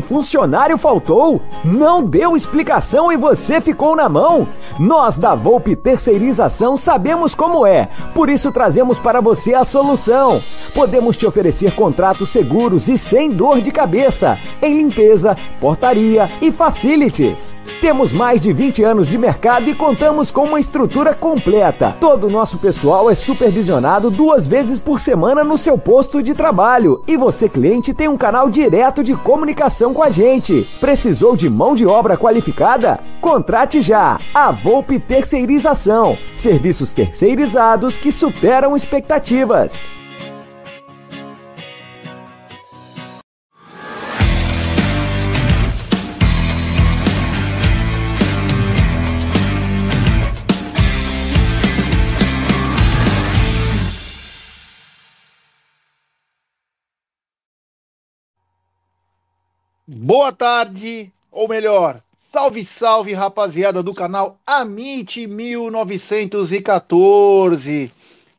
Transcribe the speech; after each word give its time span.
Funcionário 0.00 0.78
faltou? 0.78 1.40
Não 1.64 2.04
deu 2.04 2.36
explicação 2.36 3.12
e 3.12 3.16
você 3.16 3.60
ficou 3.60 3.96
na 3.96 4.08
mão? 4.08 4.46
Nós 4.78 5.18
da 5.18 5.34
Volpe 5.34 5.74
Terceirização 5.74 6.76
sabemos 6.76 7.34
como 7.34 7.66
é, 7.66 7.88
por 8.14 8.28
isso 8.28 8.52
trazemos 8.52 8.96
para 8.96 9.20
você 9.20 9.52
a 9.52 9.64
solução. 9.64 10.40
Podemos 10.72 11.16
te 11.16 11.26
oferecer 11.26 11.74
contratos 11.74 12.30
seguros 12.30 12.86
e 12.88 12.96
sem 12.96 13.30
dor 13.30 13.60
de 13.60 13.72
cabeça 13.72 14.38
em 14.62 14.76
limpeza, 14.76 15.36
portaria 15.60 16.30
e 16.40 16.52
facilities. 16.52 17.56
Temos 17.80 18.12
mais 18.12 18.40
de 18.40 18.52
20 18.52 18.82
anos 18.82 19.06
de 19.06 19.16
mercado 19.16 19.70
e 19.70 19.74
contamos 19.74 20.32
com 20.32 20.44
uma 20.44 20.58
estrutura 20.58 21.14
completa. 21.14 21.96
Todo 22.00 22.26
o 22.26 22.30
nosso 22.30 22.58
pessoal 22.58 23.08
é 23.08 23.14
supervisionado 23.14 24.10
duas 24.10 24.46
vezes 24.46 24.80
por 24.80 24.98
semana 24.98 25.44
no 25.44 25.56
seu 25.56 25.78
posto 25.78 26.20
de 26.20 26.34
trabalho 26.34 27.02
e 27.06 27.16
você, 27.16 27.48
cliente, 27.48 27.94
tem 27.94 28.08
um 28.08 28.16
canal 28.16 28.50
direto 28.50 29.04
de 29.04 29.14
comunicação 29.14 29.94
com 29.94 30.02
a 30.02 30.10
gente. 30.10 30.68
Precisou 30.80 31.36
de 31.36 31.48
mão 31.48 31.74
de 31.74 31.86
obra 31.86 32.16
qualificada? 32.16 32.98
Contrate 33.20 33.80
já! 33.80 34.18
A 34.34 34.50
Volpe 34.70 35.00
Terceirização. 35.00 36.18
Serviços 36.36 36.92
terceirizados 36.92 37.96
que 37.96 38.12
superam 38.12 38.76
expectativas. 38.76 39.88
Boa 59.86 60.30
tarde, 60.30 61.10
ou 61.32 61.48
melhor, 61.48 62.02
salve, 62.30 62.64
salve, 62.64 63.12
rapaziada 63.14 63.82
do 63.82 63.94
canal 63.94 64.38
Amit 64.46 65.26
1914. 65.26 67.90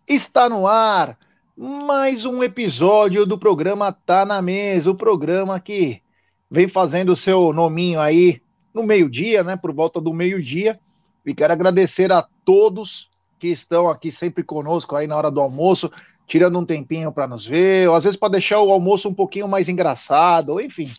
Está 0.07 0.47
no 0.47 0.67
ar 0.67 1.17
mais 1.57 2.23
um 2.23 2.43
episódio 2.43 3.25
do 3.25 3.35
programa 3.35 3.91
Tá 3.91 4.23
na 4.25 4.43
Mesa, 4.43 4.91
o 4.91 4.95
programa 4.95 5.59
que 5.59 6.03
vem 6.51 6.67
fazendo 6.67 7.15
seu 7.15 7.51
nominho 7.51 7.99
aí 7.99 8.39
no 8.73 8.83
meio-dia, 8.83 9.43
né? 9.43 9.57
Por 9.57 9.73
volta 9.73 9.99
do 9.99 10.13
meio-dia. 10.13 10.79
E 11.25 11.33
quero 11.33 11.53
agradecer 11.53 12.11
a 12.11 12.23
todos 12.45 13.09
que 13.39 13.47
estão 13.47 13.89
aqui 13.89 14.11
sempre 14.11 14.43
conosco 14.43 14.95
aí 14.95 15.07
na 15.07 15.17
hora 15.17 15.31
do 15.31 15.41
almoço, 15.41 15.91
tirando 16.27 16.59
um 16.59 16.65
tempinho 16.65 17.11
para 17.11 17.27
nos 17.27 17.43
ver, 17.43 17.89
ou 17.89 17.95
às 17.95 18.03
vezes 18.03 18.19
para 18.19 18.33
deixar 18.33 18.61
o 18.61 18.71
almoço 18.71 19.09
um 19.09 19.15
pouquinho 19.15 19.47
mais 19.47 19.67
engraçado, 19.67 20.49
ou 20.49 20.61
enfim, 20.61 20.91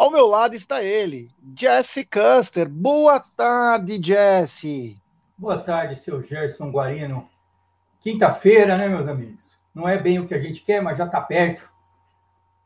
ao 0.00 0.10
meu 0.10 0.26
lado 0.26 0.54
está 0.54 0.82
ele, 0.82 1.28
Jesse 1.54 2.06
Custer. 2.06 2.66
Boa 2.66 3.20
tarde, 3.20 4.00
Jesse. 4.02 4.96
Boa 5.36 5.58
tarde, 5.58 5.94
seu 5.96 6.22
Gerson 6.22 6.70
Guarino. 6.70 7.28
Quinta-feira, 8.00 8.78
né, 8.78 8.88
meus 8.88 9.06
amigos? 9.06 9.58
Não 9.74 9.86
é 9.86 9.98
bem 9.98 10.18
o 10.18 10.26
que 10.26 10.32
a 10.32 10.40
gente 10.40 10.62
quer, 10.62 10.80
mas 10.80 10.96
já 10.96 11.04
está 11.04 11.20
perto. 11.20 11.68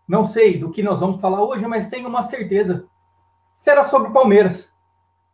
Não 0.07 0.25
sei 0.25 0.57
do 0.57 0.71
que 0.71 0.81
nós 0.81 1.01
vamos 1.01 1.21
falar 1.21 1.43
hoje, 1.43 1.67
mas 1.67 1.89
tenho 1.89 2.09
uma 2.09 2.23
certeza. 2.23 2.87
Será 3.57 3.83
sobre 3.83 4.13
Palmeiras. 4.13 4.69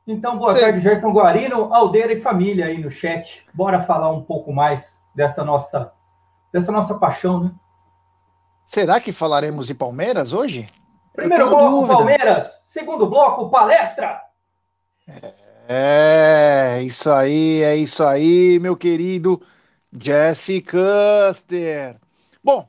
Então, 0.06 0.38
boa 0.38 0.54
Sim. 0.54 0.60
tarde, 0.60 0.80
Gerson 0.80 1.12
Guarino, 1.12 1.70
Aldeira 1.70 2.14
e 2.14 2.22
família 2.22 2.64
aí 2.64 2.78
no 2.78 2.90
chat. 2.90 3.46
Bora 3.52 3.82
falar 3.82 4.10
um 4.10 4.22
pouco 4.22 4.54
mais 4.54 5.04
dessa 5.14 5.44
nossa, 5.44 5.92
dessa 6.50 6.72
nossa 6.72 6.94
paixão, 6.94 7.44
né? 7.44 7.52
Será 8.64 8.98
que 9.00 9.12
falaremos 9.12 9.66
de 9.66 9.74
Palmeiras 9.74 10.32
hoje? 10.32 10.66
Primeiro 11.14 11.48
bloco, 11.48 11.70
dúvida. 11.70 11.94
Palmeiras. 11.94 12.60
Segundo 12.66 13.06
bloco, 13.06 13.48
palestra. 13.50 14.20
É, 15.68 16.80
isso 16.82 17.10
aí, 17.10 17.62
é 17.62 17.76
isso 17.76 18.02
aí, 18.04 18.58
meu 18.58 18.76
querido 18.76 19.40
Jesse 19.92 20.62
Custer. 20.62 21.96
Bom, 22.42 22.66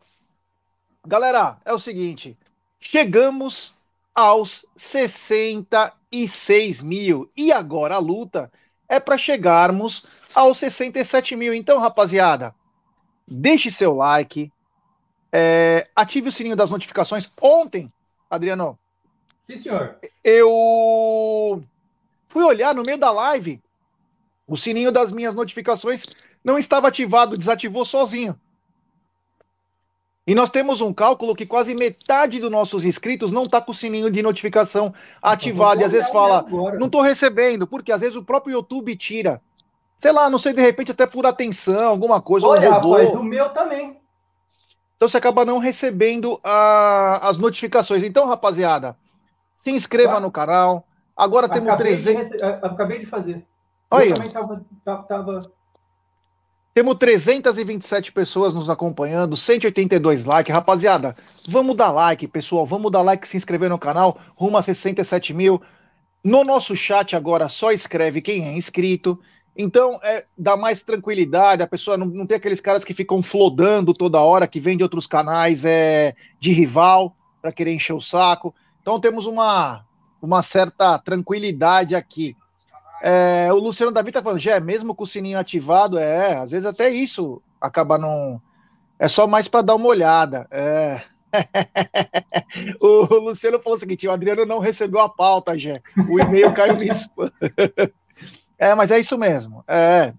galera, 1.05 1.57
é 1.65 1.73
o 1.73 1.79
seguinte: 1.79 2.37
chegamos 2.79 3.73
aos 4.13 4.65
66 4.75 6.81
mil 6.81 7.31
e 7.35 7.51
agora 7.51 7.95
a 7.95 7.99
luta 7.99 8.51
é 8.87 8.99
para 8.99 9.17
chegarmos 9.17 10.05
aos 10.35 10.57
67 10.57 11.35
mil. 11.35 11.51
Então, 11.53 11.79
rapaziada, 11.79 12.53
deixe 13.27 13.71
seu 13.71 13.95
like, 13.95 14.51
é, 15.31 15.87
ative 15.95 16.29
o 16.29 16.31
sininho 16.31 16.55
das 16.55 16.69
notificações. 16.69 17.31
Ontem 17.41 17.91
Adriano. 18.31 18.79
Sim, 19.43 19.57
senhor. 19.57 19.97
Eu 20.23 21.61
fui 22.29 22.43
olhar 22.43 22.73
no 22.73 22.83
meio 22.83 22.97
da 22.97 23.11
live, 23.11 23.61
o 24.47 24.55
sininho 24.55 24.91
das 24.91 25.11
minhas 25.11 25.35
notificações 25.35 26.05
não 26.41 26.57
estava 26.57 26.87
ativado, 26.87 27.37
desativou 27.37 27.85
sozinho. 27.85 28.39
E 30.25 30.33
nós 30.33 30.49
temos 30.49 30.79
um 30.79 30.93
cálculo 30.93 31.35
que 31.35 31.45
quase 31.45 31.75
metade 31.75 32.39
dos 32.39 32.49
nossos 32.49 32.85
inscritos 32.85 33.31
não 33.31 33.43
está 33.43 33.59
com 33.59 33.71
o 33.71 33.75
sininho 33.75 34.09
de 34.09 34.21
notificação 34.21 34.93
ativado. 35.21 35.81
E 35.81 35.83
às 35.83 35.91
vezes 35.91 36.09
fala, 36.09 36.45
não 36.79 36.85
estou 36.85 37.01
recebendo, 37.01 37.67
porque 37.67 37.91
às 37.91 37.99
vezes 37.99 38.15
o 38.15 38.23
próprio 38.23 38.53
YouTube 38.53 38.95
tira. 38.95 39.41
Sei 39.99 40.11
lá, 40.11 40.29
não 40.29 40.39
sei, 40.39 40.53
de 40.53 40.61
repente 40.61 40.91
até 40.91 41.05
por 41.05 41.25
atenção, 41.25 41.89
alguma 41.89 42.21
coisa. 42.21 42.47
Olha, 42.47 42.69
um 42.69 42.73
rapaz, 42.73 43.13
o 43.13 43.23
meu 43.23 43.49
também. 43.49 44.00
Então 45.01 45.09
você 45.09 45.17
acaba 45.17 45.43
não 45.43 45.57
recebendo 45.57 46.39
a, 46.43 47.27
as 47.27 47.39
notificações. 47.39 48.03
Então, 48.03 48.27
rapaziada, 48.27 48.95
se 49.55 49.71
inscreva 49.71 50.19
no 50.19 50.29
canal. 50.29 50.85
Agora 51.17 51.49
temos 51.49 51.75
300. 51.75 52.29
De 52.29 52.43
acabei 52.43 52.99
de 52.99 53.07
fazer. 53.07 53.43
Olha. 53.89 54.09
Eu 54.09 54.13
também 54.13 54.29
tava, 54.29 54.63
tava... 55.07 55.39
Temos 56.71 56.95
327 56.99 58.11
pessoas 58.11 58.53
nos 58.53 58.69
acompanhando, 58.69 59.35
182 59.35 60.23
likes. 60.23 60.53
Rapaziada, 60.53 61.15
vamos 61.49 61.75
dar 61.75 61.89
like, 61.89 62.27
pessoal. 62.27 62.67
Vamos 62.67 62.91
dar 62.91 63.01
like, 63.01 63.27
se 63.27 63.35
inscrever 63.35 63.71
no 63.71 63.79
canal, 63.79 64.19
rumo 64.35 64.59
a 64.59 64.61
67 64.61 65.33
mil. 65.33 65.59
No 66.23 66.43
nosso 66.43 66.75
chat 66.75 67.15
agora, 67.15 67.49
só 67.49 67.71
escreve 67.71 68.21
quem 68.21 68.47
é 68.47 68.53
inscrito. 68.53 69.19
Então, 69.55 69.99
é, 70.01 70.25
dá 70.37 70.55
mais 70.55 70.81
tranquilidade, 70.81 71.61
a 71.61 71.67
pessoa 71.67 71.97
não, 71.97 72.05
não 72.05 72.25
tem 72.25 72.37
aqueles 72.37 72.61
caras 72.61 72.83
que 72.83 72.93
ficam 72.93 73.21
flodando 73.21 73.93
toda 73.93 74.21
hora, 74.21 74.47
que 74.47 74.59
vem 74.59 74.77
de 74.77 74.83
outros 74.83 75.05
canais 75.05 75.65
é, 75.65 76.15
de 76.39 76.51
rival 76.51 77.15
para 77.41 77.51
querer 77.51 77.73
encher 77.73 77.93
o 77.93 78.01
saco. 78.01 78.55
Então, 78.81 78.99
temos 78.99 79.25
uma, 79.25 79.83
uma 80.21 80.41
certa 80.41 80.97
tranquilidade 80.97 81.95
aqui. 81.95 82.35
É, 83.01 83.49
o 83.51 83.57
Luciano 83.57 83.91
Davi 83.91 84.11
tá 84.11 84.21
falando, 84.21 84.39
já 84.39 84.59
mesmo 84.59 84.93
com 84.93 85.03
o 85.03 85.07
sininho 85.07 85.39
ativado, 85.39 85.97
é, 85.97 86.37
às 86.37 86.51
vezes 86.51 86.65
até 86.65 86.89
isso 86.89 87.41
acaba 87.59 87.97
não. 87.97 88.39
É 88.99 89.07
só 89.07 89.25
mais 89.25 89.47
para 89.47 89.63
dar 89.63 89.75
uma 89.75 89.87
olhada. 89.87 90.47
É. 90.51 91.01
o 92.79 93.15
Luciano 93.15 93.59
falou 93.59 93.77
o 93.77 93.79
seguinte: 93.79 94.07
o 94.07 94.11
Adriano 94.11 94.45
não 94.45 94.59
recebeu 94.59 94.99
a 94.99 95.09
pauta, 95.09 95.57
já. 95.57 95.79
O 96.09 96.19
e-mail 96.19 96.53
caiu 96.53 96.75
nisso. 96.75 97.09
É, 98.61 98.75
mas 98.75 98.91
é 98.91 98.99
isso 98.99 99.17
mesmo. 99.17 99.63
É, 99.67 100.13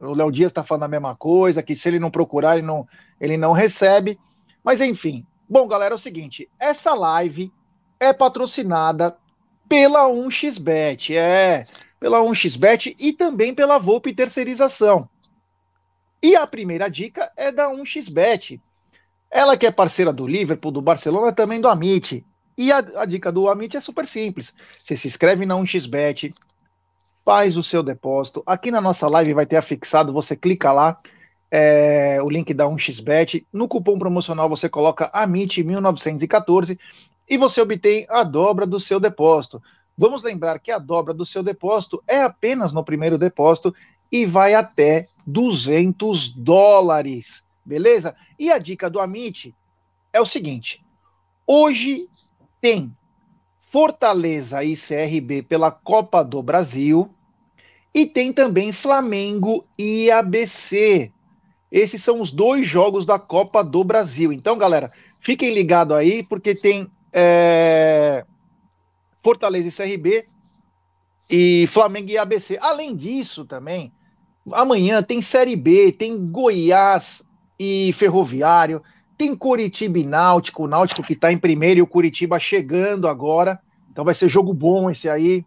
o 0.00 0.14
Léo 0.14 0.30
Dias 0.30 0.52
está 0.52 0.62
falando 0.62 0.84
a 0.84 0.88
mesma 0.88 1.16
coisa, 1.16 1.64
que 1.64 1.74
se 1.74 1.88
ele 1.88 1.98
não 1.98 2.12
procurar, 2.12 2.56
ele 2.56 2.64
não, 2.64 2.86
ele 3.20 3.36
não 3.36 3.52
recebe. 3.52 4.16
Mas 4.62 4.80
enfim. 4.80 5.26
Bom, 5.48 5.66
galera, 5.66 5.94
é 5.94 5.96
o 5.96 5.98
seguinte: 5.98 6.48
essa 6.60 6.94
live 6.94 7.52
é 7.98 8.12
patrocinada 8.12 9.16
pela 9.68 10.08
1xBet, 10.08 11.16
é, 11.16 11.66
pela 11.98 12.20
1xBet 12.20 12.94
e 13.00 13.12
também 13.12 13.52
pela 13.52 13.78
Volpe 13.78 14.14
Terceirização. 14.14 15.08
E 16.22 16.36
a 16.36 16.46
primeira 16.46 16.88
dica 16.88 17.32
é 17.36 17.50
da 17.50 17.68
1xBet. 17.68 18.60
Ela 19.28 19.56
que 19.56 19.66
é 19.66 19.72
parceira 19.72 20.12
do 20.12 20.24
Liverpool, 20.24 20.70
do 20.70 20.80
Barcelona, 20.80 21.32
também 21.32 21.60
do 21.60 21.68
Amit. 21.68 22.24
E 22.56 22.70
a, 22.70 22.78
a 22.78 23.04
dica 23.04 23.32
do 23.32 23.48
Amit 23.48 23.76
é 23.76 23.80
super 23.80 24.06
simples. 24.06 24.54
Você 24.84 24.96
se 24.96 25.08
inscreve 25.08 25.44
na 25.44 25.56
1xBet, 25.56 26.32
faz 27.28 27.58
o 27.58 27.62
seu 27.62 27.82
depósito. 27.82 28.42
Aqui 28.46 28.70
na 28.70 28.80
nossa 28.80 29.06
live 29.06 29.34
vai 29.34 29.44
ter 29.44 29.58
afixado, 29.58 30.14
você 30.14 30.34
clica 30.34 30.72
lá, 30.72 30.96
é, 31.50 32.18
o 32.22 32.30
link 32.30 32.54
da 32.54 32.64
1xBet. 32.64 33.44
No 33.52 33.68
cupom 33.68 33.98
promocional 33.98 34.48
você 34.48 34.66
coloca 34.66 35.12
AMIT1914 35.12 36.78
e 37.28 37.36
você 37.36 37.60
obtém 37.60 38.06
a 38.08 38.24
dobra 38.24 38.64
do 38.64 38.80
seu 38.80 38.98
depósito. 38.98 39.62
Vamos 39.94 40.22
lembrar 40.22 40.58
que 40.58 40.70
a 40.70 40.78
dobra 40.78 41.12
do 41.12 41.26
seu 41.26 41.42
depósito 41.42 42.02
é 42.08 42.22
apenas 42.22 42.72
no 42.72 42.82
primeiro 42.82 43.18
depósito 43.18 43.74
e 44.10 44.24
vai 44.24 44.54
até 44.54 45.06
200 45.26 46.30
dólares, 46.30 47.44
beleza? 47.62 48.16
E 48.38 48.50
a 48.50 48.56
dica 48.56 48.88
do 48.88 48.98
Amit 48.98 49.54
é 50.14 50.18
o 50.22 50.24
seguinte: 50.24 50.82
hoje 51.46 52.08
tem 52.58 52.90
Fortaleza 53.70 54.64
e 54.64 54.74
CRB 54.74 55.42
pela 55.42 55.70
Copa 55.70 56.24
do 56.24 56.42
Brasil 56.42 57.14
e 57.94 58.06
tem 58.06 58.32
também 58.32 58.72
Flamengo 58.72 59.64
e 59.78 60.10
ABC. 60.10 61.10
Esses 61.70 62.02
são 62.02 62.20
os 62.20 62.30
dois 62.30 62.66
jogos 62.66 63.04
da 63.04 63.18
Copa 63.18 63.62
do 63.62 63.84
Brasil. 63.84 64.32
Então, 64.32 64.56
galera, 64.56 64.90
fiquem 65.20 65.52
ligados 65.52 65.96
aí, 65.96 66.22
porque 66.22 66.54
tem 66.54 66.90
é, 67.12 68.24
Fortaleza 69.22 69.68
e 69.68 69.72
CRB 69.72 70.26
e 71.30 71.66
Flamengo 71.68 72.10
e 72.10 72.18
ABC. 72.18 72.58
Além 72.60 72.96
disso, 72.96 73.44
também, 73.44 73.92
amanhã 74.52 75.02
tem 75.02 75.20
Série 75.20 75.56
B, 75.56 75.92
tem 75.92 76.30
Goiás 76.30 77.22
e 77.58 77.92
Ferroviário, 77.92 78.82
tem 79.16 79.34
Curitiba 79.34 79.98
e 79.98 80.04
Náutico, 80.04 80.64
o 80.64 80.68
Náutico 80.68 81.02
que 81.02 81.12
está 81.12 81.32
em 81.32 81.38
primeiro 81.38 81.80
e 81.80 81.82
o 81.82 81.86
Curitiba 81.86 82.38
chegando 82.38 83.08
agora. 83.08 83.60
Então 83.90 84.04
vai 84.04 84.14
ser 84.14 84.28
jogo 84.28 84.54
bom 84.54 84.88
esse 84.88 85.08
aí. 85.08 85.44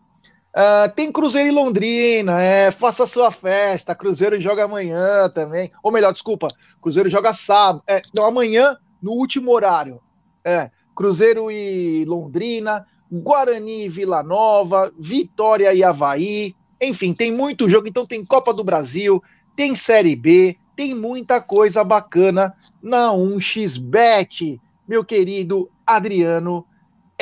Uh, 0.54 0.94
tem 0.96 1.10
Cruzeiro 1.10 1.48
e 1.48 1.52
Londrina, 1.52 2.42
é, 2.42 2.72
faça 2.72 3.06
sua 3.06 3.32
festa. 3.32 3.96
Cruzeiro 3.96 4.40
joga 4.40 4.66
amanhã 4.66 5.30
também. 5.30 5.72
Ou 5.82 5.92
melhor, 5.92 6.12
desculpa, 6.12 6.48
Cruzeiro 6.82 7.10
joga 7.10 7.34
sábado. 7.34 7.84
É, 7.88 8.02
não, 8.14 8.26
amanhã, 8.26 8.78
no 9.02 9.12
último 9.12 9.52
horário. 9.52 10.02
É, 10.44 10.70
Cruzeiro 10.94 11.50
e 11.50 12.04
Londrina, 12.06 12.86
Guarani 13.10 13.86
e 13.86 13.90
Vila 13.90 14.22
Nova, 14.22 14.92
Vitória 15.00 15.74
e 15.74 15.84
Havaí. 15.84 16.54
Enfim, 16.82 17.14
tem 17.14 17.32
muito 17.32 17.70
jogo. 17.70 17.88
Então 17.88 18.06
tem 18.06 18.26
Copa 18.26 18.54
do 18.54 18.64
Brasil, 18.64 19.24
tem 19.56 19.74
Série 19.74 20.16
B, 20.16 20.58
tem 20.76 20.94
muita 20.94 21.40
coisa 21.40 21.84
bacana 21.84 22.54
na 22.82 23.12
1xBet, 23.12 24.60
meu 24.88 25.06
querido 25.06 25.70
Adriano 25.86 26.66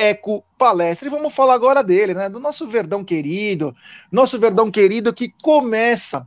Eco 0.00 0.42
Palestra. 0.56 1.06
E 1.06 1.10
vamos 1.10 1.34
falar 1.34 1.52
agora 1.52 1.84
dele, 1.84 2.14
né? 2.14 2.30
Do 2.30 2.40
nosso 2.40 2.66
Verdão 2.66 3.04
querido, 3.04 3.76
nosso 4.10 4.38
Verdão 4.38 4.70
querido 4.70 5.12
que 5.12 5.28
começa, 5.42 6.26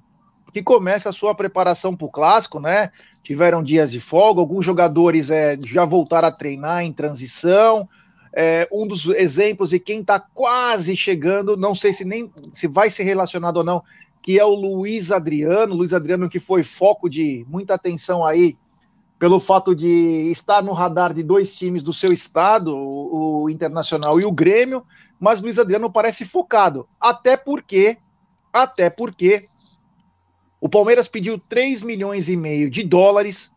que 0.53 0.61
começa 0.61 1.09
a 1.09 1.13
sua 1.13 1.33
preparação 1.33 1.95
para 1.95 2.05
o 2.05 2.11
clássico, 2.11 2.59
né? 2.59 2.91
Tiveram 3.23 3.63
dias 3.63 3.91
de 3.91 3.99
folga, 3.99 4.39
alguns 4.39 4.63
jogadores 4.63 5.31
é, 5.31 5.57
já 5.65 5.85
voltaram 5.85 6.27
a 6.27 6.31
treinar 6.31 6.83
em 6.83 6.93
transição. 6.93 7.89
É, 8.31 8.67
um 8.71 8.85
dos 8.85 9.07
exemplos 9.07 9.71
de 9.71 9.79
quem 9.79 10.01
está 10.01 10.19
quase 10.19 10.95
chegando, 10.95 11.57
não 11.57 11.73
sei 11.73 11.93
se 11.93 12.05
nem 12.05 12.31
se 12.53 12.67
vai 12.67 12.91
ser 12.91 13.03
relacionado 13.03 13.57
ou 13.57 13.63
não, 13.63 13.83
que 14.21 14.39
é 14.39 14.45
o 14.45 14.53
Luiz 14.53 15.11
Adriano. 15.11 15.73
Luiz 15.73 15.93
Adriano 15.93 16.29
que 16.29 16.39
foi 16.39 16.63
foco 16.63 17.09
de 17.09 17.43
muita 17.49 17.73
atenção 17.73 18.23
aí 18.23 18.55
pelo 19.23 19.39
fato 19.39 19.73
de 19.73 20.29
estar 20.33 20.61
no 20.61 20.73
radar 20.73 21.13
de 21.13 21.23
dois 21.23 21.55
times 21.55 21.81
do 21.81 21.93
seu 21.93 22.11
estado, 22.11 22.75
o, 22.75 23.43
o 23.43 23.49
Internacional 23.49 24.19
e 24.19 24.25
o 24.25 24.31
Grêmio, 24.33 24.85
mas 25.17 25.41
Luiz 25.41 25.57
Adriano 25.57 25.89
parece 25.89 26.25
focado, 26.25 26.89
até 26.99 27.37
porque, 27.37 27.97
até 28.51 28.89
porque 28.89 29.47
o 30.59 30.67
Palmeiras 30.67 31.07
pediu 31.07 31.39
3 31.39 31.83
milhões 31.83 32.27
e 32.27 32.35
meio 32.35 32.69
de 32.69 32.83
dólares 32.83 33.49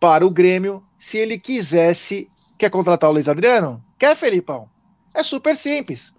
para 0.00 0.26
o 0.26 0.30
Grêmio 0.30 0.82
se 0.96 1.18
ele 1.18 1.38
quisesse. 1.38 2.30
Quer 2.56 2.70
contratar 2.70 3.10
o 3.10 3.12
Luiz 3.12 3.28
Adriano? 3.28 3.84
Quer, 3.98 4.16
Felipão? 4.16 4.66
É 5.12 5.22
super 5.22 5.58
simples. 5.58 6.14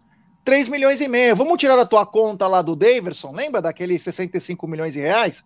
3 0.46 0.70
milhões 0.70 1.02
e 1.02 1.08
meio. 1.08 1.36
Vamos 1.36 1.58
tirar 1.58 1.78
da 1.78 1.86
tua 1.88 2.06
conta 2.06 2.48
lá 2.48 2.62
do 2.62 2.76
Daverson, 2.76 3.32
lembra 3.32 3.60
daqueles 3.60 4.04
65 4.04 4.68
milhões 4.68 4.94
de 4.94 5.00
reais? 5.00 5.44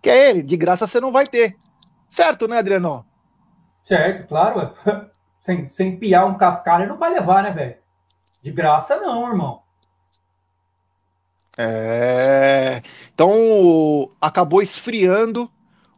Que 0.00 0.08
é 0.08 0.30
ele, 0.30 0.42
de 0.42 0.56
graça 0.56 0.86
você 0.86 0.98
não 0.98 1.12
vai 1.12 1.26
ter. 1.26 1.54
Certo, 2.12 2.46
né, 2.46 2.58
Adriano? 2.58 3.06
Certo, 3.82 4.28
claro. 4.28 4.74
Sem, 5.40 5.68
sem 5.70 5.96
piar 5.96 6.24
um 6.24 6.38
cascalho 6.38 6.86
não 6.86 6.96
vai 6.96 7.12
levar, 7.12 7.42
né, 7.42 7.50
velho? 7.50 7.74
De 8.40 8.52
graça 8.52 9.00
não, 9.00 9.26
irmão. 9.26 9.60
É. 11.58 12.80
Então 13.12 14.08
acabou 14.20 14.62
esfriando. 14.62 15.50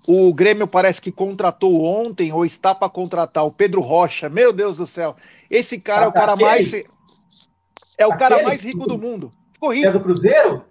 O 0.09 0.33
Grêmio 0.33 0.67
parece 0.67 0.99
que 0.99 1.13
contratou 1.13 1.85
ontem 1.85 2.33
ou 2.33 2.47
está 2.47 2.75
para 2.75 2.89
contratar 2.89 3.45
o 3.45 3.53
Pedro 3.53 3.83
Rocha. 3.83 4.31
Meu 4.31 4.51
Deus 4.51 4.79
do 4.79 4.87
céu. 4.87 5.15
Esse 5.51 5.79
cara 5.79 6.07
é 6.07 6.09
o 6.09 6.13
cara 6.13 6.37
mais 6.37 6.73
é 7.99 8.07
o 8.07 8.17
cara 8.17 8.43
mais 8.43 8.63
rico 8.63 8.87
do 8.87 8.97
mundo. 8.97 9.31
Ficou 9.53 9.75
rico. 9.75 9.89
É 9.89 9.93
do 9.93 10.01
Cruzeiro? 10.01 10.65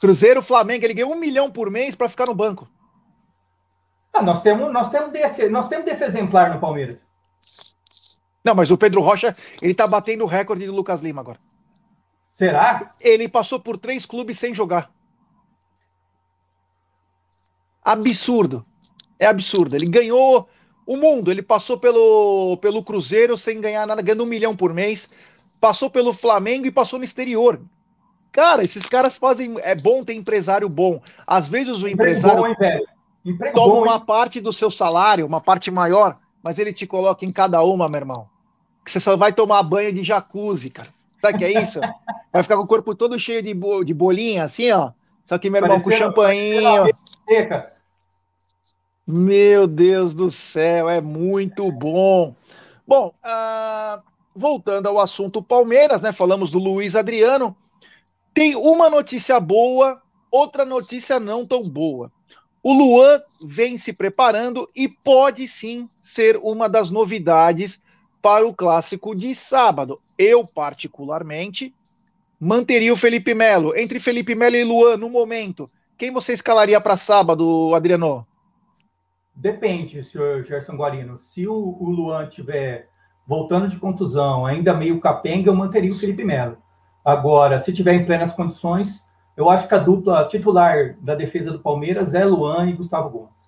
Cruzeiro, 0.00 0.40
Flamengo, 0.40 0.86
ele 0.86 0.94
ganhou 0.94 1.12
um 1.12 1.20
milhão 1.20 1.50
por 1.50 1.70
mês 1.70 1.94
para 1.94 2.08
ficar 2.08 2.24
no 2.24 2.34
banco. 2.34 2.66
Ah, 4.18 4.22
nós 4.22 4.42
temos, 4.42 4.72
nós 4.72 4.90
temos 4.90 5.12
desse, 5.12 5.48
nós 5.48 5.68
temos 5.68 5.84
desse 5.84 6.02
exemplar 6.02 6.52
no 6.52 6.60
Palmeiras. 6.60 7.06
Não, 8.44 8.52
mas 8.52 8.68
o 8.70 8.76
Pedro 8.76 9.00
Rocha, 9.00 9.36
ele 9.62 9.74
tá 9.74 9.86
batendo 9.86 10.24
o 10.24 10.26
recorde 10.26 10.66
do 10.66 10.74
Lucas 10.74 11.00
Lima 11.00 11.20
agora. 11.20 11.38
Será? 12.32 12.92
Ele 13.00 13.28
passou 13.28 13.60
por 13.60 13.78
três 13.78 14.04
clubes 14.04 14.36
sem 14.36 14.52
jogar. 14.52 14.90
Absurdo. 17.84 18.66
É 19.20 19.26
absurdo. 19.26 19.76
Ele 19.76 19.86
ganhou 19.86 20.48
o 20.84 20.96
mundo. 20.96 21.30
Ele 21.30 21.42
passou 21.42 21.78
pelo, 21.78 22.56
pelo 22.56 22.82
Cruzeiro 22.82 23.38
sem 23.38 23.60
ganhar 23.60 23.86
nada, 23.86 24.02
ganhando 24.02 24.24
um 24.24 24.26
milhão 24.26 24.56
por 24.56 24.74
mês. 24.74 25.08
Passou 25.60 25.88
pelo 25.88 26.12
Flamengo 26.12 26.66
e 26.66 26.72
passou 26.72 26.98
no 26.98 27.04
exterior. 27.04 27.60
Cara, 28.32 28.64
esses 28.64 28.84
caras 28.84 29.16
fazem. 29.16 29.56
É 29.60 29.76
bom 29.76 30.04
ter 30.04 30.14
empresário 30.14 30.68
bom. 30.68 31.00
Às 31.24 31.46
vezes 31.46 31.82
o 31.82 31.88
empresário. 31.88 32.42
Bom, 32.42 32.48
hein, 32.48 32.56
velho? 32.58 32.97
Emprego 33.24 33.54
toma 33.54 33.74
bom, 33.74 33.82
uma 33.82 34.00
parte 34.00 34.40
do 34.40 34.52
seu 34.52 34.70
salário, 34.70 35.26
uma 35.26 35.40
parte 35.40 35.70
maior, 35.70 36.18
mas 36.42 36.58
ele 36.58 36.72
te 36.72 36.86
coloca 36.86 37.24
em 37.24 37.32
cada 37.32 37.62
uma, 37.62 37.88
meu 37.88 37.98
irmão. 37.98 38.28
Que 38.84 38.90
você 38.90 39.00
só 39.00 39.16
vai 39.16 39.32
tomar 39.32 39.62
banho 39.62 39.92
de 39.92 40.02
jacuzzi, 40.02 40.70
cara. 40.70 40.88
Sabe 41.20 41.34
o 41.34 41.38
que 41.38 41.44
é 41.44 41.62
isso? 41.62 41.80
Vai 42.32 42.42
ficar 42.42 42.56
com 42.56 42.62
o 42.62 42.66
corpo 42.66 42.94
todo 42.94 43.18
cheio 43.18 43.42
de, 43.42 43.52
bo 43.54 43.82
de 43.82 43.92
bolinha, 43.92 44.44
assim, 44.44 44.70
ó. 44.70 44.92
Só 45.24 45.36
que, 45.38 45.50
meu 45.50 45.62
irmão, 45.62 45.80
com 45.80 45.90
champainho. 45.90 46.88
Meu 49.06 49.66
Deus 49.66 50.14
do 50.14 50.30
céu, 50.30 50.88
é 50.88 51.00
muito 51.00 51.72
bom. 51.72 52.34
Bom, 52.86 53.14
uh, 53.24 54.02
voltando 54.34 54.86
ao 54.86 55.00
assunto 55.00 55.42
Palmeiras, 55.42 56.02
né? 56.02 56.12
Falamos 56.12 56.50
do 56.50 56.58
Luiz 56.58 56.94
Adriano. 56.94 57.56
Tem 58.32 58.54
uma 58.54 58.88
notícia 58.88 59.40
boa, 59.40 60.00
outra 60.30 60.64
notícia 60.64 61.18
não 61.18 61.46
tão 61.46 61.68
boa. 61.68 62.12
O 62.68 62.74
Luan 62.74 63.22
vem 63.40 63.78
se 63.78 63.94
preparando 63.94 64.68
e 64.76 64.86
pode 64.86 65.48
sim 65.48 65.88
ser 66.02 66.36
uma 66.36 66.68
das 66.68 66.90
novidades 66.90 67.82
para 68.20 68.46
o 68.46 68.54
clássico 68.54 69.16
de 69.16 69.34
sábado. 69.34 69.98
Eu, 70.18 70.46
particularmente, 70.46 71.74
manteria 72.38 72.92
o 72.92 72.96
Felipe 72.96 73.32
Melo. 73.32 73.74
Entre 73.74 73.98
Felipe 73.98 74.34
Melo 74.34 74.54
e 74.54 74.64
Luan, 74.64 74.98
no 74.98 75.08
momento, 75.08 75.66
quem 75.96 76.12
você 76.12 76.34
escalaria 76.34 76.78
para 76.78 76.98
sábado, 76.98 77.74
Adriano? 77.74 78.26
Depende, 79.34 80.04
senhor 80.04 80.44
Gerson 80.44 80.76
Guarino. 80.76 81.18
Se 81.18 81.48
o, 81.48 81.54
o 81.54 81.88
Luan 81.88 82.28
tiver 82.28 82.90
voltando 83.26 83.66
de 83.66 83.78
contusão, 83.78 84.44
ainda 84.44 84.74
meio 84.74 85.00
capenga, 85.00 85.48
eu 85.48 85.56
manteria 85.56 85.90
o 85.90 85.96
Felipe 85.96 86.22
Melo. 86.22 86.58
Agora, 87.02 87.60
se 87.60 87.72
tiver 87.72 87.94
em 87.94 88.04
plenas 88.04 88.34
condições, 88.34 89.07
eu 89.38 89.48
acho 89.48 89.68
que 89.68 89.74
a 89.74 89.78
dupla 89.78 90.26
titular 90.26 90.96
da 91.00 91.14
defesa 91.14 91.52
do 91.52 91.60
Palmeiras 91.60 92.12
é 92.12 92.24
Luan 92.24 92.68
e 92.68 92.72
Gustavo 92.72 93.08
Gomes. 93.08 93.38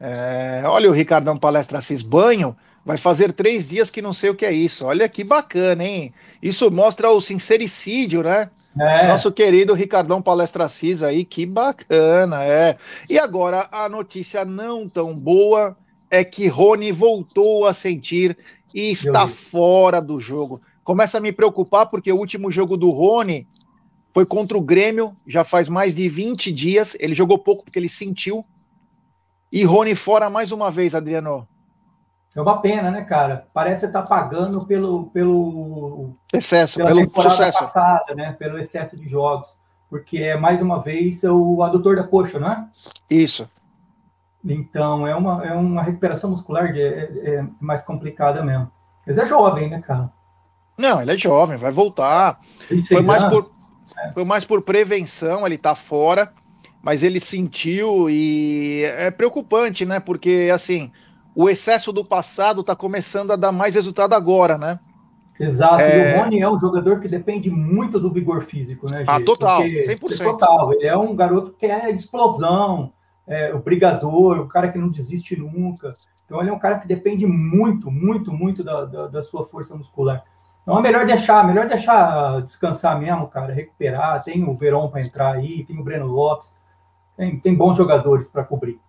É, 0.00 0.62
olha 0.64 0.88
o 0.88 0.92
Ricardão 0.92 1.38
Palestra 1.38 1.78
Assis 1.78 2.00
Banho, 2.00 2.56
vai 2.82 2.96
fazer 2.96 3.30
três 3.34 3.68
dias 3.68 3.90
que 3.90 4.00
não 4.00 4.14
sei 4.14 4.30
o 4.30 4.34
que 4.34 4.46
é 4.46 4.50
isso. 4.50 4.86
Olha 4.86 5.06
que 5.10 5.22
bacana, 5.22 5.84
hein? 5.84 6.14
Isso 6.42 6.70
mostra 6.70 7.10
o 7.10 7.20
sincericídio, 7.20 8.22
né? 8.22 8.50
É. 8.80 9.06
Nosso 9.06 9.30
querido 9.30 9.74
Ricardão 9.74 10.22
Palestra 10.22 10.64
Assis 10.64 11.02
aí, 11.02 11.26
que 11.26 11.44
bacana, 11.44 12.42
é. 12.42 12.78
E 13.06 13.18
agora, 13.18 13.68
a 13.70 13.90
notícia 13.90 14.46
não 14.46 14.88
tão 14.88 15.14
boa 15.14 15.76
é 16.10 16.24
que 16.24 16.48
Rony 16.48 16.90
voltou 16.90 17.66
a 17.66 17.74
sentir 17.74 18.34
e 18.74 18.90
está 18.90 19.28
fora 19.28 20.00
do 20.00 20.18
jogo. 20.18 20.62
Começa 20.82 21.18
a 21.18 21.20
me 21.20 21.32
preocupar 21.32 21.84
porque 21.86 22.10
o 22.10 22.16
último 22.16 22.50
jogo 22.50 22.78
do 22.78 22.90
Rony 22.90 23.46
foi 24.12 24.26
contra 24.26 24.56
o 24.58 24.62
Grêmio, 24.62 25.16
já 25.26 25.44
faz 25.44 25.68
mais 25.68 25.94
de 25.94 26.08
20 26.08 26.52
dias. 26.52 26.96
Ele 27.00 27.14
jogou 27.14 27.38
pouco 27.38 27.64
porque 27.64 27.78
ele 27.78 27.88
sentiu. 27.88 28.44
E 29.50 29.64
Rony 29.64 29.94
fora 29.94 30.28
mais 30.28 30.52
uma 30.52 30.70
vez, 30.70 30.94
Adriano. 30.94 31.46
É 32.34 32.40
uma 32.40 32.60
pena, 32.60 32.90
né, 32.90 33.02
cara? 33.02 33.46
Parece 33.52 33.86
estar 33.86 34.02
tá 34.02 34.08
pagando 34.08 34.66
pelo, 34.66 35.06
pelo 35.10 36.14
excesso, 36.32 36.78
pelo 36.78 37.08
sucesso. 37.10 37.58
Passada, 37.58 38.14
né? 38.14 38.32
Pelo 38.32 38.58
excesso 38.58 38.96
de 38.96 39.06
jogos. 39.06 39.48
Porque 39.90 40.18
é 40.18 40.36
mais 40.38 40.62
uma 40.62 40.80
vez 40.80 41.22
o 41.24 41.62
adutor 41.62 41.96
da 41.96 42.04
coxa, 42.04 42.38
não 42.38 42.50
é? 42.50 42.66
Isso. 43.10 43.48
Então 44.42 45.06
é 45.06 45.14
uma, 45.14 45.46
é 45.46 45.52
uma 45.52 45.82
recuperação 45.82 46.30
muscular 46.30 46.72
de, 46.72 46.80
é, 46.80 47.34
é 47.34 47.46
mais 47.60 47.82
complicada 47.82 48.42
mesmo. 48.42 48.70
Mas 49.06 49.18
é 49.18 49.24
jovem, 49.24 49.68
né, 49.68 49.82
cara? 49.82 50.10
Não, 50.78 51.02
ele 51.02 51.12
é 51.12 51.16
jovem, 51.16 51.58
vai 51.58 51.70
voltar. 51.70 52.40
Foi 52.88 53.02
mais 53.02 53.22
anos. 53.22 53.44
por 53.44 53.61
foi 54.14 54.24
mais 54.24 54.44
por 54.44 54.62
prevenção, 54.62 55.46
ele 55.46 55.58
tá 55.58 55.74
fora, 55.74 56.32
mas 56.82 57.02
ele 57.02 57.20
sentiu 57.20 58.08
e 58.10 58.82
é 58.84 59.10
preocupante, 59.10 59.84
né? 59.84 60.00
Porque, 60.00 60.50
assim, 60.52 60.90
o 61.34 61.48
excesso 61.48 61.92
do 61.92 62.04
passado 62.04 62.62
tá 62.62 62.74
começando 62.74 63.32
a 63.32 63.36
dar 63.36 63.52
mais 63.52 63.74
resultado 63.74 64.14
agora, 64.14 64.58
né? 64.58 64.78
Exato, 65.38 65.80
é... 65.80 66.14
e 66.14 66.14
o 66.14 66.22
Rony 66.22 66.40
é 66.40 66.48
um 66.48 66.58
jogador 66.58 67.00
que 67.00 67.08
depende 67.08 67.50
muito 67.50 67.98
do 67.98 68.12
vigor 68.12 68.42
físico, 68.42 68.90
né, 68.90 68.98
gente? 68.98 69.10
Ah, 69.10 69.20
total, 69.20 69.62
Porque, 69.62 69.96
100%. 69.96 70.24
Total, 70.24 70.72
ele 70.74 70.86
é 70.86 70.96
um 70.96 71.16
garoto 71.16 71.52
que 71.58 71.66
é 71.66 71.90
explosão, 71.90 72.92
é, 73.26 73.54
o 73.54 73.58
brigador, 73.58 74.38
o 74.40 74.48
cara 74.48 74.70
que 74.70 74.78
não 74.78 74.88
desiste 74.88 75.36
nunca. 75.36 75.94
Então 76.26 76.40
ele 76.40 76.50
é 76.50 76.52
um 76.52 76.58
cara 76.58 76.78
que 76.78 76.86
depende 76.86 77.26
muito, 77.26 77.90
muito, 77.90 78.32
muito 78.32 78.62
da, 78.62 78.84
da, 78.84 79.06
da 79.08 79.22
sua 79.22 79.44
força 79.44 79.74
muscular. 79.74 80.22
Então 80.62 80.78
é 80.78 80.82
melhor 80.82 81.04
deixar, 81.06 81.44
melhor 81.46 81.68
deixar 81.68 82.40
descansar 82.42 82.98
mesmo, 82.98 83.26
cara, 83.28 83.52
recuperar. 83.52 84.22
Tem 84.22 84.44
o 84.44 84.54
Verón 84.54 84.88
para 84.88 85.00
entrar 85.00 85.34
aí, 85.34 85.64
tem 85.64 85.78
o 85.78 85.82
Breno 85.82 86.06
Lopes, 86.06 86.56
tem, 87.16 87.38
tem 87.38 87.54
bons 87.54 87.76
jogadores 87.76 88.28
para 88.28 88.44
cobrir. 88.44 88.80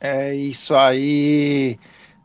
É 0.00 0.34
isso 0.34 0.74
aí. 0.74 1.78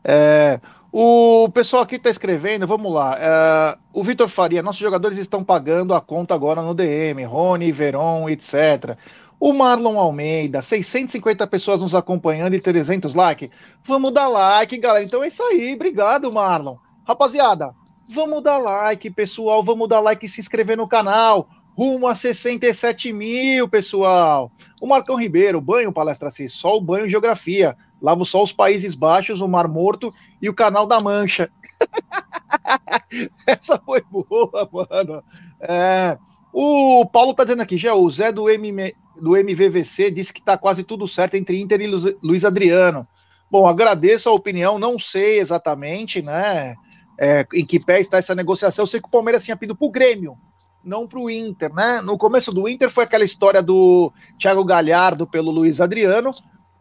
É, 0.04 0.60
o 0.92 1.48
pessoal 1.52 1.82
aqui 1.82 1.96
está 1.96 2.10
escrevendo, 2.10 2.66
vamos 2.66 2.92
lá. 2.92 3.16
É, 3.18 3.78
o 3.92 4.02
Vitor 4.02 4.28
Faria, 4.28 4.62
nossos 4.62 4.80
jogadores 4.80 5.18
estão 5.18 5.42
pagando 5.42 5.94
a 5.94 6.00
conta 6.00 6.34
agora 6.34 6.62
no 6.62 6.74
DM, 6.74 7.24
Rony, 7.24 7.72
Veron, 7.72 8.28
etc. 8.28 8.96
O 9.38 9.52
Marlon 9.52 9.98
Almeida, 9.98 10.62
650 10.62 11.46
pessoas 11.46 11.80
nos 11.80 11.94
acompanhando 11.94 12.54
e 12.54 12.60
300 12.60 13.14
likes. 13.14 13.50
Vamos 13.84 14.12
dar 14.12 14.28
like, 14.28 14.76
galera. 14.78 15.04
Então 15.04 15.24
é 15.24 15.28
isso 15.28 15.42
aí. 15.42 15.74
Obrigado, 15.74 16.32
Marlon. 16.32 16.76
Rapaziada, 17.06 17.74
vamos 18.10 18.42
dar 18.42 18.58
like, 18.58 19.10
pessoal. 19.10 19.62
Vamos 19.62 19.88
dar 19.88 20.00
like 20.00 20.26
e 20.26 20.28
se 20.28 20.40
inscrever 20.40 20.76
no 20.76 20.88
canal. 20.88 21.48
Rumo 21.76 22.06
a 22.06 22.14
67 22.14 23.12
mil, 23.12 23.68
pessoal. 23.68 24.50
O 24.80 24.86
Marcão 24.86 25.16
Ribeiro, 25.16 25.60
banho, 25.60 25.92
palestra 25.92 26.30
C, 26.30 26.46
o 26.64 26.80
banho 26.80 27.08
geografia. 27.08 27.76
Lavo 28.02 28.24
só 28.24 28.42
os 28.42 28.52
Países 28.52 28.94
Baixos, 28.94 29.40
o 29.40 29.48
Mar 29.48 29.68
Morto 29.68 30.12
e 30.40 30.48
o 30.48 30.54
Canal 30.54 30.86
da 30.86 31.00
Mancha. 31.00 31.50
Essa 33.46 33.78
foi 33.78 34.02
boa, 34.10 34.68
mano. 34.72 35.22
É, 35.60 36.18
o 36.52 37.06
Paulo 37.06 37.34
tá 37.34 37.44
dizendo 37.44 37.62
aqui, 37.62 37.76
já 37.76 37.94
o 37.94 38.10
Zé 38.10 38.32
do, 38.32 38.48
MM, 38.48 38.94
do 39.20 39.36
MVVC 39.36 40.10
disse 40.10 40.32
que 40.32 40.42
tá 40.42 40.56
quase 40.56 40.82
tudo 40.82 41.06
certo 41.06 41.34
entre 41.34 41.60
Inter 41.60 41.80
e 41.80 41.86
Luiz 42.22 42.44
Adriano. 42.44 43.06
Bom, 43.50 43.66
agradeço 43.66 44.28
a 44.28 44.32
opinião, 44.32 44.78
não 44.78 44.98
sei 44.98 45.40
exatamente, 45.40 46.22
né, 46.22 46.76
é, 47.20 47.46
em 47.52 47.66
que 47.66 47.78
pé 47.78 48.00
está 48.00 48.16
essa 48.16 48.34
negociação. 48.34 48.82
Eu 48.82 48.86
sei 48.86 48.98
que 48.98 49.06
o 49.06 49.10
Palmeiras 49.10 49.44
tinha 49.44 49.56
pedido 49.56 49.76
pro 49.76 49.90
Grêmio, 49.90 50.38
não 50.82 51.06
para 51.06 51.20
o 51.20 51.28
Inter, 51.28 51.72
né? 51.74 52.00
No 52.00 52.16
começo 52.16 52.50
do 52.50 52.66
Inter 52.66 52.88
foi 52.88 53.04
aquela 53.04 53.24
história 53.24 53.62
do 53.62 54.10
Thiago 54.38 54.64
Galhardo 54.64 55.26
pelo 55.26 55.50
Luiz 55.50 55.82
Adriano, 55.82 56.30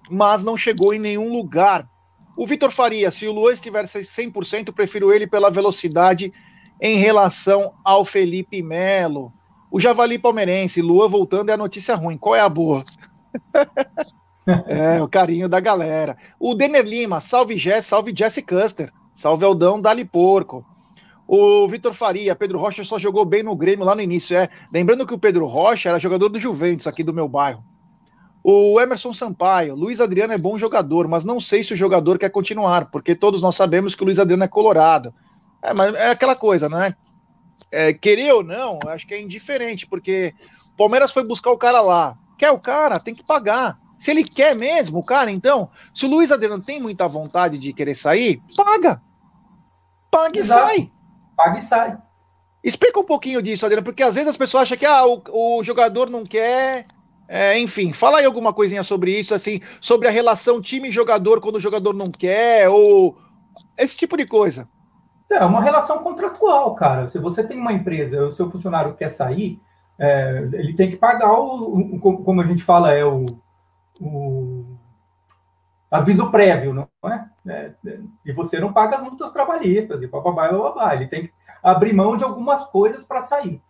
mas 0.09 0.41
não 0.41 0.55
chegou 0.55 0.93
em 0.93 0.99
nenhum 0.99 1.29
lugar. 1.33 1.85
O 2.37 2.47
Vitor 2.47 2.71
Faria, 2.71 3.11
se 3.11 3.27
o 3.27 3.33
Luan 3.33 3.51
estiver 3.51 3.83
100%, 3.83 4.71
prefiro 4.73 5.11
ele 5.11 5.27
pela 5.27 5.51
velocidade 5.51 6.31
em 6.81 6.97
relação 6.97 7.73
ao 7.83 8.05
Felipe 8.05 8.63
Melo. 8.63 9.33
O 9.69 9.77
Javali 9.77 10.17
Palmeirense, 10.17 10.81
Luan 10.81 11.09
voltando 11.09 11.49
é 11.49 11.53
a 11.53 11.57
notícia 11.57 11.95
ruim. 11.95 12.17
Qual 12.17 12.33
é 12.33 12.39
a 12.39 12.47
boa? 12.47 12.85
é, 14.67 15.01
o 15.01 15.07
carinho 15.09 15.49
da 15.49 15.59
galera. 15.59 16.15
O 16.39 16.55
Denner 16.55 16.85
Lima, 16.85 17.19
salve 17.19 17.57
Jess, 17.57 17.85
salve 17.87 18.13
Jesse 18.15 18.41
Custer, 18.41 18.89
salve 19.19 19.43
Aldão, 19.43 19.81
Dali 19.81 20.05
Porco. 20.05 20.65
O 21.27 21.67
Vitor 21.67 21.93
Faria, 21.93 22.33
Pedro 22.35 22.57
Rocha 22.57 22.85
só 22.85 22.97
jogou 22.97 23.25
bem 23.25 23.43
no 23.43 23.53
Grêmio 23.53 23.85
lá 23.85 23.93
no 23.93 24.01
início. 24.01 24.35
É, 24.35 24.49
lembrando 24.73 25.05
que 25.05 25.13
o 25.13 25.19
Pedro 25.19 25.45
Rocha 25.45 25.89
era 25.89 25.99
jogador 25.99 26.29
do 26.29 26.39
Juventus 26.39 26.87
aqui 26.87 27.03
do 27.03 27.13
meu 27.13 27.27
bairro. 27.27 27.61
O 28.41 28.79
Emerson 28.79 29.13
Sampaio, 29.13 29.75
Luiz 29.75 29.99
Adriano 29.99 30.31
é 30.31 30.37
bom 30.37 30.57
jogador, 30.57 31.05
mas 31.09 31.25
não 31.25 31.37
sei 31.37 31.61
se 31.63 31.73
o 31.73 31.77
jogador 31.77 32.17
quer 32.17 32.29
continuar, 32.29 32.89
porque 32.89 33.13
todos 33.13 33.41
nós 33.41 33.57
sabemos 33.57 33.93
que 33.93 34.01
o 34.01 34.05
Luiz 34.05 34.17
Adriano 34.17 34.45
é 34.45 34.47
colorado. 34.47 35.13
É, 35.61 35.73
mas 35.73 35.93
é 35.95 36.11
aquela 36.11 36.35
coisa, 36.35 36.69
né? 36.69 36.95
É, 37.69 37.91
querer 37.91 38.33
ou 38.33 38.41
não, 38.41 38.79
acho 38.87 39.05
que 39.05 39.13
é 39.13 39.21
indiferente, 39.21 39.85
porque 39.85 40.33
o 40.73 40.77
Palmeiras 40.77 41.11
foi 41.11 41.25
buscar 41.25 41.51
o 41.51 41.57
cara 41.57 41.81
lá. 41.81 42.17
Quer 42.37 42.51
o 42.51 42.59
cara, 42.59 42.97
tem 42.97 43.13
que 43.13 43.23
pagar. 43.23 43.77
Se 43.99 44.11
ele 44.11 44.23
quer 44.23 44.55
mesmo 44.55 44.99
o 44.99 45.03
cara, 45.03 45.29
então, 45.29 45.69
se 45.93 46.05
o 46.05 46.09
Luiz 46.09 46.31
Adriano 46.31 46.63
tem 46.63 46.81
muita 46.81 47.05
vontade 47.05 47.57
de 47.57 47.73
querer 47.73 47.95
sair, 47.95 48.41
paga. 48.55 49.01
Paga 50.11 50.39
Exato. 50.39 50.71
e 50.73 50.77
sai 50.77 50.91
paga 51.39 51.57
e 51.57 51.61
sai. 51.61 51.97
Explica 52.61 52.99
um 52.99 53.05
pouquinho 53.05 53.41
disso, 53.41 53.65
Adriano, 53.65 53.85
porque 53.85 54.03
às 54.03 54.15
vezes 54.15 54.29
as 54.29 54.35
pessoas 54.35 54.63
acham 54.63 54.77
que 54.77 54.85
ah, 54.85 55.05
o, 55.05 55.21
o 55.31 55.63
jogador 55.63 56.09
não 56.09 56.23
quer. 56.23 56.85
É, 57.25 57.57
enfim, 57.57 57.93
fala 57.93 58.17
aí 58.17 58.25
alguma 58.25 58.51
coisinha 58.51 58.83
sobre 58.83 59.17
isso, 59.17 59.33
assim, 59.33 59.61
sobre 59.79 60.07
a 60.07 60.11
relação 60.11 60.61
time-jogador 60.61 61.39
quando 61.39 61.55
o 61.55 61.61
jogador 61.61 61.93
não 61.93 62.07
quer, 62.07 62.67
ou 62.67 63.17
esse 63.77 63.95
tipo 63.95 64.17
de 64.17 64.25
coisa. 64.25 64.67
É 65.31 65.45
uma 65.45 65.61
relação 65.61 65.99
contratual, 65.99 66.73
cara. 66.73 67.07
Se 67.09 67.19
você 67.19 67.43
tem 67.43 67.57
uma 67.57 67.71
empresa, 67.71 68.25
o 68.25 68.31
seu 68.31 68.49
funcionário 68.49 68.95
quer 68.95 69.09
sair, 69.09 69.61
é, 69.97 70.49
ele 70.53 70.73
tem 70.73 70.89
que 70.89 70.97
pagar 70.97 71.31
o, 71.31 71.77
o, 71.77 71.99
como 71.99 72.41
a 72.41 72.45
gente 72.45 72.63
fala, 72.63 72.91
é 72.93 73.05
o, 73.05 73.25
o 74.01 74.78
aviso 75.89 76.29
prévio, 76.29 76.73
não 76.73 76.87
é? 77.09 77.25
é? 77.47 77.73
E 78.25 78.31
você 78.31 78.59
não 78.59 78.71
paga 78.71 78.97
as 78.97 79.01
multas 79.01 79.31
trabalhistas 79.31 80.01
e 80.01 80.07
papabá, 80.07 80.51
babá. 80.51 80.95
Ele 80.95 81.07
tem 81.07 81.27
que 81.27 81.33
abrir 81.63 81.93
mão 81.93 82.15
de 82.15 82.23
algumas 82.23 82.65
coisas 82.67 83.03
para 83.03 83.21
sair. 83.21 83.61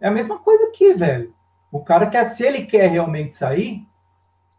É 0.00 0.08
a 0.08 0.10
mesma 0.10 0.38
coisa 0.38 0.66
aqui, 0.66 0.92
velho. 0.92 1.32
O 1.70 1.80
cara 1.80 2.06
quer, 2.06 2.24
se 2.24 2.44
ele 2.44 2.66
quer 2.66 2.90
realmente 2.90 3.34
sair, 3.34 3.86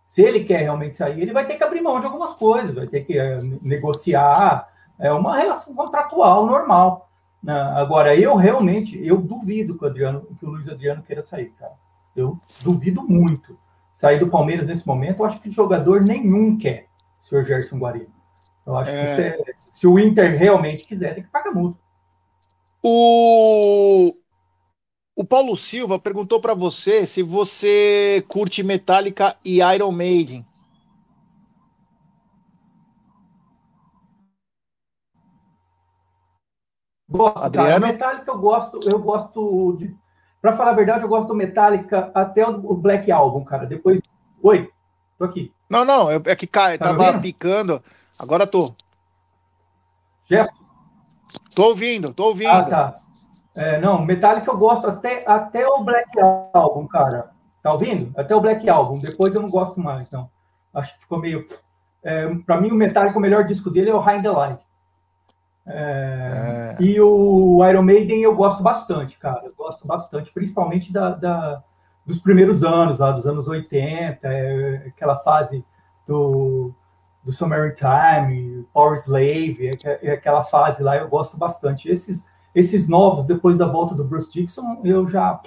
se 0.03 0.23
ele 0.23 0.43
quer 0.43 0.63
realmente 0.63 0.95
sair, 0.95 1.21
ele 1.21 1.33
vai 1.33 1.45
ter 1.45 1.55
que 1.55 1.63
abrir 1.63 1.81
mão 1.81 1.99
de 1.99 2.05
algumas 2.05 2.33
coisas, 2.33 2.73
vai 2.73 2.87
ter 2.87 3.01
que 3.01 3.17
é, 3.17 3.39
negociar. 3.61 4.67
É 4.97 5.11
uma 5.11 5.37
relação 5.37 5.75
contratual 5.75 6.45
normal. 6.45 7.09
Né? 7.41 7.53
Agora, 7.75 8.15
eu 8.15 8.35
realmente, 8.35 8.99
eu 9.05 9.17
duvido 9.17 9.77
que 9.77 9.83
o, 9.83 9.87
Adriano, 9.87 10.21
que 10.39 10.45
o 10.45 10.49
Luiz 10.49 10.67
Adriano 10.67 11.03
queira 11.03 11.21
sair, 11.21 11.53
cara. 11.59 11.73
Eu 12.15 12.39
duvido 12.63 13.03
muito. 13.03 13.57
Sair 13.93 14.19
do 14.19 14.27
Palmeiras 14.27 14.67
nesse 14.67 14.87
momento, 14.87 15.19
eu 15.19 15.25
acho 15.25 15.39
que 15.41 15.51
jogador 15.51 16.03
nenhum 16.03 16.57
quer 16.57 16.87
senhor 17.23 17.43
Gerson 17.45 17.79
Guarino. 17.79 18.13
Eu 18.65 18.77
acho 18.77 18.91
é... 18.91 19.31
que 19.33 19.51
é, 19.51 19.53
se 19.69 19.87
o 19.87 19.97
Inter 19.97 20.37
realmente 20.37 20.85
quiser, 20.85 21.15
tem 21.15 21.23
que 21.23 21.31
pagar 21.31 21.51
multa. 21.51 21.79
O, 22.81 24.13
o 25.15 25.25
Paulo 25.25 25.55
Silva 25.55 25.97
perguntou 25.97 26.39
para 26.39 26.53
você 26.53 27.07
se 27.07 27.23
você 27.23 28.23
curte 28.27 28.61
Metallica 28.61 29.37
e 29.43 29.61
Iron 29.61 29.91
Maiden. 29.91 30.45
Gosto, 37.09 37.43
Adriano? 37.43 37.69
Cara. 37.69 37.93
Metallica 37.93 38.31
eu 38.31 38.39
gosto, 38.39 38.79
eu 38.89 38.99
gosto 38.99 39.77
de. 39.77 39.95
Pra 40.41 40.57
falar 40.57 40.71
a 40.71 40.75
verdade, 40.75 41.03
eu 41.03 41.09
gosto 41.09 41.27
do 41.27 41.35
Metallica 41.35 42.11
até 42.13 42.45
o 42.45 42.75
Black 42.75 43.11
Album, 43.11 43.45
cara. 43.45 43.65
Depois. 43.65 44.01
Oi, 44.41 44.69
tô 45.17 45.25
aqui. 45.25 45.53
Não, 45.73 45.83
não, 45.83 46.11
é, 46.11 46.35
que 46.35 46.45
cai, 46.45 46.77
tá 46.77 46.95
tava 46.95 47.19
picando. 47.19 47.81
Agora 48.19 48.45
tô. 48.45 48.75
Jefferson? 50.29 50.63
Tô 51.55 51.69
ouvindo, 51.69 52.13
tô 52.13 52.25
ouvindo. 52.25 52.51
Ah, 52.51 52.63
tá. 52.63 52.99
É, 53.55 53.81
não, 53.81 54.05
Metallica 54.05 54.51
eu 54.51 54.57
gosto 54.57 54.85
até, 54.85 55.23
até 55.25 55.67
o 55.67 55.83
Black 55.83 56.11
Album, 56.53 56.87
cara. 56.87 57.31
Tá 57.63 57.73
ouvindo? 57.73 58.13
Até 58.15 58.35
o 58.35 58.39
Black 58.41 58.69
Album. 58.69 58.99
Depois 58.99 59.33
eu 59.33 59.41
não 59.41 59.49
gosto 59.49 59.79
mais, 59.79 60.11
não. 60.11 60.29
Acho 60.71 60.93
que 60.93 61.01
ficou 61.01 61.17
meio. 61.17 61.47
É, 62.03 62.27
para 62.45 62.61
mim, 62.61 62.69
o 62.69 62.75
Metallica, 62.75 63.17
o 63.17 63.21
melhor 63.21 63.43
disco 63.43 63.71
dele 63.71 63.89
é 63.89 63.95
o 63.95 63.99
High 63.99 64.21
the 64.21 64.29
Light. 64.29 64.63
É, 65.65 66.75
é. 66.79 66.83
E 66.83 67.01
o 67.01 67.67
Iron 67.67 67.81
Maiden 67.81 68.21
eu 68.21 68.35
gosto 68.35 68.61
bastante, 68.61 69.17
cara. 69.17 69.41
Eu 69.43 69.53
gosto 69.57 69.87
bastante, 69.87 70.31
principalmente 70.31 70.93
da, 70.93 71.09
da 71.11 71.63
dos 72.05 72.19
primeiros 72.19 72.63
anos, 72.63 72.99
lá 72.99 73.11
dos 73.11 73.25
anos 73.25 73.47
80, 73.47 74.27
é, 74.27 74.87
aquela 74.87 75.17
fase 75.19 75.63
do, 76.07 76.73
do 77.23 77.31
Summertime, 77.31 78.67
Power 78.73 78.97
Slave, 78.97 79.71
é, 79.83 79.99
é, 80.07 80.11
aquela 80.13 80.43
fase 80.43 80.83
lá, 80.83 80.97
eu 80.97 81.07
gosto 81.07 81.37
bastante. 81.37 81.89
Esses, 81.89 82.29
esses 82.53 82.87
novos, 82.87 83.25
depois 83.25 83.57
da 83.57 83.65
volta 83.65 83.95
do 83.95 84.03
Bruce 84.03 84.31
Dixon, 84.31 84.81
eu 84.83 85.07
já. 85.09 85.39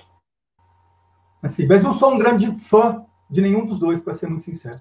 Assim, 1.43 1.67
mas 1.67 1.83
não 1.83 1.93
sou 1.93 2.15
um 2.15 2.19
grande 2.19 2.51
fã 2.65 3.05
de 3.29 3.41
nenhum 3.41 3.67
dos 3.67 3.79
dois, 3.79 4.01
para 4.01 4.15
ser 4.15 4.29
muito 4.29 4.45
sincero. 4.45 4.81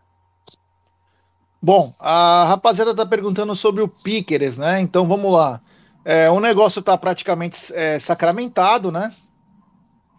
Bom, 1.62 1.94
a 2.00 2.46
rapaziada 2.46 2.92
está 2.92 3.06
perguntando 3.06 3.56
sobre 3.56 3.82
o 3.82 3.88
Pickers, 3.88 4.58
né? 4.58 4.80
Então 4.80 5.08
vamos 5.08 5.34
lá. 5.34 5.60
É, 6.06 6.30
o 6.30 6.40
negócio 6.40 6.80
está 6.80 6.96
praticamente 6.96 7.74
é, 7.74 7.98
sacramentado, 7.98 8.92
né? 8.92 9.12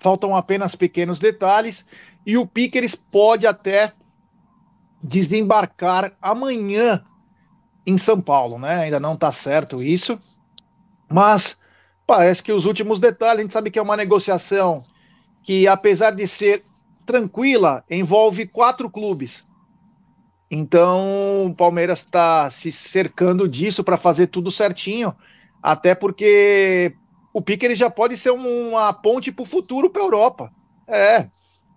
Faltam 0.06 0.36
apenas 0.36 0.76
pequenos 0.76 1.18
detalhes 1.18 1.84
e 2.24 2.38
o 2.38 2.46
Pickers 2.46 2.94
pode 2.94 3.44
até 3.44 3.92
desembarcar 5.02 6.12
amanhã 6.22 7.02
em 7.84 7.98
São 7.98 8.20
Paulo, 8.20 8.56
né? 8.56 8.82
Ainda 8.82 9.00
não 9.00 9.14
está 9.14 9.32
certo 9.32 9.82
isso, 9.82 10.16
mas 11.10 11.58
parece 12.06 12.40
que 12.40 12.52
os 12.52 12.66
últimos 12.66 13.00
detalhes, 13.00 13.40
a 13.40 13.42
gente 13.42 13.52
sabe 13.52 13.68
que 13.68 13.80
é 13.80 13.82
uma 13.82 13.96
negociação 13.96 14.84
que, 15.42 15.66
apesar 15.66 16.12
de 16.12 16.28
ser 16.28 16.64
tranquila, 17.04 17.82
envolve 17.90 18.46
quatro 18.46 18.88
clubes. 18.88 19.44
Então, 20.48 21.46
o 21.46 21.52
Palmeiras 21.56 21.98
está 21.98 22.48
se 22.48 22.70
cercando 22.70 23.48
disso 23.48 23.82
para 23.82 23.96
fazer 23.96 24.28
tudo 24.28 24.52
certinho, 24.52 25.12
até 25.60 25.96
porque 25.96 26.94
o 27.36 27.42
Piquet 27.42 27.74
já 27.74 27.90
pode 27.90 28.16
ser 28.16 28.30
uma 28.30 28.94
ponte 28.94 29.30
para 29.30 29.42
o 29.42 29.46
futuro 29.46 29.90
para 29.90 30.00
a 30.00 30.06
Europa. 30.06 30.50
É, 30.88 31.28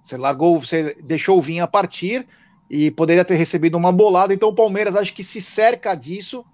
você 0.02 0.16
largou, 0.16 0.62
você 0.62 0.96
deixou 1.04 1.38
o 1.38 1.42
Vinha 1.42 1.68
partir, 1.68 2.26
e 2.70 2.90
poderia 2.90 3.26
ter 3.26 3.36
recebido 3.36 3.76
uma 3.76 3.92
bolada. 3.92 4.34
Então 4.34 4.48
o 4.48 4.56
Palmeiras 4.56 4.96
acho 4.96 5.14
que 5.14 5.22
se 5.22 5.42
cerca 5.42 5.94
disso, 5.96 6.46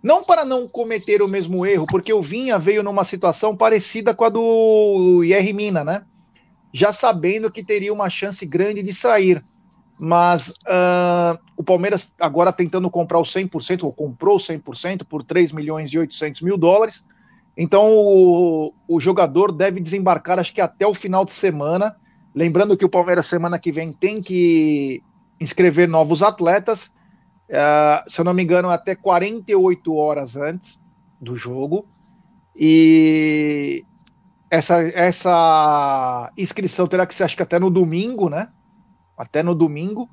não 0.00 0.22
para 0.22 0.44
não 0.44 0.68
cometer 0.68 1.22
o 1.22 1.26
mesmo 1.26 1.66
erro, 1.66 1.86
porque 1.88 2.12
o 2.12 2.22
Vinha 2.22 2.56
veio 2.56 2.84
numa 2.84 3.02
situação 3.02 3.56
parecida 3.56 4.14
com 4.14 4.24
a 4.24 4.28
do 4.28 5.24
IR 5.24 5.52
Mina, 5.52 5.82
né? 5.82 6.04
Já 6.72 6.92
sabendo 6.92 7.50
que 7.50 7.64
teria 7.64 7.92
uma 7.92 8.08
chance 8.08 8.46
grande 8.46 8.80
de 8.80 8.94
sair. 8.94 9.42
Mas 9.98 10.50
uh, 10.50 11.36
o 11.56 11.64
Palmeiras 11.64 12.12
agora 12.20 12.52
tentando 12.52 12.88
comprar 12.92 13.18
o 13.18 13.24
100%, 13.24 13.82
ou 13.82 13.92
comprou 13.92 14.36
o 14.36 14.40
100% 14.40 15.02
por 15.02 15.24
3 15.24 15.50
milhões 15.50 15.90
e 15.90 15.98
800 15.98 16.42
mil 16.42 16.56
dólares. 16.56 17.04
Então 17.56 17.84
o, 17.86 18.74
o 18.86 19.00
jogador 19.00 19.50
deve 19.50 19.80
desembarcar, 19.80 20.38
acho 20.38 20.52
que 20.52 20.60
até 20.60 20.86
o 20.86 20.94
final 20.94 21.24
de 21.24 21.32
semana. 21.32 21.96
Lembrando 22.34 22.76
que 22.76 22.84
o 22.84 22.88
Palmeiras, 22.88 23.26
semana 23.26 23.58
que 23.58 23.72
vem, 23.72 23.92
tem 23.92 24.20
que 24.20 25.02
inscrever 25.40 25.88
novos 25.88 26.22
atletas. 26.22 26.88
Uh, 27.48 28.10
se 28.10 28.20
eu 28.20 28.24
não 28.24 28.34
me 28.34 28.42
engano, 28.42 28.68
até 28.68 28.94
48 28.94 29.94
horas 29.94 30.36
antes 30.36 30.78
do 31.20 31.34
jogo. 31.34 31.86
E 32.54 33.84
essa, 34.50 34.82
essa 34.82 36.30
inscrição 36.36 36.86
terá 36.86 37.06
que 37.06 37.14
ser, 37.14 37.24
acho 37.24 37.36
que 37.36 37.42
até 37.42 37.58
no 37.58 37.70
domingo, 37.70 38.28
né? 38.28 38.48
Até 39.16 39.42
no 39.42 39.54
domingo, 39.54 40.10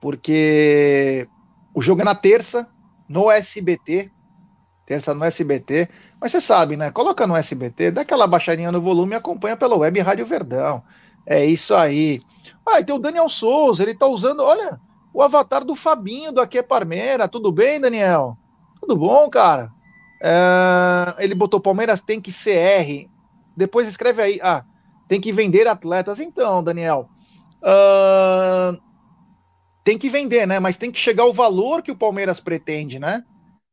porque 0.00 1.28
o 1.72 1.80
jogo 1.80 2.02
é 2.02 2.04
na 2.04 2.14
terça, 2.14 2.68
no 3.08 3.30
SBT. 3.30 4.10
Terça 4.84 5.14
no 5.14 5.24
SBT. 5.24 5.88
Mas 6.22 6.30
você 6.30 6.40
sabe, 6.40 6.76
né? 6.76 6.92
Coloca 6.92 7.26
no 7.26 7.34
SBT, 7.34 7.90
dá 7.90 8.02
aquela 8.02 8.28
baixadinha 8.28 8.70
no 8.70 8.80
volume 8.80 9.14
e 9.14 9.16
acompanha 9.16 9.56
pela 9.56 9.76
web 9.76 9.98
Rádio 9.98 10.24
Verdão. 10.24 10.80
É 11.26 11.44
isso 11.44 11.74
aí. 11.74 12.20
Ah, 12.64 12.78
e 12.78 12.84
tem 12.84 12.94
o 12.94 12.98
Daniel 13.00 13.28
Souza, 13.28 13.82
ele 13.82 13.92
tá 13.92 14.06
usando, 14.06 14.40
olha, 14.40 14.80
o 15.12 15.20
avatar 15.20 15.64
do 15.64 15.74
Fabinho 15.74 16.30
do 16.30 16.40
Aqui 16.40 16.58
é 16.58 16.62
Parmeira. 16.62 17.26
Tudo 17.26 17.50
bem, 17.50 17.80
Daniel? 17.80 18.38
Tudo 18.80 18.96
bom, 18.96 19.28
cara? 19.28 19.72
É, 20.22 21.24
ele 21.24 21.34
botou 21.34 21.58
Palmeiras 21.58 22.00
tem 22.00 22.20
que 22.20 22.30
CR. 22.30 23.10
Depois 23.56 23.88
escreve 23.88 24.22
aí, 24.22 24.40
ah, 24.44 24.64
tem 25.08 25.20
que 25.20 25.32
vender 25.32 25.66
atletas. 25.66 26.20
Então, 26.20 26.62
Daniel, 26.62 27.08
uh, 27.64 28.80
tem 29.82 29.98
que 29.98 30.08
vender, 30.08 30.46
né? 30.46 30.60
Mas 30.60 30.76
tem 30.76 30.92
que 30.92 31.00
chegar 31.00 31.24
o 31.24 31.32
valor 31.32 31.82
que 31.82 31.90
o 31.90 31.96
Palmeiras 31.96 32.38
pretende, 32.38 33.00
né? 33.00 33.24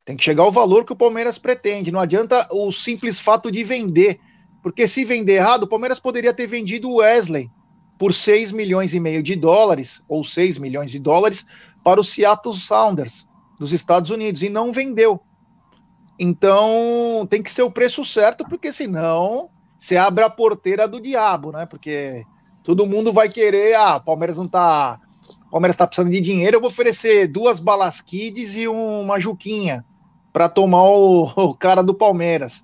Tem 0.10 0.17
que 0.17 0.24
chegar 0.24 0.43
o 0.43 0.52
valor 0.52 0.86
que 0.86 0.91
o 0.91 0.95
Palmeiras 0.95 1.38
pretende. 1.38 1.91
Não 1.91 2.00
adianta 2.00 2.48
o 2.50 2.72
simples 2.72 3.19
fato 3.19 3.52
de 3.52 3.63
vender. 3.63 4.19
Porque 4.63 4.88
se 4.88 5.06
vender 5.06 5.34
errado, 5.34 5.63
o 5.63 5.67
Palmeiras 5.67 6.00
poderia 6.00 6.34
ter 6.34 6.48
vendido 6.48 6.89
o 6.89 6.95
Wesley 6.95 7.48
por 7.95 8.12
6 8.12 8.52
milhões 8.52 8.95
e 8.95 9.00
meio 9.00 9.22
de 9.22 9.36
dólares, 9.36 10.04
ou 10.08 10.26
6 10.26 10.58
milhões 10.58 10.89
de 10.89 10.98
dólares, 10.98 11.45
para 11.84 12.02
o 12.02 12.04
Seattle 12.04 12.56
Sounders, 12.56 13.30
dos 13.60 13.72
Estados 13.72 14.10
Unidos, 14.10 14.41
e 14.41 14.50
não 14.50 14.74
vendeu. 14.74 15.22
Então, 16.17 17.28
tem 17.30 17.43
que 17.43 17.52
ser 17.52 17.62
o 17.62 17.72
preço 17.72 18.04
certo, 18.04 18.43
porque 18.50 18.74
senão 18.74 19.52
você 19.78 19.95
abre 19.95 20.24
a 20.24 20.30
porteira 20.30 20.88
do 20.88 21.00
diabo, 21.00 21.52
né? 21.52 21.67
Porque 21.67 22.24
todo 22.63 22.88
mundo 22.88 23.13
vai 23.13 23.30
querer, 23.30 23.76
ah, 23.76 24.00
Palmeiras 24.00 24.38
não 24.38 24.48
tá. 24.48 25.00
Palmeiras 25.52 25.76
tá 25.76 25.86
precisando 25.86 26.12
de 26.12 26.19
dinheiro, 26.19 26.58
eu 26.58 26.62
vou 26.62 26.72
oferecer 26.72 27.28
duas 27.28 27.60
balasquides 27.60 28.56
e 28.56 28.67
uma 28.67 29.19
juquinha 29.19 29.86
para 30.32 30.50
tomar 30.50 30.84
o, 30.84 31.32
o, 31.36 31.54
cara 31.54 31.82
do 31.82 31.94
Palmeiras. 31.94 32.63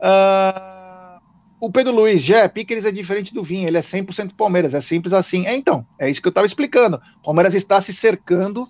Uh, 0.00 1.20
o 1.60 1.70
Pedro 1.70 1.92
Luiz, 1.92 2.22
Jé, 2.22 2.46
Piqueres 2.48 2.84
é 2.84 2.92
diferente 2.92 3.34
do 3.34 3.42
Vinha, 3.42 3.66
ele 3.66 3.78
é 3.78 3.80
100% 3.80 4.32
Palmeiras, 4.36 4.74
é 4.74 4.80
simples 4.80 5.12
assim. 5.12 5.46
É 5.46 5.56
então, 5.56 5.86
é 5.98 6.08
isso 6.08 6.22
que 6.22 6.28
eu 6.28 6.30
estava 6.30 6.46
explicando. 6.46 7.00
Palmeiras 7.24 7.54
está 7.54 7.80
se 7.80 7.92
cercando 7.92 8.66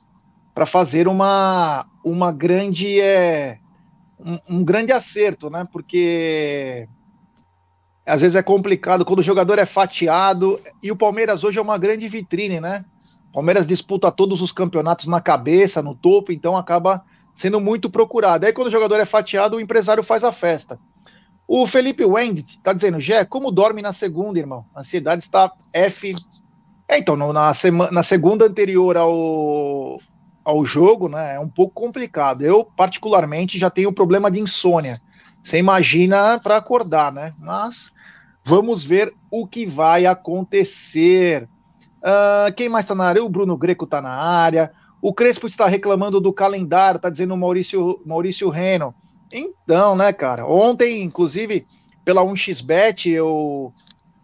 para 0.55 0.67
fazer 0.67 1.07
uma, 1.07 1.87
uma 2.03 2.33
grande 2.33 3.01
é, 3.01 3.59
um, 4.19 4.57
um, 4.57 4.65
grande 4.65 4.93
acerto, 4.93 5.51
né? 5.51 5.67
Porque 5.71 6.89
às 8.05 8.23
vezes 8.23 8.35
é 8.35 8.43
complicado 8.43 9.05
quando 9.05 9.21
o 9.21 9.23
jogador 9.23 9.59
é 9.59 9.67
fatiado 9.67 10.59
e 10.83 10.91
o 10.91 10.97
Palmeiras 10.97 11.45
hoje 11.45 11.59
é 11.59 11.63
uma 11.63 11.79
grande 11.79 12.09
vitrine, 12.09 12.61
né? 12.61 12.85
Palmeiras 13.33 13.67
disputa 13.67 14.11
todos 14.11 14.41
os 14.41 14.51
campeonatos 14.51 15.07
na 15.07 15.21
cabeça, 15.21 15.83
no 15.83 15.95
topo, 15.95 16.33
então 16.33 16.57
acaba 16.57 17.05
sendo 17.39 17.61
muito 17.61 17.89
procurado. 17.89 18.45
Aí 18.45 18.53
quando 18.53 18.67
o 18.67 18.71
jogador 18.71 18.99
é 18.99 19.05
fatiado, 19.05 19.57
o 19.57 19.61
empresário 19.61 20.03
faz 20.03 20.25
a 20.25 20.33
festa. 20.33 20.77
O 21.47 21.69
Felipe 21.69 22.05
Wendt 22.05 22.57
está 22.57 22.73
dizendo, 22.73 22.99
Jé, 22.99 23.25
como 23.25 23.53
dorme 23.53 23.81
na 23.81 23.93
segunda, 23.93 24.41
irmão? 24.41 24.67
A 24.75 24.81
ansiedade 24.81 25.23
está 25.23 25.53
F. 25.73 26.17
É, 26.89 26.99
então, 26.99 27.17
na, 27.17 27.55
semana, 27.55 27.93
na 27.93 28.03
segunda 28.03 28.45
anterior 28.45 28.97
ao, 28.97 30.01
ao 30.45 30.65
jogo, 30.65 31.09
né, 31.09 31.37
é 31.37 31.41
um 31.41 31.49
pouco 31.49 31.81
complicado. 31.81 32.43
Eu, 32.43 32.65
particularmente, 32.65 33.57
já 33.57 33.71
tenho 33.71 33.93
problema 33.93 34.33
de 34.33 34.41
insônia. 34.41 34.99
Você 35.41 35.59
imagina 35.59 36.41
para 36.41 36.57
acordar, 36.57 37.13
né? 37.13 37.33
Mas 37.39 37.93
vamos 38.43 38.83
ver 38.83 39.15
o 39.31 39.47
que 39.47 39.65
vai 39.65 40.07
acontecer. 40.07 41.49
Uh, 41.99 42.53
quem 42.57 42.69
mais 42.69 42.85
está 42.85 42.97
na 42.97 43.05
área? 43.05 43.23
O 43.23 43.29
Bruno 43.29 43.57
Greco 43.57 43.85
está 43.85 44.03
na 44.03 44.11
área. 44.11 44.73
O 45.01 45.15
Crespo 45.15 45.47
está 45.47 45.67
reclamando 45.67 46.21
do 46.21 46.33
calendário, 46.33 46.97
está 46.97 47.09
dizendo 47.09 47.35
o 47.35 47.37
Maurício, 47.37 48.01
Maurício 48.05 48.49
Reno. 48.49 48.95
Então, 49.33 49.95
né, 49.95 50.13
cara? 50.13 50.47
Ontem, 50.47 51.03
inclusive, 51.03 51.67
pela 52.05 52.23
1xBet, 52.23 53.11
eu. 53.11 53.73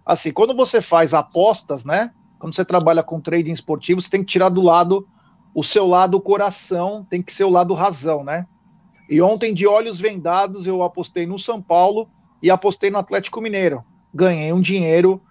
Assim, 0.04 0.32
quando 0.32 0.54
você 0.54 0.80
faz 0.80 1.14
apostas, 1.14 1.84
né? 1.84 2.10
Quando 2.38 2.54
você 2.54 2.64
trabalha 2.64 3.02
com 3.02 3.20
trading 3.20 3.52
esportivo, 3.52 4.00
você 4.00 4.10
tem 4.10 4.20
que 4.20 4.32
tirar 4.32 4.48
do 4.48 4.60
lado 4.60 5.06
o 5.54 5.62
seu 5.62 5.86
lado 5.86 6.20
coração, 6.20 7.06
tem 7.08 7.22
que 7.22 7.32
ser 7.32 7.44
o 7.44 7.50
lado 7.50 7.72
razão, 7.74 8.24
né? 8.24 8.46
E 9.08 9.20
ontem, 9.22 9.54
de 9.54 9.66
olhos 9.66 10.00
vendados, 10.00 10.66
eu 10.66 10.82
apostei 10.82 11.26
no 11.26 11.38
São 11.38 11.62
Paulo 11.62 12.08
e 12.42 12.50
apostei 12.50 12.90
no 12.90 12.98
Atlético 12.98 13.40
Mineiro. 13.40 13.84
Ganhei 14.12 14.52
um 14.52 14.60
dinheiro 14.60 15.22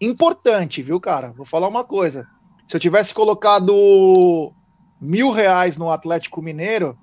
importante, 0.00 0.82
viu, 0.82 1.00
cara? 1.00 1.32
Vou 1.32 1.46
falar 1.46 1.68
uma 1.68 1.84
coisa. 1.84 2.26
Se 2.68 2.76
eu 2.76 2.80
tivesse 2.80 3.14
colocado 3.14 4.52
mil 5.02 5.32
reais 5.32 5.76
no 5.76 5.90
Atlético 5.90 6.40
Mineiro, 6.40 6.96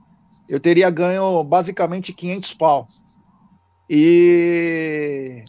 eu 0.48 0.58
teria 0.58 0.90
ganho 0.90 1.44
basicamente 1.44 2.14
500 2.14 2.54
pau. 2.54 2.88
E 3.90 5.44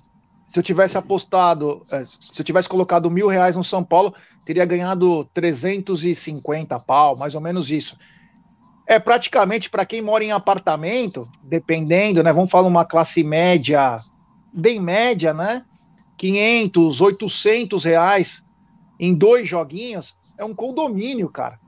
se 0.49 0.59
eu 0.59 0.63
tivesse 0.63 0.99
apostado, 0.99 1.87
é, 1.93 2.05
se 2.07 2.41
eu 2.41 2.45
tivesse 2.45 2.69
colocado 2.69 3.09
mil 3.09 3.29
reais 3.29 3.55
no 3.55 3.63
São 3.63 3.85
Paulo, 3.85 4.13
teria 4.45 4.65
ganhado 4.65 5.25
350 5.33 6.79
pau, 6.81 7.17
mais 7.17 7.37
ou 7.37 7.41
menos 7.41 7.71
isso. 7.71 7.97
É 8.85 8.99
praticamente 8.99 9.71
para 9.71 9.87
quem 9.87 10.03
mora 10.03 10.25
em 10.25 10.33
apartamento, 10.33 11.29
dependendo, 11.45 12.21
né? 12.21 12.33
Vamos 12.33 12.51
falar 12.51 12.67
uma 12.67 12.85
classe 12.85 13.23
média, 13.23 14.01
bem 14.53 14.81
média, 14.81 15.33
né? 15.33 15.65
500, 16.17 17.01
800 17.01 17.85
reais 17.85 18.45
em 18.99 19.15
dois 19.15 19.49
joguinhos, 19.49 20.17
é 20.37 20.45
um 20.45 20.55
condomínio, 20.55 21.29
cara. 21.29 21.59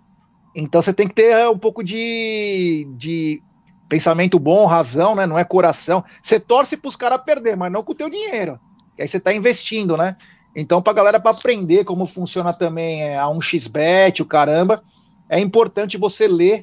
Então 0.54 0.82
você 0.82 0.92
tem 0.92 1.08
que 1.08 1.14
ter 1.14 1.32
é, 1.32 1.48
um 1.48 1.58
pouco 1.58 1.82
de, 1.82 2.86
de 2.96 3.42
pensamento 3.88 4.38
bom, 4.38 4.66
razão, 4.66 5.14
né? 5.14 5.26
Não 5.26 5.38
é 5.38 5.44
coração. 5.44 6.04
Você 6.22 6.38
torce 6.38 6.76
para 6.76 6.88
os 6.88 6.96
caras 6.96 7.22
perder, 7.22 7.56
mas 7.56 7.72
não 7.72 7.82
com 7.82 7.92
o 7.92 7.94
teu 7.94 8.08
dinheiro. 8.08 8.58
E 8.98 9.02
aí 9.02 9.08
você 9.08 9.16
está 9.16 9.32
investindo, 9.32 9.96
né? 9.96 10.16
Então, 10.54 10.82
para 10.82 10.92
galera 10.92 11.20
para 11.20 11.30
aprender 11.30 11.84
como 11.84 12.06
funciona 12.06 12.52
também 12.52 13.02
é, 13.02 13.18
a 13.18 13.24
1xBet, 13.24 14.20
o 14.20 14.26
caramba, 14.26 14.82
é 15.28 15.40
importante 15.40 15.96
você 15.96 16.28
ler, 16.28 16.62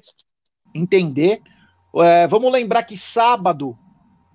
entender. 0.76 1.42
É, 1.96 2.28
vamos 2.28 2.52
lembrar 2.52 2.84
que 2.84 2.96
sábado, 2.96 3.76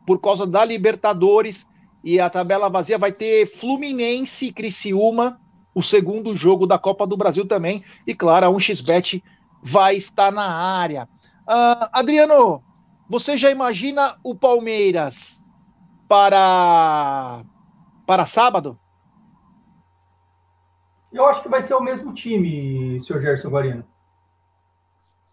por 0.05 0.21
causa 0.21 0.45
da 0.45 0.65
Libertadores 0.65 1.67
e 2.03 2.19
a 2.19 2.29
tabela 2.29 2.69
vazia, 2.69 2.99
vai 2.99 3.13
ter 3.13 3.47
Fluminense 3.47 4.47
e 4.47 4.53
Criciúma, 4.53 5.41
o 5.73 5.83
segundo 5.83 6.37
jogo 6.37 6.67
da 6.67 6.79
Copa 6.79 7.07
do 7.07 7.17
Brasil 7.17 7.47
também. 7.47 7.83
E 8.07 8.15
claro, 8.15 8.47
a 8.47 8.51
1xBet 8.51 9.23
vai 9.65 9.97
estar 9.97 10.31
na 10.31 10.47
área. 10.47 11.09
Uh, 11.49 11.89
Adriano, 11.91 12.63
você 13.09 13.39
já 13.39 13.51
imagina 13.51 14.17
o 14.23 14.35
Palmeiras 14.35 15.43
para, 16.07 17.43
para 18.07 18.27
sábado? 18.27 18.79
Eu 21.11 21.27
acho 21.27 21.43
que 21.43 21.49
vai 21.49 21.63
ser 21.63 21.75
o 21.75 21.81
mesmo 21.81 22.13
time, 22.13 23.01
senhor 23.01 23.21
Gerson 23.21 23.49
Guarino. 23.49 23.85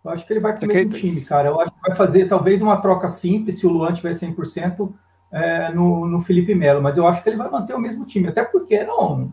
Eu 0.03 0.11
acho 0.11 0.25
que 0.25 0.33
ele 0.33 0.39
vai 0.39 0.57
com 0.57 0.65
o 0.65 0.67
mesmo 0.67 0.91
time, 0.91 1.21
cara. 1.21 1.49
Eu 1.49 1.59
acho 1.59 1.71
que 1.71 1.81
vai 1.81 1.95
fazer 1.95 2.27
talvez 2.27 2.61
uma 2.61 2.81
troca 2.81 3.07
simples, 3.07 3.59
se 3.59 3.67
o 3.67 3.69
Luan 3.69 3.91
tiver 3.93 4.13
100% 4.13 4.93
é, 5.31 5.73
no, 5.73 6.07
no 6.07 6.21
Felipe 6.21 6.55
Melo, 6.55 6.81
mas 6.81 6.97
eu 6.97 7.07
acho 7.07 7.21
que 7.21 7.29
ele 7.29 7.37
vai 7.37 7.49
manter 7.49 7.73
o 7.73 7.79
mesmo 7.79 8.05
time, 8.05 8.27
até 8.27 8.43
porque 8.43 8.83
não, 8.83 9.31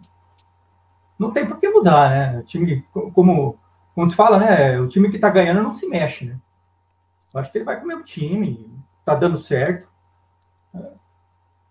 não 1.19 1.31
tem 1.31 1.47
por 1.47 1.59
que 1.59 1.69
mudar, 1.69 2.11
né? 2.11 2.41
O 2.41 2.43
time, 2.43 2.85
como 3.15 3.59
como 3.99 4.09
se 4.09 4.15
fala, 4.15 4.39
né? 4.39 4.81
O 4.81 4.87
time 4.87 5.11
que 5.11 5.19
tá 5.19 5.29
ganhando 5.29 5.61
não 5.61 5.75
se 5.75 5.85
mexe, 5.89 6.25
né? 6.25 6.39
Eu 7.35 7.41
acho 7.41 7.51
que 7.51 7.59
ele 7.59 7.65
vai 7.65 7.77
com 7.79 7.85
o 7.85 7.89
meu 7.89 8.05
time, 8.05 8.71
tá 9.05 9.13
dando 9.13 9.39
certo. 9.39 9.89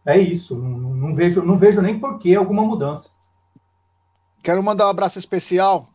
É, 0.05 0.17
é 0.17 0.19
isso. 0.19 0.53
Não, 0.53 0.93
não, 0.93 1.15
vejo, 1.15 1.41
não 1.41 1.57
vejo 1.57 1.81
nem 1.81 1.97
por 1.97 2.19
que 2.19 2.35
alguma 2.35 2.63
mudança. 2.63 3.11
Quero 4.43 4.61
mandar 4.61 4.87
um 4.87 4.89
abraço 4.89 5.17
especial 5.17 5.87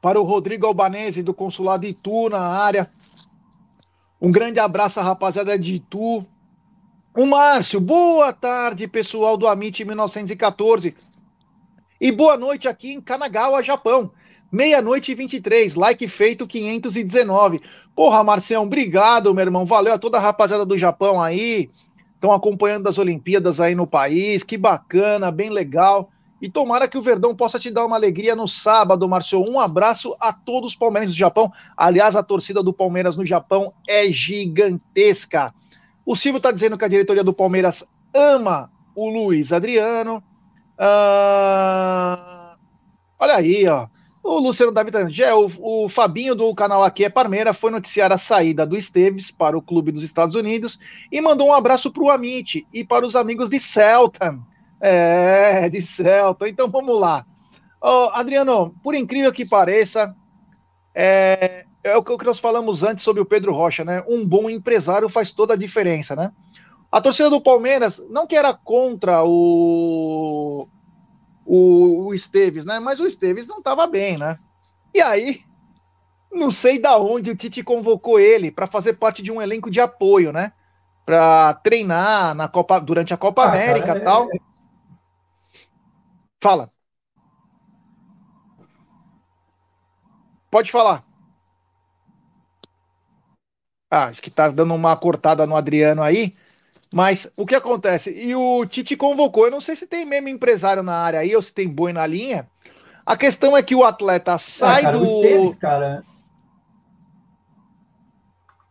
para 0.00 0.18
o 0.18 0.24
Rodrigo 0.24 0.64
Albanese 0.64 1.22
do 1.22 1.34
Consulado 1.34 1.84
Itu 1.84 2.30
na 2.30 2.40
área. 2.40 2.90
Um 4.18 4.32
grande 4.32 4.58
abraço 4.58 4.98
rapaziada 5.02 5.58
de 5.58 5.74
Itu. 5.74 6.24
O 7.14 7.26
Márcio, 7.26 7.82
boa 7.82 8.32
tarde, 8.32 8.88
pessoal 8.88 9.36
do 9.36 9.46
Amit 9.46 9.84
1914. 9.84 10.96
E 12.00 12.10
boa 12.10 12.34
noite 12.34 12.66
aqui 12.66 12.94
em 12.94 13.00
Kanagawa, 13.02 13.62
Japão. 13.62 14.10
Meia-noite 14.54 15.10
e 15.10 15.16
23, 15.16 15.74
like 15.74 16.06
feito 16.06 16.46
519. 16.46 17.60
Porra, 17.92 18.22
Marcião, 18.22 18.62
obrigado, 18.62 19.34
meu 19.34 19.42
irmão. 19.42 19.66
Valeu 19.66 19.92
a 19.92 19.98
toda 19.98 20.16
a 20.16 20.20
rapaziada 20.20 20.64
do 20.64 20.78
Japão 20.78 21.20
aí. 21.20 21.68
Estão 22.14 22.30
acompanhando 22.30 22.88
as 22.88 22.96
Olimpíadas 22.96 23.58
aí 23.58 23.74
no 23.74 23.84
país. 23.84 24.44
Que 24.44 24.56
bacana, 24.56 25.32
bem 25.32 25.50
legal. 25.50 26.08
E 26.40 26.48
tomara 26.48 26.86
que 26.86 26.96
o 26.96 27.02
Verdão 27.02 27.34
possa 27.34 27.58
te 27.58 27.68
dar 27.68 27.84
uma 27.84 27.96
alegria 27.96 28.36
no 28.36 28.46
sábado, 28.46 29.08
Marcio. 29.08 29.40
Um 29.40 29.58
abraço 29.58 30.14
a 30.20 30.32
todos 30.32 30.70
os 30.70 30.76
palmeirenses 30.76 31.16
do 31.16 31.18
Japão. 31.18 31.52
Aliás, 31.76 32.14
a 32.14 32.22
torcida 32.22 32.62
do 32.62 32.72
Palmeiras 32.72 33.16
no 33.16 33.26
Japão 33.26 33.72
é 33.88 34.06
gigantesca. 34.06 35.52
O 36.06 36.14
Silvio 36.14 36.36
está 36.36 36.52
dizendo 36.52 36.78
que 36.78 36.84
a 36.84 36.88
diretoria 36.88 37.24
do 37.24 37.32
Palmeiras 37.32 37.84
ama 38.14 38.70
o 38.94 39.08
Luiz 39.08 39.52
Adriano. 39.52 40.22
Ah, 40.78 42.54
olha 43.18 43.34
aí, 43.34 43.66
ó. 43.66 43.88
O 44.24 44.40
Luciano 44.40 44.72
Davi 44.72 44.90
tá 44.90 45.00
o, 45.36 45.84
o 45.84 45.88
Fabinho 45.90 46.34
do 46.34 46.54
canal 46.54 46.82
Aqui 46.82 47.04
é 47.04 47.10
Parmeira 47.10 47.52
foi 47.52 47.70
noticiar 47.70 48.10
a 48.10 48.16
saída 48.16 48.66
do 48.66 48.74
Esteves 48.74 49.30
para 49.30 49.56
o 49.56 49.60
clube 49.60 49.92
dos 49.92 50.02
Estados 50.02 50.34
Unidos 50.34 50.78
e 51.12 51.20
mandou 51.20 51.48
um 51.48 51.52
abraço 51.52 51.92
para 51.92 52.02
o 52.02 52.10
Amit 52.10 52.66
e 52.72 52.82
para 52.82 53.04
os 53.04 53.14
amigos 53.14 53.50
de 53.50 53.60
Celta. 53.60 54.38
É, 54.80 55.68
de 55.68 55.82
Celta. 55.82 56.48
Então 56.48 56.70
vamos 56.70 56.98
lá. 56.98 57.26
Oh, 57.82 58.08
Adriano, 58.14 58.74
por 58.82 58.94
incrível 58.94 59.30
que 59.30 59.44
pareça, 59.44 60.16
é, 60.94 61.66
é 61.84 61.94
o 61.94 62.02
que 62.02 62.24
nós 62.24 62.38
falamos 62.38 62.82
antes 62.82 63.04
sobre 63.04 63.20
o 63.20 63.26
Pedro 63.26 63.52
Rocha, 63.52 63.84
né? 63.84 64.02
Um 64.08 64.26
bom 64.26 64.48
empresário 64.48 65.10
faz 65.10 65.32
toda 65.32 65.52
a 65.52 65.58
diferença, 65.58 66.16
né? 66.16 66.32
A 66.90 66.98
torcida 66.98 67.28
do 67.28 67.42
Palmeiras 67.42 68.02
não 68.08 68.26
que 68.26 68.36
era 68.36 68.54
contra 68.54 69.22
o, 69.22 70.66
o, 71.44 72.06
o 72.06 72.14
Esteves, 72.14 72.64
né? 72.64 72.78
Mas 72.80 73.00
o 73.00 73.06
Esteves 73.06 73.46
não 73.46 73.58
estava 73.58 73.86
bem, 73.86 74.18
né? 74.18 74.38
E 74.94 75.00
aí, 75.00 75.42
não 76.32 76.50
sei 76.50 76.78
da 76.78 76.98
onde 76.98 77.30
o 77.30 77.36
Tite 77.36 77.62
convocou 77.62 78.18
ele 78.18 78.50
para 78.50 78.66
fazer 78.66 78.94
parte 78.94 79.22
de 79.22 79.30
um 79.30 79.40
elenco 79.40 79.70
de 79.70 79.80
apoio, 79.80 80.32
né? 80.32 80.52
Para 81.04 81.54
treinar 81.54 82.34
na 82.34 82.48
Copa 82.48 82.80
durante 82.80 83.12
a 83.12 83.16
Copa 83.16 83.42
ah, 83.42 83.48
América 83.48 83.96
e 83.96 84.00
tal. 84.00 84.28
É... 84.32 84.38
Fala. 86.42 86.70
Pode 90.50 90.70
falar. 90.70 91.04
Ah, 93.90 94.06
acho 94.06 94.20
que 94.20 94.30
tá 94.30 94.48
dando 94.48 94.74
uma 94.74 94.96
cortada 94.96 95.46
no 95.46 95.56
Adriano 95.56 96.02
aí. 96.02 96.36
Mas 96.94 97.28
o 97.36 97.44
que 97.44 97.56
acontece? 97.56 98.10
E 98.16 98.36
o 98.36 98.64
Tite 98.64 98.96
convocou. 98.96 99.46
Eu 99.46 99.50
não 99.50 99.60
sei 99.60 99.74
se 99.74 99.84
tem 99.86 100.04
mesmo 100.04 100.28
empresário 100.28 100.80
na 100.80 100.94
área 100.94 101.18
aí 101.18 101.34
ou 101.34 101.42
se 101.42 101.52
tem 101.52 101.68
boi 101.68 101.92
na 101.92 102.06
linha. 102.06 102.48
A 103.04 103.16
questão 103.16 103.56
é 103.56 103.62
que 103.62 103.74
o 103.74 103.82
atleta 103.82 104.38
sai 104.38 104.82
ah, 104.82 104.84
cara, 104.84 104.98
do. 104.98 105.04
Esteves, 105.04 105.56
cara. 105.56 106.04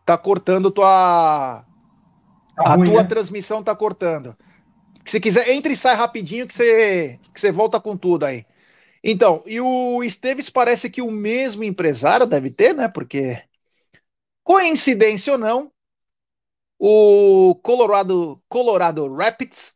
Tá 0.06 0.16
cortando 0.16 0.70
tua. 0.70 1.64
Tá 2.56 2.62
a 2.64 2.74
ruim, 2.74 2.90
tua 2.90 3.02
né? 3.02 3.08
transmissão 3.08 3.62
tá 3.62 3.76
cortando. 3.76 4.34
Se 5.04 5.20
quiser, 5.20 5.50
entre 5.50 5.74
e 5.74 5.76
sai 5.76 5.94
rapidinho 5.94 6.48
que 6.48 6.54
você, 6.54 7.20
que 7.34 7.38
você 7.38 7.52
volta 7.52 7.78
com 7.78 7.94
tudo 7.94 8.24
aí. 8.24 8.46
Então, 9.02 9.42
e 9.44 9.60
o 9.60 10.02
Esteves 10.02 10.48
parece 10.48 10.88
que 10.88 11.02
o 11.02 11.10
mesmo 11.10 11.62
empresário 11.62 12.26
deve 12.26 12.50
ter, 12.50 12.74
né? 12.74 12.88
Porque 12.88 13.42
Coincidência 14.44 15.32
ou 15.32 15.38
não, 15.38 15.72
o 16.78 17.54
Colorado, 17.62 18.42
Colorado 18.48 19.12
Rapids 19.12 19.74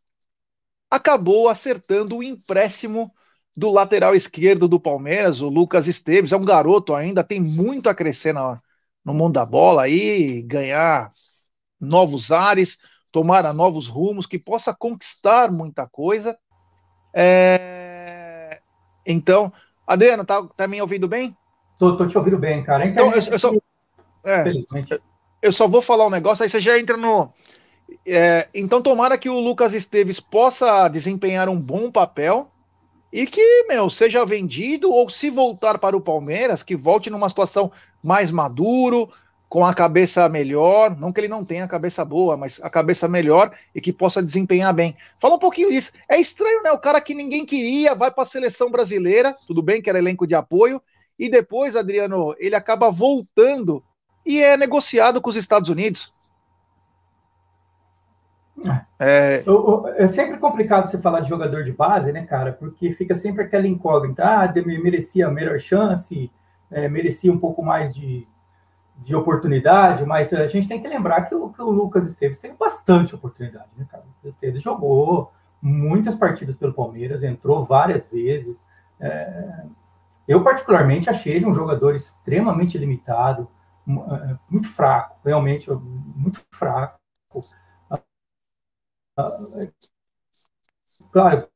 acabou 0.90 1.48
acertando 1.48 2.16
o 2.16 2.22
empréstimo 2.22 3.12
do 3.56 3.70
lateral 3.70 4.14
esquerdo 4.14 4.68
do 4.68 4.80
Palmeiras, 4.80 5.40
o 5.40 5.48
Lucas 5.48 5.87
Esteves. 5.87 6.32
É 6.32 6.37
um 6.37 6.44
garoto 6.44 6.94
ainda, 6.94 7.24
tem 7.24 7.40
muito 7.40 7.88
a 7.88 7.94
crescer 7.94 8.32
na, 8.32 8.61
no 9.04 9.12
mundo 9.12 9.34
da 9.34 9.44
bola 9.44 9.82
aí, 9.82 10.42
ganhar 10.42 11.12
novos 11.80 12.30
ares, 12.30 12.78
tomar 13.11 13.52
novos 13.52 13.88
rumos, 13.88 14.26
que 14.26 14.38
possa 14.38 14.74
conquistar 14.74 15.50
muita 15.50 15.88
coisa. 15.88 16.38
É... 17.14 18.61
Então, 19.06 19.52
Adriano, 19.87 20.24
tá, 20.24 20.46
tá 20.56 20.68
me 20.68 20.80
ouvindo 20.80 21.08
bem? 21.08 21.37
Tô, 21.78 21.96
tô 21.96 22.06
te 22.06 22.16
ouvindo 22.18 22.38
bem, 22.38 22.62
cara. 22.62 22.87
Então, 22.87 23.12
eu, 23.12 23.22
eu, 23.22 23.38
só, 23.38 23.52
é, 24.24 24.44
eu 25.40 25.53
só 25.53 25.68
vou 25.68 25.83
falar 25.83 26.07
um 26.07 26.11
negócio, 26.11 26.42
aí 26.42 26.48
você 26.48 26.61
já 26.61 26.79
entra 26.79 26.96
no. 26.96 27.33
É, 28.07 28.48
então, 28.55 28.83
tomara 28.83 29.16
que 29.16 29.29
o 29.29 29.40
Lucas 29.40 29.72
Esteves 29.72 30.20
possa 30.20 30.88
desempenhar 30.88 31.48
um 31.48 31.59
bom 31.59 31.90
papel 31.90 32.51
e 33.12 33.27
que, 33.27 33.64
meu, 33.68 33.88
seja 33.88 34.24
vendido 34.27 34.90
ou 34.90 35.09
se 35.09 35.31
voltar 35.31 35.79
para 35.79 35.96
o 35.96 36.01
Palmeiras, 36.01 36.62
que 36.62 36.77
volte 36.77 37.09
numa 37.09 37.29
situação 37.29 37.72
mais 38.03 38.31
maduro, 38.31 39.09
com 39.48 39.64
a 39.64 39.72
cabeça 39.72 40.29
melhor, 40.29 40.94
não 40.98 41.11
que 41.11 41.20
ele 41.20 41.29
não 41.29 41.42
tenha 41.42 41.64
a 41.64 41.68
cabeça 41.68 42.05
boa, 42.05 42.37
mas 42.37 42.61
a 42.62 42.68
cabeça 42.68 43.09
melhor 43.09 43.51
e 43.74 43.81
que 43.81 43.92
possa 43.92 44.22
desempenhar 44.22 44.74
bem. 44.74 44.94
Fala 45.18 45.37
um 45.37 45.38
pouquinho 45.38 45.70
disso. 45.70 45.90
É 46.07 46.20
estranho, 46.20 46.62
né? 46.62 46.70
O 46.70 46.79
cara 46.79 47.01
que 47.01 47.14
ninguém 47.14 47.46
queria 47.46 47.94
vai 47.94 48.11
para 48.11 48.24
a 48.24 48.27
seleção 48.27 48.70
brasileira, 48.70 49.35
tudo 49.46 49.62
bem 49.62 49.81
que 49.81 49.88
era 49.88 49.98
elenco 49.98 50.27
de 50.27 50.35
apoio, 50.35 50.83
e 51.18 51.31
depois, 51.31 51.74
Adriano, 51.74 52.35
ele 52.38 52.55
acaba 52.55 52.90
voltando 52.90 53.83
e 54.28 54.42
é 54.42 54.58
negociado 54.58 55.22
com 55.22 55.30
os 55.30 55.36
Estados 55.36 55.70
Unidos. 55.70 56.12
É... 58.98 59.42
É, 59.42 59.44
é 59.96 60.08
sempre 60.08 60.36
complicado 60.36 60.90
você 60.90 60.98
falar 60.98 61.20
de 61.20 61.30
jogador 61.30 61.64
de 61.64 61.72
base, 61.72 62.12
né, 62.12 62.26
cara? 62.26 62.52
Porque 62.52 62.92
fica 62.92 63.14
sempre 63.14 63.44
aquela 63.44 63.66
incógnita. 63.66 64.22
Ah, 64.24 64.52
merecia 64.54 65.28
a 65.28 65.30
melhor 65.30 65.58
chance, 65.58 66.30
é, 66.70 66.86
merecia 66.90 67.32
um 67.32 67.38
pouco 67.38 67.62
mais 67.62 67.94
de, 67.94 68.28
de 68.98 69.16
oportunidade, 69.16 70.04
mas 70.04 70.30
a 70.34 70.46
gente 70.46 70.68
tem 70.68 70.82
que 70.82 70.88
lembrar 70.88 71.22
que 71.22 71.34
o, 71.34 71.48
que 71.48 71.62
o 71.62 71.70
Lucas 71.70 72.04
Esteves 72.06 72.38
teve 72.38 72.54
bastante 72.54 73.14
oportunidade, 73.14 73.70
né, 73.78 73.86
cara? 73.90 74.02
O 74.02 74.08
Lucas 74.08 74.34
Esteves 74.34 74.60
jogou 74.60 75.32
muitas 75.62 76.14
partidas 76.14 76.54
pelo 76.54 76.74
Palmeiras, 76.74 77.22
entrou 77.22 77.64
várias 77.64 78.06
vezes. 78.10 78.62
É... 79.00 79.64
Eu, 80.26 80.44
particularmente, 80.44 81.08
achei 81.08 81.32
ele 81.32 81.46
um 81.46 81.54
jogador 81.54 81.94
extremamente 81.94 82.76
limitado. 82.76 83.48
Muito 83.88 84.68
fraco, 84.68 85.18
realmente 85.24 85.70
muito 85.70 86.44
fraco. 86.53 86.98
Claro. 91.11 91.48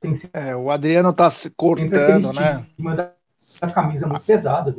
Tem 0.00 0.12
é, 0.32 0.56
o 0.56 0.70
Adriano 0.70 1.10
está 1.10 1.30
se 1.30 1.50
cortando, 1.50 2.32
né? 2.32 2.66
A 3.60 3.70
camisa 3.70 4.06
muito 4.06 4.24
pesada. 4.24 4.72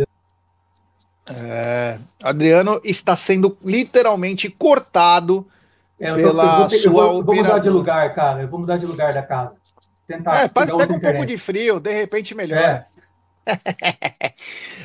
É, 1.32 1.98
Adriano 2.22 2.82
está 2.84 3.16
sendo 3.16 3.56
literalmente 3.64 4.50
cortado 4.50 5.48
é, 6.00 6.10
eu 6.10 6.16
pela 6.16 6.68
tô, 6.68 6.76
eu 6.76 6.92
vou, 6.92 7.04
eu 7.04 7.12
vou, 7.14 7.24
vou 7.24 7.36
mudar 7.36 7.60
de 7.60 7.70
lugar, 7.70 8.14
cara. 8.16 8.42
Eu 8.42 8.48
vou 8.50 8.60
mudar 8.60 8.78
de 8.78 8.86
lugar 8.86 9.14
da 9.14 9.22
casa. 9.22 9.56
Tentar 10.08 10.36
é, 10.36 10.46
até 10.46 10.68
com 10.68 10.94
um 10.94 11.00
pouco 11.00 11.26
de 11.26 11.38
frio, 11.38 11.80
de 11.80 11.94
repente 11.94 12.36
melhora. 12.36 12.88
É. 12.90 12.93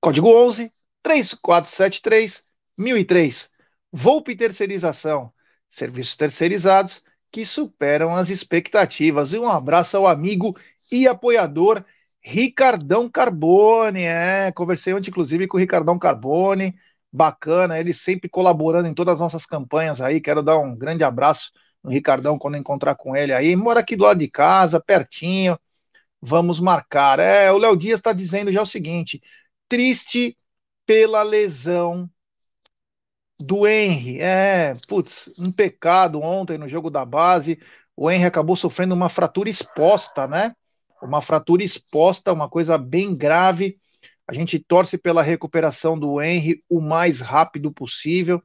código 0.00 0.28
11 0.28 0.72
3473 1.02 2.44
1003. 2.78 3.55
Volpe 3.92 4.36
Terceirização, 4.36 5.32
serviços 5.68 6.16
terceirizados 6.16 7.02
que 7.30 7.44
superam 7.44 8.14
as 8.14 8.30
expectativas. 8.30 9.32
E 9.32 9.38
um 9.38 9.48
abraço 9.48 9.96
ao 9.96 10.06
amigo 10.06 10.56
e 10.90 11.06
apoiador 11.06 11.84
Ricardão 12.20 13.08
Carbone. 13.08 14.02
É, 14.02 14.50
conversei 14.52 14.94
ontem, 14.94 15.10
inclusive, 15.10 15.46
com 15.46 15.56
o 15.56 15.60
Ricardão 15.60 15.98
Carbone. 15.98 16.74
Bacana, 17.12 17.78
ele 17.78 17.94
sempre 17.94 18.28
colaborando 18.28 18.88
em 18.88 18.94
todas 18.94 19.14
as 19.14 19.20
nossas 19.20 19.46
campanhas 19.46 20.00
aí. 20.00 20.20
Quero 20.20 20.42
dar 20.42 20.58
um 20.58 20.76
grande 20.76 21.04
abraço 21.04 21.52
no 21.82 21.90
Ricardão 21.90 22.38
quando 22.38 22.56
encontrar 22.56 22.94
com 22.96 23.16
ele 23.16 23.32
aí. 23.32 23.54
Mora 23.56 23.80
aqui 23.80 23.96
do 23.96 24.04
lado 24.04 24.18
de 24.18 24.28
casa, 24.28 24.80
pertinho. 24.80 25.58
Vamos 26.20 26.58
marcar. 26.60 27.18
É, 27.20 27.52
o 27.52 27.58
Léo 27.58 27.76
Dias 27.76 28.00
está 28.00 28.12
dizendo 28.12 28.52
já 28.52 28.62
o 28.62 28.66
seguinte: 28.66 29.20
triste 29.68 30.36
pela 30.84 31.22
lesão 31.22 32.10
do 33.38 33.66
Henry. 33.66 34.20
É, 34.20 34.74
putz, 34.88 35.32
um 35.38 35.52
pecado 35.52 36.20
ontem 36.20 36.58
no 36.58 36.68
jogo 36.68 36.90
da 36.90 37.04
base. 37.04 37.58
O 37.96 38.10
Henry 38.10 38.24
acabou 38.24 38.56
sofrendo 38.56 38.94
uma 38.94 39.08
fratura 39.08 39.48
exposta, 39.48 40.26
né? 40.26 40.54
Uma 41.02 41.22
fratura 41.22 41.62
exposta, 41.62 42.32
uma 42.32 42.48
coisa 42.48 42.76
bem 42.78 43.14
grave. 43.14 43.78
A 44.26 44.34
gente 44.34 44.58
torce 44.58 44.98
pela 44.98 45.22
recuperação 45.22 45.98
do 45.98 46.20
Henry 46.20 46.62
o 46.68 46.80
mais 46.80 47.20
rápido 47.20 47.72
possível. 47.72 48.42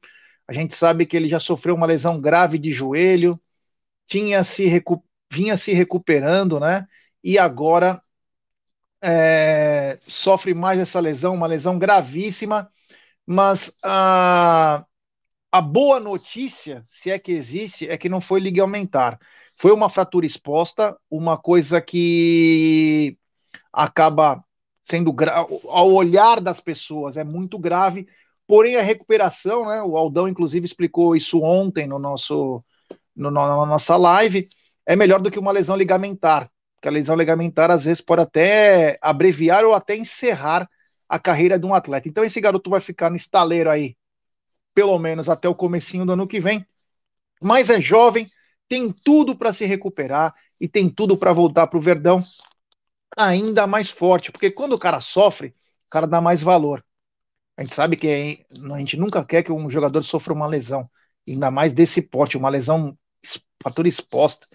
A 0.47 0.53
gente 0.53 0.75
sabe 0.75 1.05
que 1.05 1.15
ele 1.17 1.29
já 1.29 1.39
sofreu 1.39 1.75
uma 1.75 1.85
lesão 1.87 2.19
grave 2.19 2.57
de 2.57 2.71
joelho, 2.71 3.39
tinha 4.07 4.43
se 4.43 4.65
recu 4.67 5.03
vinha 5.31 5.55
se 5.55 5.71
recuperando, 5.73 6.59
né? 6.59 6.85
E 7.23 7.37
agora 7.39 8.01
é, 9.01 9.99
sofre 10.07 10.53
mais 10.53 10.79
essa 10.79 10.99
lesão, 10.99 11.33
uma 11.33 11.47
lesão 11.47 11.79
gravíssima. 11.79 12.70
Mas 13.25 13.73
a, 13.83 14.85
a 15.51 15.61
boa 15.61 15.99
notícia, 15.99 16.83
se 16.87 17.11
é 17.11 17.19
que 17.19 17.31
existe, 17.31 17.87
é 17.87 17.97
que 17.97 18.09
não 18.09 18.21
foi 18.21 18.39
ligamentar. 18.39 19.19
Foi 19.59 19.71
uma 19.71 19.89
fratura 19.89 20.25
exposta, 20.25 20.97
uma 21.09 21.37
coisa 21.37 21.81
que 21.81 23.17
acaba 23.71 24.43
sendo 24.83 25.15
ao 25.69 25.91
olhar 25.93 26.41
das 26.41 26.59
pessoas 26.59 27.15
é 27.15 27.23
muito 27.23 27.57
grave, 27.59 28.07
porém 28.47 28.75
a 28.75 28.81
recuperação, 28.81 29.67
né? 29.67 29.81
O 29.83 29.95
Aldão 29.95 30.27
inclusive 30.27 30.65
explicou 30.65 31.15
isso 31.15 31.41
ontem 31.41 31.87
no 31.87 31.99
nosso 31.99 32.63
no, 33.15 33.29
na 33.29 33.65
nossa 33.65 33.95
live, 33.95 34.47
é 34.85 34.95
melhor 34.95 35.19
do 35.21 35.29
que 35.29 35.39
uma 35.39 35.51
lesão 35.51 35.75
ligamentar, 35.75 36.49
porque 36.75 36.87
a 36.87 36.91
lesão 36.91 37.15
ligamentar 37.15 37.69
às 37.69 37.83
vezes 37.83 38.01
pode 38.01 38.21
até 38.21 38.97
abreviar 39.01 39.63
ou 39.63 39.73
até 39.73 39.95
encerrar 39.95 40.67
a 41.11 41.19
carreira 41.19 41.59
de 41.59 41.65
um 41.65 41.73
atleta. 41.73 42.07
Então 42.07 42.23
esse 42.23 42.39
garoto 42.39 42.69
vai 42.69 42.79
ficar 42.79 43.09
no 43.09 43.17
estaleiro 43.17 43.69
aí, 43.69 43.97
pelo 44.73 44.97
menos 44.97 45.27
até 45.27 45.49
o 45.49 45.53
comecinho 45.53 46.05
do 46.05 46.13
ano 46.13 46.25
que 46.25 46.39
vem. 46.39 46.65
Mas 47.41 47.69
é 47.69 47.81
jovem, 47.81 48.25
tem 48.69 48.89
tudo 48.89 49.35
para 49.35 49.51
se 49.51 49.65
recuperar 49.65 50.33
e 50.57 50.69
tem 50.69 50.89
tudo 50.89 51.17
para 51.17 51.33
voltar 51.33 51.67
para 51.67 51.77
o 51.77 51.81
Verdão 51.81 52.23
ainda 53.17 53.67
mais 53.67 53.89
forte, 53.89 54.31
porque 54.31 54.49
quando 54.49 54.71
o 54.71 54.79
cara 54.79 55.01
sofre, 55.01 55.49
o 55.87 55.89
cara 55.89 56.07
dá 56.07 56.21
mais 56.21 56.41
valor. 56.41 56.81
A 57.57 57.63
gente 57.63 57.75
sabe 57.75 57.97
que 57.97 58.45
a 58.73 58.79
gente 58.79 58.95
nunca 58.95 59.25
quer 59.25 59.43
que 59.43 59.51
um 59.51 59.69
jogador 59.69 60.01
sofra 60.03 60.33
uma 60.33 60.47
lesão, 60.47 60.89
ainda 61.27 61.51
mais 61.51 61.73
desse 61.73 62.01
porte, 62.01 62.37
uma 62.37 62.47
lesão 62.47 62.97
fatura 63.61 63.89
exposta. 63.89 64.47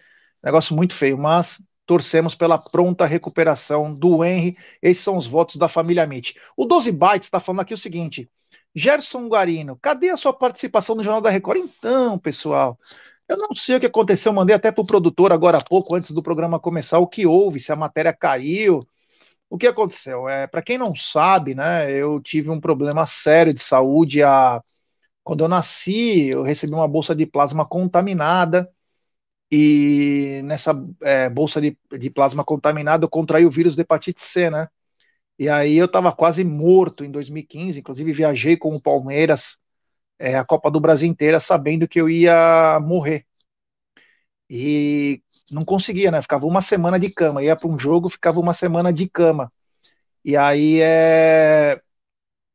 Negócio 0.43 0.75
muito 0.75 0.95
feio, 0.95 1.19
mas 1.19 1.63
torcemos 1.87 2.35
pela 2.35 2.59
pronta 2.59 3.07
recuperação 3.07 3.95
do 3.95 4.25
Henry. 4.25 4.57
Esses 4.83 5.03
são 5.03 5.17
os 5.17 5.27
votos 5.27 5.57
da 5.57 5.69
família 5.69 6.07
Mitch. 6.07 6.35
O 6.57 6.65
12 6.67 6.93
Bytes 6.93 7.27
está 7.27 7.41
falando 7.41 7.61
aqui 7.61 7.73
o 7.73 7.79
seguinte: 7.79 8.29
Gerson 8.75 9.29
Guarino, 9.29 9.79
cadê 9.81 10.11
a 10.11 10.17
sua 10.17 10.33
participação 10.33 10.97
no 10.97 11.03
Jornal 11.03 11.23
da 11.23 11.31
Record? 11.31 11.61
Então, 11.61 12.19
pessoal, 12.19 12.79
eu 13.29 13.37
não 13.39 13.55
sei 13.55 13.77
o 13.77 13.81
que 13.81 13.87
aconteceu, 13.87 14.33
mandei 14.33 14.55
até 14.55 14.71
para 14.71 14.83
o 14.83 14.87
produtor 14.87 15.33
agora 15.33 15.59
há 15.59 15.65
pouco, 15.65 15.95
antes 15.97 16.11
do 16.11 16.23
programa 16.23 16.61
começar, 16.61 16.99
o 16.99 17.07
que 17.07 17.27
houve, 17.27 17.61
se 17.61 17.73
a 17.73 17.77
matéria 17.77 18.13
caiu. 18.13 18.87
O 19.49 19.57
que 19.57 19.67
aconteceu? 19.67 20.29
É, 20.29 20.47
para 20.47 20.63
quem 20.63 20.77
não 20.77 20.95
sabe, 20.95 21.55
né, 21.55 21.91
eu 21.93 22.21
tive 22.21 22.51
um 22.51 22.61
problema 22.61 23.07
sério 23.07 23.55
de 23.55 23.63
saúde 23.63 24.23
a, 24.23 24.61
quando 25.25 25.45
eu 25.45 25.49
nasci, 25.49 26.29
eu 26.29 26.43
recebi 26.43 26.73
uma 26.75 26.89
bolsa 26.89 27.15
de 27.15 27.27
plasma 27.27 27.67
contaminada 27.67 28.71
e 29.51 30.41
nessa 30.45 30.73
é, 31.03 31.29
bolsa 31.29 31.61
de, 31.61 31.79
de, 31.99 32.11
plasma 32.11 32.45
contaminado 32.45 33.05
eu 33.05 33.09
contraí 33.09 33.47
o 33.47 33.51
vírus 33.51 33.77
de 33.77 33.83
hepatite 33.83 34.23
C, 34.23 34.51
né? 34.51 34.69
E 35.39 35.49
aí 35.49 35.77
eu 35.77 35.87
estava 35.87 36.13
quase 36.13 36.45
morto 36.45 37.05
em 37.05 37.11
2015, 37.11 37.81
inclusive 37.81 38.13
viajei 38.13 38.57
com 38.57 38.75
o 38.75 38.83
Palmeiras 38.83 39.59
é, 40.19 40.37
a 40.37 40.45
Copa 40.45 40.71
do 40.71 40.81
Brasil 40.81 41.09
inteira 41.09 41.41
sabendo 41.41 41.89
que 41.89 42.01
eu 42.01 42.09
ia 42.09 42.81
morrer. 42.81 43.27
E 44.49 45.23
não 45.51 45.65
conseguia, 45.65 46.11
né? 46.11 46.23
Ficava 46.23 46.47
uma 46.47 46.63
semana 46.63 46.99
de 46.99 47.11
cama, 47.11 47.43
ia 47.43 47.57
para 47.57 47.69
um 47.69 47.79
jogo, 47.79 48.09
ficava 48.09 48.41
uma 48.41 48.55
semana 48.55 48.93
de 48.93 49.09
cama. 49.09 49.53
E 50.25 50.37
aí 50.37 50.81
é 50.81 51.81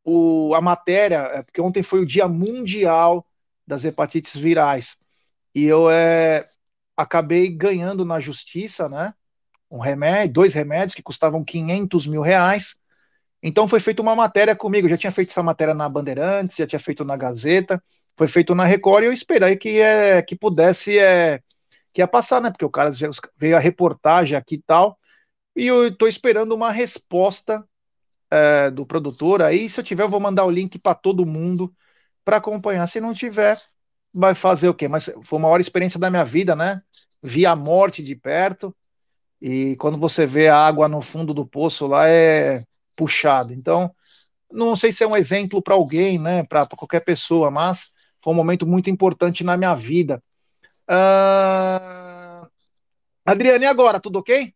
o, 0.04 0.54
a 0.56 0.62
matéria, 0.62 1.18
é, 1.34 1.44
porque 1.44 1.62
ontem 1.62 1.84
foi 1.84 2.02
o 2.02 2.06
Dia 2.06 2.28
Mundial 2.28 3.26
das 3.66 3.86
Hepatites 3.86 4.36
Virais. 4.36 4.98
E 5.56 5.66
eu 5.66 5.90
é, 5.90 6.48
acabei 7.02 7.50
ganhando 7.50 8.06
na 8.06 8.20
justiça, 8.20 8.88
né? 8.90 9.14
Um 9.70 9.80
remédio, 9.80 10.34
dois 10.34 10.54
remédios 10.54 10.96
que 10.96 11.04
custavam 11.04 11.44
500 11.44 12.06
mil 12.06 12.22
reais. 12.22 12.76
Então 13.42 13.68
foi 13.68 13.80
feita 13.80 14.02
uma 14.02 14.16
matéria 14.16 14.56
comigo. 14.56 14.88
Já 14.88 14.98
tinha 14.98 15.12
feito 15.12 15.30
essa 15.30 15.44
matéria 15.44 15.74
na 15.74 15.90
Bandeirantes, 15.90 16.58
já 16.58 16.68
tinha 16.68 16.80
feito 16.80 17.04
na 17.04 17.18
Gazeta, 17.18 17.82
foi 18.18 18.28
feito 18.28 18.54
na 18.54 18.66
Record 18.66 19.04
e 19.04 19.08
eu 19.08 19.14
esperei 19.14 19.56
que, 19.56 19.80
é, 19.80 20.22
que 20.22 20.36
pudesse 20.36 21.00
é, 21.00 21.42
que 21.94 22.02
ia 22.02 22.08
passar, 22.08 22.42
né? 22.42 22.52
Porque 22.52 22.66
o 22.66 22.70
cara 22.70 22.92
veio 23.38 23.56
a 23.56 23.60
reportagem 23.60 24.38
aqui 24.38 24.56
e 24.56 24.62
tal. 24.62 24.98
E 25.56 25.68
eu 25.68 25.88
estou 25.88 26.08
esperando 26.08 26.54
uma 26.54 26.72
resposta 26.72 27.66
é, 28.30 28.72
do 28.72 28.86
produtor. 28.86 29.42
Aí, 29.42 29.70
se 29.70 29.80
eu 29.80 29.84
tiver, 29.84 30.04
eu 30.04 30.10
vou 30.10 30.20
mandar 30.20 30.46
o 30.46 30.52
link 30.52 30.80
para 30.80 30.96
todo 30.96 31.26
mundo 31.26 31.74
para 32.24 32.38
acompanhar. 32.38 32.88
Se 32.88 33.02
não 33.02 33.14
tiver, 33.14 33.60
vai 34.14 34.36
fazer 34.36 34.70
o 34.70 34.74
quê? 34.74 34.88
Mas 34.88 35.12
foi 35.24 35.40
uma 35.40 35.48
hora 35.48 35.62
experiência 35.62 36.00
da 36.00 36.10
minha 36.10 36.24
vida, 36.24 36.56
né? 36.56 36.82
Vi 37.22 37.46
a 37.46 37.56
morte 37.56 38.04
de 38.04 38.16
perto. 38.16 38.76
E 39.42 39.76
quando 39.78 39.98
você 39.98 40.26
vê 40.26 40.48
a 40.48 40.58
água 40.58 40.88
no 40.88 41.02
fundo 41.02 41.34
do 41.34 41.46
poço 41.46 41.88
lá, 41.88 42.08
é 42.08 42.64
puxado. 42.96 43.54
Então, 43.54 43.94
não 44.52 44.76
sei 44.76 44.92
se 44.92 45.04
é 45.04 45.08
um 45.08 45.16
exemplo 45.16 45.62
para 45.62 45.74
alguém, 45.74 46.20
né? 46.20 46.44
Para 46.44 46.68
qualquer 46.68 47.00
pessoa, 47.02 47.50
mas 47.50 47.92
foi 48.24 48.34
um 48.34 48.36
momento 48.36 48.68
muito 48.68 48.90
importante 48.90 49.44
na 49.44 49.58
minha 49.58 49.74
vida. 49.74 50.22
Uh... 50.90 52.48
Adriane, 53.26 53.66
e 53.66 53.68
agora? 53.68 54.00
Tudo 54.00 54.20
ok? 54.20 54.54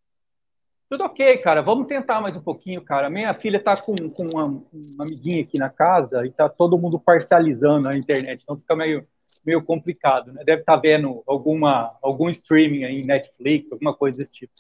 Tudo 0.90 1.04
ok, 1.04 1.38
cara. 1.40 1.62
Vamos 1.62 1.88
tentar 1.88 2.22
mais 2.22 2.38
um 2.38 2.42
pouquinho, 2.42 2.82
cara. 2.82 3.10
Minha 3.10 3.34
filha 3.34 3.58
está 3.58 3.76
com, 3.76 3.96
com 4.10 4.28
uma, 4.30 4.46
uma, 4.46 5.04
amiguinha 5.04 5.42
aqui 5.42 5.58
na 5.58 5.70
casa 5.70 6.26
e 6.26 6.30
está 6.30 6.48
todo 6.48 6.78
mundo 6.78 7.00
parcializando 7.00 7.88
a 7.88 7.98
internet, 7.98 8.44
então 8.44 8.58
fica 8.58 8.76
meio 8.76 9.08
meio 9.46 9.64
complicado, 9.64 10.34
né? 10.34 10.44
Deve 10.44 10.62
estar 10.62 10.76
tá 10.76 10.82
vendo 10.82 11.24
alguma, 11.28 11.96
algum 12.02 12.30
streaming 12.30 12.84
aí, 12.84 13.06
Netflix, 13.06 13.72
alguma 13.72 13.94
coisa 13.94 14.18
desse 14.18 14.32
tipo. 14.32 14.54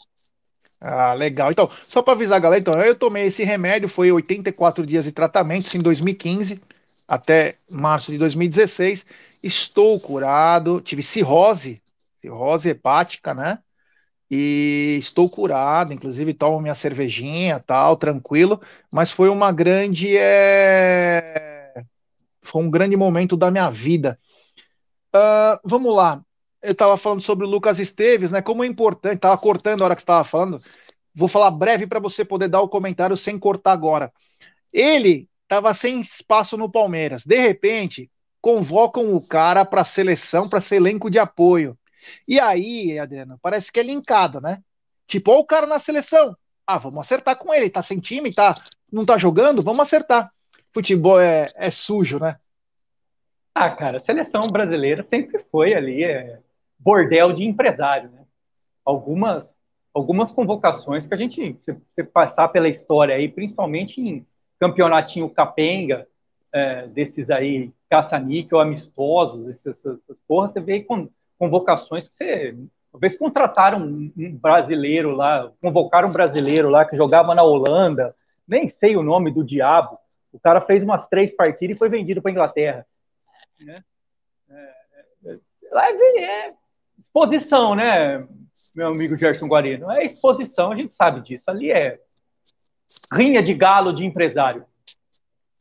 Ah, 0.80 1.14
legal. 1.14 1.52
Então, 1.52 1.70
só 1.88 2.02
para 2.02 2.14
avisar 2.14 2.38
a 2.38 2.42
galera, 2.42 2.62
então, 2.62 2.74
eu 2.82 2.96
tomei 2.96 3.26
esse 3.26 3.44
remédio, 3.44 3.90
foi 3.90 4.12
84 4.12 4.86
dias 4.86 5.06
de 5.06 5.12
tratamento, 5.12 5.76
em 5.76 5.80
2015 5.80 6.62
até 7.08 7.56
março 7.70 8.12
de 8.12 8.18
2016. 8.18 9.06
Estou 9.42 10.00
curado, 10.00 10.82
tive 10.82 11.02
cirrose, 11.04 11.82
cirrose 12.20 12.70
hepática, 12.70 13.34
né? 13.34 13.60
E 14.30 14.98
estou 15.00 15.30
curado, 15.30 15.94
inclusive 15.94 16.34
tomo 16.34 16.60
minha 16.60 16.74
cervejinha, 16.76 17.60
tal, 17.60 17.96
tranquilo, 17.96 18.60
mas 18.92 19.12
foi 19.12 19.30
uma 19.30 19.52
grande 19.52 20.18
é... 20.18 21.74
foi 22.42 22.64
um 22.64 22.70
grande 22.72 22.98
momento 22.98 23.38
da 23.38 23.52
minha 23.52 23.70
vida 23.70 24.20
Uh, 25.16 25.58
vamos 25.64 25.96
lá. 25.96 26.22
Eu 26.62 26.74
estava 26.74 26.98
falando 26.98 27.22
sobre 27.22 27.46
o 27.46 27.50
Lucas 27.50 27.80
Esteves, 27.80 28.32
né? 28.32 28.42
Como 28.42 28.66
é 28.66 28.68
importante, 28.68 29.16
estava 29.16 29.38
cortando 29.38 29.82
a 29.82 29.86
hora 29.86 29.96
que 29.96 30.02
estava 30.02 30.26
falando. 30.26 30.60
Vou 31.14 31.30
falar 31.30 31.52
breve 31.52 31.88
para 31.88 32.02
você 32.02 32.26
poder 32.26 32.50
dar 32.50 32.60
o 32.60 32.68
comentário 32.68 33.16
sem 33.16 33.40
cortar 33.40 33.72
agora. 33.72 34.12
Ele 34.74 35.30
estava 35.44 35.74
sem 35.74 36.02
espaço 36.02 36.58
no 36.58 36.70
Palmeiras. 36.70 37.26
De 37.26 37.38
repente, 37.38 38.12
convocam 38.42 39.16
o 39.16 39.26
cara 39.26 39.64
para 39.64 39.82
a 39.82 39.86
seleção, 39.86 40.50
para 40.50 40.60
ser 40.60 40.76
elenco 40.78 41.10
de 41.10 41.18
apoio. 41.18 41.78
E 42.28 42.38
aí, 42.38 43.00
Adriano, 43.00 43.40
parece 43.42 43.72
que 43.72 43.80
é 43.80 43.84
linkado, 43.84 44.42
né? 44.42 44.62
Tipo, 45.08 45.32
ó, 45.32 45.40
o 45.40 45.46
cara 45.46 45.66
na 45.66 45.80
seleção. 45.80 46.36
Ah, 46.68 46.78
vamos 46.78 47.00
acertar 47.00 47.38
com 47.38 47.54
ele. 47.54 47.70
Tá 47.70 47.82
sem 47.82 48.00
time, 48.00 48.34
tá, 48.34 48.54
não 48.92 49.06
tá 49.06 49.18
jogando? 49.18 49.62
Vamos 49.62 49.82
acertar. 49.82 50.30
Futebol 50.74 51.22
é, 51.22 51.50
é 51.56 51.72
sujo, 51.72 52.20
né? 52.20 52.38
Ah, 53.58 53.70
cara, 53.70 53.98
a 53.98 54.02
seleção 54.02 54.42
brasileira 54.52 55.02
sempre 55.02 55.40
foi 55.50 55.74
ali 55.74 56.04
é, 56.04 56.40
bordel 56.78 57.32
de 57.32 57.46
empresário, 57.46 58.10
né? 58.12 58.26
Algumas, 58.84 59.56
algumas 59.94 60.30
convocações 60.30 61.08
que 61.08 61.14
a 61.14 61.18
gente, 61.18 61.56
se 61.62 61.72
você 61.72 62.04
passar 62.04 62.50
pela 62.50 62.68
história 62.68 63.16
aí, 63.16 63.30
principalmente 63.30 64.02
em 64.02 64.28
campeonatinho 64.60 65.30
capenga, 65.30 66.06
é, 66.52 66.88
desses 66.88 67.30
aí, 67.30 67.72
caça-níquel, 67.90 68.60
amistosos, 68.60 69.48
essas, 69.48 69.78
essas 69.86 70.20
porras, 70.28 70.52
você 70.52 70.60
vê 70.60 70.82
com 70.84 71.08
convocações 71.40 72.10
que 72.10 72.16
você 72.16 72.58
talvez 72.92 73.18
contrataram 73.18 73.80
um 73.80 74.12
brasileiro 74.38 75.12
lá, 75.12 75.50
convocaram 75.62 76.10
um 76.10 76.14
brasileiro 76.14 76.70
lá 76.70 76.84
que 76.84 76.98
jogava 76.98 77.34
na 77.34 77.44
Holanda, 77.44 78.14
nem 78.46 78.68
sei 78.68 78.98
o 78.98 79.04
nome 79.04 79.32
do 79.32 79.46
diabo. 79.46 79.98
O 80.34 80.40
cara 80.40 80.60
fez 80.60 80.84
umas 80.84 81.08
três 81.08 81.34
partidas 81.34 81.76
e 81.76 81.80
foi 81.80 81.88
vendido 81.88 82.22
para 82.22 82.32
Inglaterra. 82.32 82.86
Né? 83.60 83.84
É, 84.50 84.74
é, 85.26 85.40
é, 85.74 86.24
é 86.24 86.54
exposição, 87.00 87.76
né, 87.76 88.28
meu 88.76 88.88
amigo 88.88 89.18
Gerson 89.18 89.48
Guarino? 89.48 89.90
É 89.92 90.04
exposição, 90.04 90.72
a 90.72 90.76
gente 90.76 90.94
sabe 90.94 91.22
disso. 91.22 91.50
Ali 91.50 91.72
é 91.72 92.00
rinha 93.12 93.42
de 93.42 93.54
galo 93.54 93.94
de 93.94 94.06
empresário. 94.06 94.66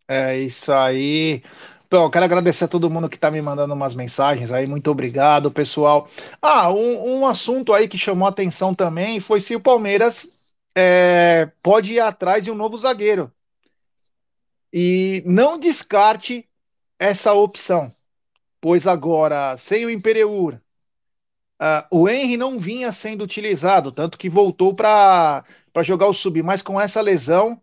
É 0.08 0.36
isso 0.36 0.72
aí. 0.72 1.42
Então, 1.86 2.10
quero 2.10 2.24
agradecer 2.24 2.64
a 2.64 2.68
todo 2.68 2.90
mundo 2.90 3.08
que 3.08 3.16
está 3.16 3.30
me 3.30 3.40
mandando 3.40 3.72
umas 3.72 3.94
mensagens 3.94 4.50
aí. 4.50 4.66
Muito 4.66 4.90
obrigado, 4.90 5.50
pessoal. 5.50 6.08
Ah, 6.42 6.72
um, 6.72 7.20
um 7.20 7.26
assunto 7.26 7.72
aí 7.72 7.86
que 7.86 7.96
chamou 7.96 8.26
atenção 8.26 8.74
também 8.74 9.20
foi 9.20 9.40
se 9.40 9.54
o 9.54 9.60
Palmeiras 9.60 10.28
é, 10.74 11.50
pode 11.62 11.92
ir 11.92 12.00
atrás 12.00 12.42
de 12.42 12.50
um 12.50 12.54
novo 12.54 12.76
zagueiro. 12.76 13.32
E 14.72 15.22
não 15.24 15.56
descarte 15.56 16.48
essa 16.98 17.32
opção, 17.32 17.92
pois 18.60 18.86
agora, 18.86 19.56
sem 19.56 19.84
o 19.84 19.90
Imperiur, 19.90 20.54
uh, 21.60 21.86
o 21.90 22.08
Henry 22.08 22.36
não 22.36 22.58
vinha 22.58 22.92
sendo 22.92 23.24
utilizado, 23.24 23.92
tanto 23.92 24.18
que 24.18 24.28
voltou 24.28 24.74
para 24.74 25.44
jogar 25.82 26.08
o 26.08 26.14
sub, 26.14 26.42
mas 26.42 26.62
com 26.62 26.80
essa 26.80 27.00
lesão 27.00 27.60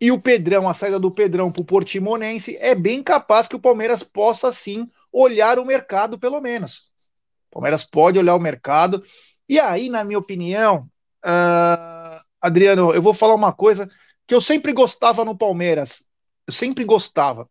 e 0.00 0.10
o 0.10 0.20
Pedrão, 0.20 0.66
a 0.66 0.72
saída 0.72 0.98
do 0.98 1.10
Pedrão 1.10 1.52
para 1.52 1.60
o 1.60 1.64
Portimonense, 1.64 2.56
é 2.58 2.74
bem 2.74 3.02
capaz 3.02 3.46
que 3.46 3.54
o 3.54 3.60
Palmeiras 3.60 4.02
possa 4.02 4.50
sim 4.50 4.90
olhar 5.12 5.58
o 5.58 5.64
mercado, 5.64 6.18
pelo 6.18 6.40
menos. 6.40 6.90
O 7.48 7.54
Palmeiras 7.54 7.84
pode 7.84 8.18
olhar 8.18 8.34
o 8.34 8.40
mercado. 8.40 9.04
E 9.46 9.60
aí, 9.60 9.90
na 9.90 10.02
minha 10.02 10.18
opinião, 10.18 10.88
uh, 11.24 12.20
Adriano, 12.40 12.94
eu 12.94 13.02
vou 13.02 13.12
falar 13.12 13.34
uma 13.34 13.52
coisa 13.52 13.90
que 14.26 14.34
eu 14.34 14.40
sempre 14.40 14.72
gostava 14.72 15.22
no 15.22 15.36
Palmeiras. 15.36 16.02
Eu 16.46 16.52
sempre 16.54 16.82
gostava. 16.84 17.46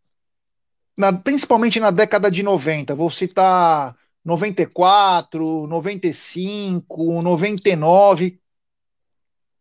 Na, 1.00 1.14
principalmente 1.14 1.80
na 1.80 1.90
década 1.90 2.30
de 2.30 2.42
90. 2.42 2.94
Vou 2.94 3.10
citar 3.10 3.96
94, 4.22 5.66
95, 5.66 7.22
99. 7.22 8.38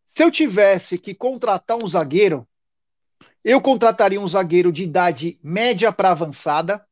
Se 0.10 0.22
eu 0.22 0.30
tivesse 0.30 0.98
que 0.98 1.16
contratar 1.16 1.82
um 1.82 1.88
zagueiro, 1.88 2.46
eu 3.42 3.62
contrataria 3.62 4.20
um 4.20 4.28
zagueiro 4.28 4.70
de 4.70 4.84
idade 4.84 5.40
média 5.42 5.94
para 5.94 6.12
avançada, 6.12 6.86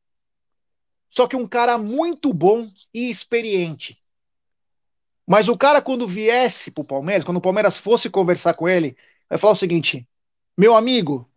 só 1.10 1.28
que 1.28 1.36
um 1.36 1.46
cara 1.46 1.76
muito 1.76 2.32
bom 2.32 2.70
e 2.94 3.10
experiente. 3.10 4.02
Mas 5.26 5.46
o 5.46 5.58
cara, 5.58 5.82
quando 5.82 6.08
viesse 6.08 6.70
para 6.70 6.80
o 6.80 6.86
Palmeiras, 6.86 7.26
quando 7.26 7.36
o 7.36 7.42
Palmeiras 7.42 7.76
fosse 7.76 8.08
conversar 8.08 8.54
com 8.54 8.66
ele, 8.66 8.96
vai 9.28 9.38
falar 9.38 9.52
o 9.52 9.56
seguinte: 9.56 10.08
meu 10.56 10.74
amigo, 10.74 11.30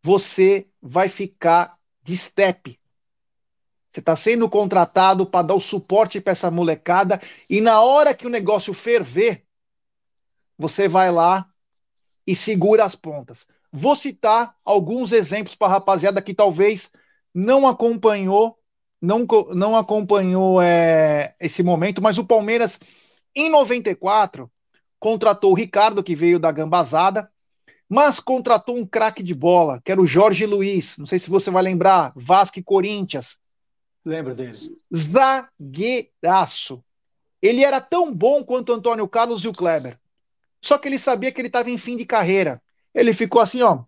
você 0.00 0.68
vai 0.80 1.08
ficar 1.08 1.75
de 2.06 2.16
step. 2.16 2.78
Você 3.90 3.98
está 3.98 4.14
sendo 4.14 4.48
contratado 4.48 5.26
para 5.26 5.48
dar 5.48 5.54
o 5.54 5.60
suporte 5.60 6.20
para 6.20 6.32
essa 6.32 6.50
molecada 6.50 7.20
e 7.50 7.60
na 7.60 7.80
hora 7.80 8.14
que 8.14 8.26
o 8.26 8.30
negócio 8.30 8.72
ferver, 8.72 9.44
você 10.56 10.86
vai 10.86 11.10
lá 11.10 11.48
e 12.24 12.36
segura 12.36 12.84
as 12.84 12.94
pontas. 12.94 13.48
Vou 13.72 13.96
citar 13.96 14.54
alguns 14.64 15.10
exemplos 15.10 15.56
para 15.56 15.66
a 15.66 15.70
rapaziada 15.72 16.22
que 16.22 16.32
talvez 16.32 16.92
não 17.34 17.66
acompanhou, 17.66 18.56
não, 19.02 19.26
não 19.52 19.76
acompanhou 19.76 20.62
é, 20.62 21.34
esse 21.40 21.62
momento, 21.62 22.00
mas 22.00 22.18
o 22.18 22.24
Palmeiras, 22.24 22.78
em 23.34 23.50
94, 23.50 24.48
contratou 25.00 25.50
o 25.50 25.56
Ricardo, 25.56 26.04
que 26.04 26.14
veio 26.14 26.38
da 26.38 26.52
Gambazada, 26.52 27.28
mas 27.88 28.20
contratou 28.20 28.76
um 28.76 28.86
craque 28.86 29.22
de 29.22 29.34
bola, 29.34 29.80
que 29.84 29.92
era 29.92 30.00
o 30.00 30.06
Jorge 30.06 30.44
Luiz. 30.44 30.96
Não 30.98 31.06
sei 31.06 31.18
se 31.18 31.30
você 31.30 31.50
vai 31.50 31.62
lembrar, 31.62 32.12
Vasco 32.16 32.58
e 32.58 32.62
Corinthians. 32.62 33.38
Lembro 34.04 34.34
dele. 34.34 34.56
Zagueiraço. 34.94 36.82
Ele 37.40 37.64
era 37.64 37.80
tão 37.80 38.12
bom 38.12 38.42
quanto 38.44 38.70
o 38.70 38.74
Antônio 38.74 39.08
Carlos 39.08 39.44
e 39.44 39.48
o 39.48 39.52
Kleber. 39.52 39.98
Só 40.60 40.78
que 40.78 40.88
ele 40.88 40.98
sabia 40.98 41.30
que 41.30 41.40
ele 41.40 41.48
estava 41.48 41.70
em 41.70 41.78
fim 41.78 41.96
de 41.96 42.04
carreira. 42.04 42.60
Ele 42.94 43.12
ficou 43.12 43.40
assim, 43.40 43.62
ó, 43.62 43.84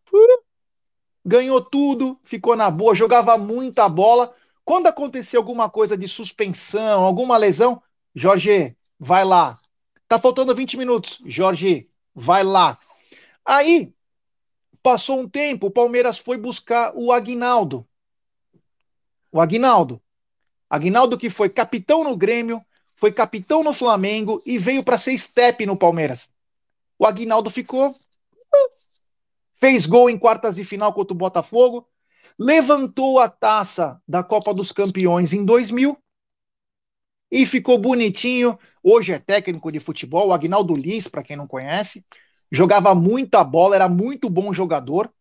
ganhou 1.25 1.61
tudo, 1.61 2.19
ficou 2.25 2.57
na 2.57 2.71
boa, 2.71 2.95
jogava 2.95 3.37
muita 3.37 3.89
bola. 3.89 4.35
Quando 4.65 4.87
acontecer 4.87 5.37
alguma 5.37 5.69
coisa 5.69 5.97
de 5.97 6.09
suspensão, 6.09 7.03
alguma 7.03 7.37
lesão, 7.37 7.83
Jorge, 8.15 8.77
vai 8.99 9.25
lá. 9.25 9.59
Tá 10.07 10.19
faltando 10.19 10.55
20 10.55 10.77
minutos. 10.77 11.21
Jorge, 11.25 11.89
vai 12.15 12.43
lá. 12.43 12.79
Aí, 13.49 13.95
passou 14.83 15.21
um 15.21 15.27
tempo, 15.27 15.69
o 15.69 15.71
Palmeiras 15.71 16.19
foi 16.19 16.37
buscar 16.37 16.93
o 16.95 17.11
Aguinaldo. 17.11 17.89
O 19.33 19.41
Aguinaldo. 19.41 20.03
Aguinaldo 20.69 21.17
que 21.17 21.31
foi 21.31 21.49
capitão 21.49 22.05
no 22.05 22.15
Grêmio, 22.15 22.63
foi 22.97 23.11
capitão 23.11 23.65
no 23.65 23.73
Flamengo 23.73 24.43
e 24.45 24.59
veio 24.59 24.85
para 24.85 24.99
ser 24.99 25.17
step 25.17 25.65
no 25.65 25.79
Palmeiras. 25.79 26.31
O 26.99 27.07
Aguinaldo 27.07 27.49
ficou 27.49 27.97
fez 29.57 29.87
gol 29.87 30.11
em 30.11 30.19
quartas 30.19 30.57
de 30.57 30.65
final 30.65 30.93
contra 30.93 31.15
o 31.15 31.17
Botafogo, 31.17 31.89
levantou 32.39 33.19
a 33.19 33.31
taça 33.31 33.99
da 34.07 34.23
Copa 34.23 34.53
dos 34.53 34.73
Campeões 34.73 35.33
em 35.33 35.43
2000 35.43 35.97
e 37.33 37.47
ficou 37.47 37.79
bonitinho. 37.79 38.59
Hoje 38.83 39.15
é 39.15 39.19
técnico 39.19 39.73
de 39.73 39.81
futebol, 39.81 40.29
o 40.29 40.33
Agnaldo 40.35 40.75
Liz, 40.75 41.09
para 41.09 41.23
quem 41.23 41.35
não 41.35 41.47
conhece, 41.47 42.05
jogava 42.51 42.95
muita 42.95 43.45
bola, 43.45 43.75
era 43.77 43.89
muito 43.89 44.29
bom 44.31 44.53
jogador. 44.53 45.13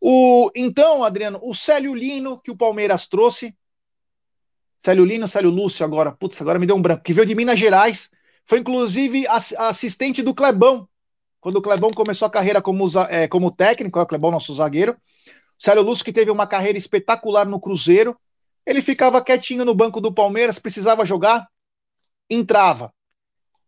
O, 0.00 0.50
então, 0.54 1.02
Adriano, 1.02 1.40
o 1.42 1.54
Célio 1.54 1.94
Lino, 1.94 2.38
que 2.38 2.50
o 2.50 2.56
Palmeiras 2.56 3.06
trouxe, 3.06 3.56
Célio 4.84 5.04
Lino, 5.04 5.26
Célio 5.26 5.50
Lúcio 5.50 5.84
agora, 5.84 6.12
putz, 6.12 6.40
agora 6.40 6.58
me 6.58 6.66
deu 6.66 6.76
um 6.76 6.82
branco, 6.82 7.02
que 7.02 7.12
veio 7.12 7.26
de 7.26 7.34
Minas 7.34 7.58
Gerais, 7.58 8.10
foi 8.44 8.60
inclusive 8.60 9.26
assistente 9.26 10.22
do 10.22 10.34
Clebão, 10.34 10.88
quando 11.40 11.56
o 11.56 11.62
Clebão 11.62 11.92
começou 11.92 12.26
a 12.26 12.30
carreira 12.30 12.62
como, 12.62 12.86
é, 13.08 13.26
como 13.26 13.50
técnico, 13.50 13.98
é 13.98 14.02
o 14.02 14.06
Clebão, 14.06 14.30
nosso 14.30 14.54
zagueiro, 14.54 14.96
Célio 15.58 15.82
Lúcio, 15.82 16.04
que 16.04 16.12
teve 16.12 16.30
uma 16.30 16.46
carreira 16.46 16.78
espetacular 16.78 17.46
no 17.46 17.60
Cruzeiro, 17.60 18.16
ele 18.64 18.82
ficava 18.82 19.22
quietinho 19.22 19.64
no 19.64 19.74
banco 19.74 20.00
do 20.00 20.12
Palmeiras, 20.12 20.58
precisava 20.58 21.06
jogar, 21.06 21.48
entrava. 22.28 22.92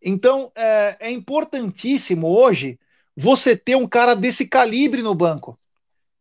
Então, 0.03 0.53
é, 0.55 0.97
é 1.01 1.11
importantíssimo 1.11 2.29
hoje 2.29 2.79
você 3.17 3.57
ter 3.57 3.77
um 3.77 3.87
cara 3.87 4.15
desse 4.15 4.47
calibre 4.47 5.03
no 5.03 5.15
banco. 5.15 5.59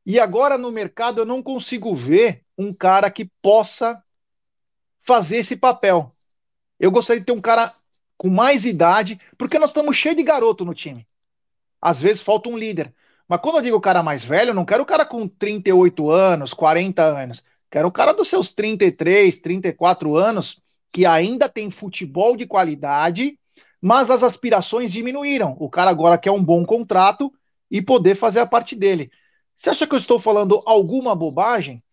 E 0.06 0.20
agora 0.20 0.58
no 0.58 0.72
mercado 0.72 1.20
eu 1.20 1.26
não 1.26 1.44
consigo 1.44 1.94
ver 1.94 2.44
um 2.58 2.74
cara 2.74 3.12
que 3.12 3.30
possa 3.42 4.02
fazer 5.04 5.38
esse 5.38 5.56
papel. 5.56 6.16
Eu 6.80 6.92
gostaria 6.92 7.20
de 7.20 7.26
ter 7.26 7.34
um 7.34 7.42
cara 7.42 7.74
com 8.18 8.30
mais 8.30 8.66
idade, 8.66 9.20
porque 9.38 9.60
nós 9.60 9.70
estamos 9.70 9.96
cheios 9.96 10.18
de 10.18 10.24
garoto 10.24 10.66
no 10.66 10.74
time. 10.74 11.08
Às 11.82 12.02
vezes 12.02 12.22
falta 12.22 12.50
um 12.50 12.58
líder. 12.58 12.94
Mas 13.28 13.42
quando 13.42 13.58
eu 13.58 13.62
digo 13.62 13.82
cara 13.82 14.02
mais 14.02 14.24
velho, 14.24 14.50
eu 14.52 14.56
não 14.56 14.66
quero 14.66 14.84
o 14.84 14.86
cara 14.86 15.06
com 15.06 15.28
38 15.28 16.10
anos, 16.10 16.54
40 16.54 17.04
anos. 17.04 17.44
Quero 17.70 17.88
o 17.88 17.92
cara 17.92 18.14
dos 18.14 18.28
seus 18.28 18.52
33, 18.52 19.40
34 19.40 20.16
anos, 20.16 20.62
que 20.92 21.06
ainda 21.06 21.50
tem 21.50 21.70
futebol 21.70 22.36
de 22.36 22.48
qualidade, 22.48 23.38
mas 23.82 24.10
as 24.10 24.24
aspirações 24.24 24.92
diminuíram. 24.92 25.56
O 25.60 25.70
cara 25.70 25.90
agora 25.90 26.18
quer 26.18 26.32
um 26.32 26.44
bom 26.44 26.66
contrato 26.66 27.32
e 27.70 27.82
poder 27.82 28.16
fazer 28.16 28.40
a 28.40 28.48
parte 28.48 28.76
dele. 28.76 29.12
Você 29.56 29.70
acha 29.70 29.88
que 29.88 29.94
eu 29.94 30.00
estou 30.00 30.20
falando 30.20 30.62
alguma 30.66 31.16
bobagem? 31.16 31.84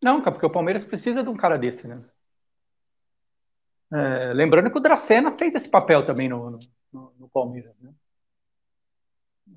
Não, 0.00 0.20
cara, 0.20 0.32
porque 0.32 0.46
o 0.46 0.50
Palmeiras 0.50 0.84
precisa 0.84 1.22
de 1.22 1.28
um 1.28 1.36
cara 1.36 1.56
desse, 1.56 1.86
né? 1.86 2.02
É, 3.92 4.32
lembrando 4.32 4.70
que 4.70 4.78
o 4.78 4.80
Dracena 4.80 5.36
fez 5.36 5.54
esse 5.54 5.68
papel 5.68 6.04
também 6.04 6.28
no, 6.28 6.58
no, 6.92 7.12
no 7.18 7.28
Palmeiras, 7.28 7.74
né? 7.80 7.92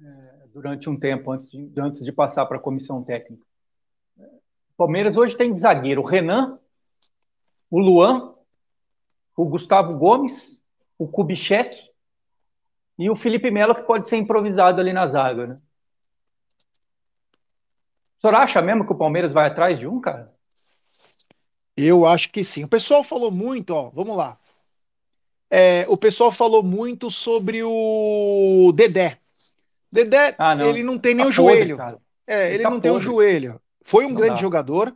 é, 0.02 0.48
durante 0.54 0.90
um 0.90 0.98
tempo 0.98 1.32
antes 1.32 1.50
de, 1.50 1.80
antes 1.80 2.04
de 2.04 2.12
passar 2.12 2.46
para 2.46 2.58
a 2.58 2.62
comissão 2.62 3.04
técnica. 3.04 3.46
O 4.18 4.78
Palmeiras 4.78 5.16
hoje 5.16 5.38
tem 5.38 5.54
de 5.54 5.60
zagueiro 5.60 6.02
o 6.02 6.06
Renan, 6.06 6.60
o 7.70 7.80
Luan, 7.80 8.34
o 9.36 9.46
Gustavo 9.46 9.98
Gomes, 9.98 10.60
o 10.98 11.08
Kubitschek 11.08 11.78
e 12.98 13.10
o 13.10 13.16
Felipe 13.16 13.52
Melo, 13.52 13.76
que 13.76 13.84
pode 13.84 14.08
ser 14.08 14.18
improvisado 14.18 14.80
ali 14.80 14.94
na 14.94 15.08
zaga. 15.08 15.48
Né? 15.48 15.56
O 18.18 18.22
senhor 18.22 18.36
acha 18.36 18.62
mesmo 18.62 18.86
que 18.86 18.94
o 18.94 18.98
Palmeiras 18.98 19.34
vai 19.34 19.48
atrás 19.48 19.78
de 19.78 19.88
um, 19.88 20.00
cara? 20.00 20.34
Eu 21.76 22.06
acho 22.06 22.32
que 22.32 22.44
sim. 22.44 22.64
O 22.64 22.70
pessoal 22.70 23.04
falou 23.04 23.30
muito, 23.30 23.72
ó, 23.72 23.90
vamos 23.90 24.16
lá. 24.16 24.38
É, 25.52 25.86
o 25.90 25.98
pessoal 25.98 26.32
falou 26.32 26.64
muito 26.64 27.12
sobre 27.12 27.62
o 27.64 28.72
Dedé. 28.74 29.20
Dedé, 29.92 30.36
ah, 30.38 30.56
não. 30.56 30.66
ele 30.66 30.84
não 30.84 30.98
tem 30.98 31.14
nem 31.14 31.26
tá 31.26 31.30
o 31.30 31.34
joelho. 31.34 31.78
é, 32.26 32.48
ele, 32.48 32.56
ele 32.56 32.64
tá 32.64 32.70
não 32.70 32.78
podre. 32.78 32.90
tem 32.90 32.98
o 32.98 33.00
joelho. 33.00 33.62
Foi 33.84 34.06
um 34.06 34.10
não 34.10 34.16
grande 34.16 34.36
dá. 34.36 34.42
jogador, 34.42 34.96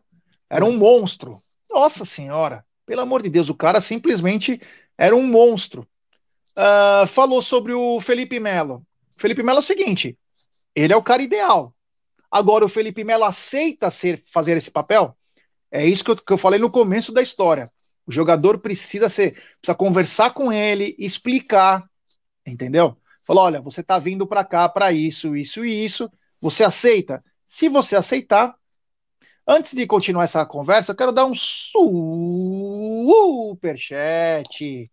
era 0.49 0.65
um 0.65 0.75
monstro. 0.75 1.41
Nossa 1.69 2.03
senhora, 2.03 2.65
pelo 2.85 3.01
amor 3.01 3.21
de 3.21 3.29
Deus, 3.29 3.49
o 3.49 3.55
cara 3.55 3.79
simplesmente 3.79 4.59
era 4.99 5.15
um 5.15 5.25
monstro. 5.25 5.87
Uh, 6.51 7.07
falou 7.07 7.41
sobre 7.41 7.73
o 7.73 8.01
Felipe 8.01 8.37
Melo. 8.37 8.85
Felipe 9.17 9.41
Melo 9.41 9.59
é 9.59 9.61
o 9.61 9.63
seguinte: 9.63 10.19
ele 10.75 10.91
é 10.91 10.97
o 10.97 11.01
cara 11.01 11.23
ideal. 11.23 11.73
Agora, 12.29 12.65
o 12.65 12.69
Felipe 12.69 13.05
Melo 13.05 13.23
aceita 13.23 13.89
ser, 13.89 14.21
fazer 14.31 14.57
esse 14.57 14.69
papel? 14.69 15.17
É 15.71 15.85
isso 15.85 16.03
que 16.03 16.11
eu, 16.11 16.17
que 16.17 16.33
eu 16.33 16.37
falei 16.37 16.59
no 16.59 16.69
começo 16.69 17.13
da 17.13 17.21
história. 17.21 17.71
O 18.05 18.11
jogador 18.11 18.59
precisa 18.59 19.07
ser, 19.07 19.41
precisa 19.61 19.75
conversar 19.75 20.31
com 20.31 20.51
ele, 20.51 20.95
explicar, 20.99 21.89
entendeu? 22.45 22.97
Falou: 23.25 23.45
olha, 23.45 23.61
você 23.61 23.79
está 23.79 23.97
vindo 23.97 24.27
para 24.27 24.43
cá 24.43 24.67
para 24.67 24.91
isso, 24.91 25.33
isso 25.33 25.63
e 25.63 25.85
isso. 25.85 26.11
Você 26.41 26.65
aceita? 26.65 27.23
Se 27.47 27.69
você 27.69 27.95
aceitar, 27.95 28.53
Antes 29.51 29.73
de 29.73 29.87
continuar 29.87 30.25
essa 30.25 30.45
conversa, 30.45 30.91
eu 30.91 30.95
quero 30.95 31.11
dar 31.11 31.25
um 31.25 31.33
superchat 33.09 34.91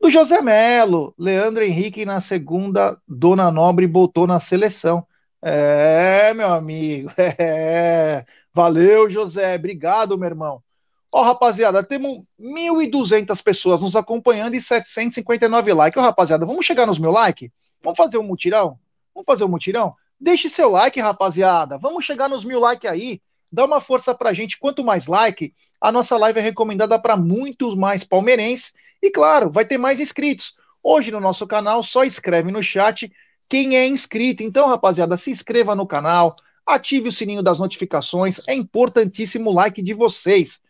do 0.00 0.08
José 0.10 0.40
Melo. 0.40 1.12
Leandro 1.18 1.64
Henrique 1.64 2.06
na 2.06 2.20
segunda, 2.20 2.96
Dona 3.08 3.50
Nobre 3.50 3.86
botou 3.86 4.28
na 4.28 4.38
seleção. 4.38 5.04
É, 5.42 6.32
meu 6.34 6.52
amigo. 6.52 7.10
É. 7.18 8.24
Valeu, 8.54 9.08
José. 9.08 9.56
Obrigado, 9.56 10.16
meu 10.16 10.28
irmão. 10.28 10.62
Ó, 11.10 11.22
rapaziada, 11.22 11.82
temos 11.82 12.22
1.200 12.40 13.42
pessoas 13.42 13.80
nos 13.80 13.96
acompanhando 13.96 14.54
e 14.54 14.60
759 14.60 15.72
likes. 15.72 16.00
Ó, 16.00 16.04
rapaziada, 16.04 16.46
vamos 16.46 16.64
chegar 16.64 16.86
nos 16.86 16.98
mil 16.98 17.10
likes? 17.10 17.50
Vamos 17.82 17.96
fazer 17.96 18.18
um 18.18 18.22
mutirão? 18.22 18.78
Vamos 19.14 19.26
fazer 19.26 19.44
um 19.44 19.48
mutirão? 19.48 19.94
Deixe 20.20 20.48
seu 20.48 20.70
like, 20.70 21.00
rapaziada. 21.00 21.76
Vamos 21.76 22.04
chegar 22.04 22.28
nos 22.28 22.44
mil 22.44 22.60
likes 22.60 22.88
aí. 22.88 23.20
Dá 23.50 23.64
uma 23.64 23.80
força 23.80 24.14
pra 24.14 24.32
gente. 24.32 24.58
Quanto 24.58 24.84
mais 24.84 25.06
like, 25.06 25.52
a 25.82 25.90
nossa 25.90 26.16
live 26.16 26.38
é 26.38 26.42
recomendada 26.42 26.96
para 26.96 27.16
muitos 27.16 27.74
mais 27.74 28.04
palmeirenses. 28.04 28.72
E 29.02 29.10
claro, 29.10 29.50
vai 29.50 29.64
ter 29.64 29.78
mais 29.78 29.98
inscritos. 29.98 30.54
Hoje 30.80 31.10
no 31.10 31.18
nosso 31.18 31.44
canal, 31.44 31.82
só 31.82 32.04
escreve 32.04 32.52
no 32.52 32.62
chat 32.62 33.12
quem 33.48 33.76
é 33.76 33.84
inscrito. 33.84 34.44
Então, 34.44 34.68
rapaziada, 34.68 35.16
se 35.16 35.32
inscreva 35.32 35.74
no 35.74 35.84
canal, 35.84 36.36
ative 36.64 37.08
o 37.08 37.12
sininho 37.12 37.42
das 37.42 37.58
notificações. 37.58 38.40
É 38.46 38.54
importantíssimo 38.54 39.50
o 39.50 39.52
like 39.52 39.82
de 39.82 39.92
vocês. 39.92 40.60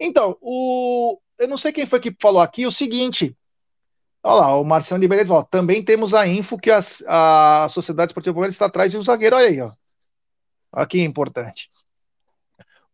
Então, 0.00 0.36
o... 0.40 1.20
eu 1.38 1.46
não 1.46 1.56
sei 1.56 1.72
quem 1.72 1.86
foi 1.86 2.00
que 2.00 2.12
falou 2.20 2.42
aqui 2.42 2.66
o 2.66 2.72
seguinte. 2.72 3.36
Olha 4.20 4.40
lá, 4.40 4.56
o 4.58 4.64
Marciano 4.64 5.00
Liberato 5.00 5.28
falou, 5.28 5.44
também 5.44 5.84
temos 5.84 6.12
a 6.12 6.26
info 6.26 6.58
que 6.58 6.72
a, 6.72 6.80
a 7.06 7.68
Sociedade 7.68 8.10
Esportiva 8.10 8.34
Palmeiras 8.34 8.56
está 8.56 8.66
atrás 8.66 8.90
de 8.90 8.98
um 8.98 9.02
zagueiro. 9.02 9.36
Olha 9.36 9.46
aí, 9.48 9.60
ó. 9.60 9.70
Aqui 10.72 11.00
é 11.00 11.04
importante. 11.04 11.70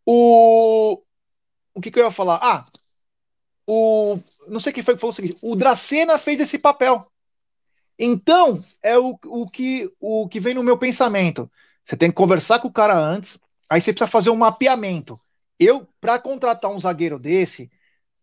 O, 0.05 1.03
o 1.77 1.81
que, 1.81 1.91
que 1.91 2.01
eu 2.01 2.05
ia 2.05 2.11
falar? 2.11 2.41
Ah, 2.43 2.65
o, 3.67 4.19
não 4.49 4.59
sei 4.59 4.73
quem 4.73 4.83
foi 4.83 4.95
que 4.95 5.01
falou 5.01 5.13
o 5.13 5.15
seguinte: 5.15 5.37
o 5.43 5.55
Dracena 5.55 6.19
fez 6.19 6.41
esse 6.41 6.59
papel. 6.59 7.07
Então, 7.99 8.65
é 8.83 8.99
o, 8.99 9.19
o, 9.27 9.49
que, 9.49 9.93
o 10.01 10.27
que 10.27 10.41
vem 10.41 10.55
no 10.55 10.63
meu 10.63 10.79
pensamento. 10.79 11.51
Você 11.85 11.97
tem 11.97 12.09
que 12.09 12.17
conversar 12.17 12.61
com 12.61 12.69
o 12.69 12.73
cara 12.73 12.99
antes, 12.99 13.39
aí 13.69 13.81
você 13.81 13.93
precisa 13.93 14.11
fazer 14.11 14.31
um 14.31 14.37
mapeamento. 14.37 15.21
Eu, 15.59 15.87
para 16.01 16.19
contratar 16.19 16.71
um 16.71 16.81
zagueiro 16.81 17.19
desse, 17.19 17.71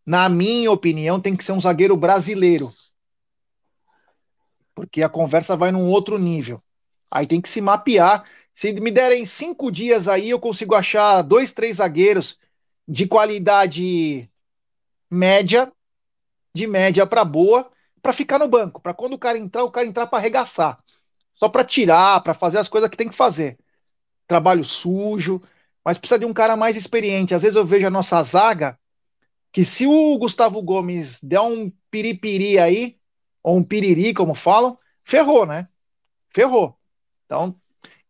na 0.03 0.27
minha 0.27 0.71
opinião, 0.71 1.19
tem 1.19 1.35
que 1.35 1.43
ser 1.43 1.51
um 1.51 1.59
zagueiro 1.59 1.95
brasileiro. 1.95 2.71
Porque 4.73 5.03
a 5.03 5.09
conversa 5.09 5.55
vai 5.55 5.71
num 5.71 5.85
outro 5.85 6.17
nível. 6.17 6.61
Aí 7.11 7.27
tem 7.27 7.39
que 7.39 7.49
se 7.49 7.61
mapear. 7.61 8.23
Se 8.53 8.73
me 8.73 8.91
derem 8.91 9.25
cinco 9.25 9.71
dias 9.71 10.07
aí, 10.07 10.31
eu 10.31 10.39
consigo 10.39 10.75
achar 10.75 11.21
dois, 11.21 11.51
três 11.51 11.77
zagueiros 11.77 12.37
de 12.87 13.07
qualidade 13.07 14.29
média, 15.09 15.71
de 16.53 16.67
média 16.67 17.05
para 17.05 17.23
boa, 17.23 17.71
para 18.01 18.13
ficar 18.13 18.37
no 18.39 18.47
banco, 18.47 18.81
para 18.81 18.93
quando 18.93 19.13
o 19.13 19.19
cara 19.19 19.37
entrar, 19.37 19.63
o 19.63 19.71
cara 19.71 19.87
entrar 19.87 20.07
para 20.07 20.19
arregaçar. 20.19 20.81
Só 21.35 21.49
para 21.49 21.63
tirar, 21.63 22.21
para 22.21 22.33
fazer 22.33 22.57
as 22.57 22.67
coisas 22.67 22.89
que 22.89 22.97
tem 22.97 23.09
que 23.09 23.15
fazer. 23.15 23.57
Trabalho 24.27 24.63
sujo, 24.63 25.41
mas 25.83 25.97
precisa 25.97 26.19
de 26.19 26.25
um 26.25 26.33
cara 26.33 26.55
mais 26.55 26.75
experiente. 26.75 27.33
Às 27.33 27.41
vezes 27.41 27.55
eu 27.55 27.65
vejo 27.65 27.87
a 27.87 27.91
nossa 27.91 28.21
zaga 28.23 28.77
que 29.51 29.63
se 29.63 29.85
o 29.85 30.17
Gustavo 30.17 30.61
Gomes 30.61 31.19
der 31.21 31.41
um 31.41 31.71
piripiri 31.91 32.57
aí, 32.57 32.97
ou 33.41 33.57
um 33.57 33.63
piriri, 33.63 34.13
como 34.13 34.33
falam, 34.33 34.77
ferrou, 35.03 35.45
né? 35.45 35.67
Ferrou. 36.29 36.77
Então, 37.25 37.55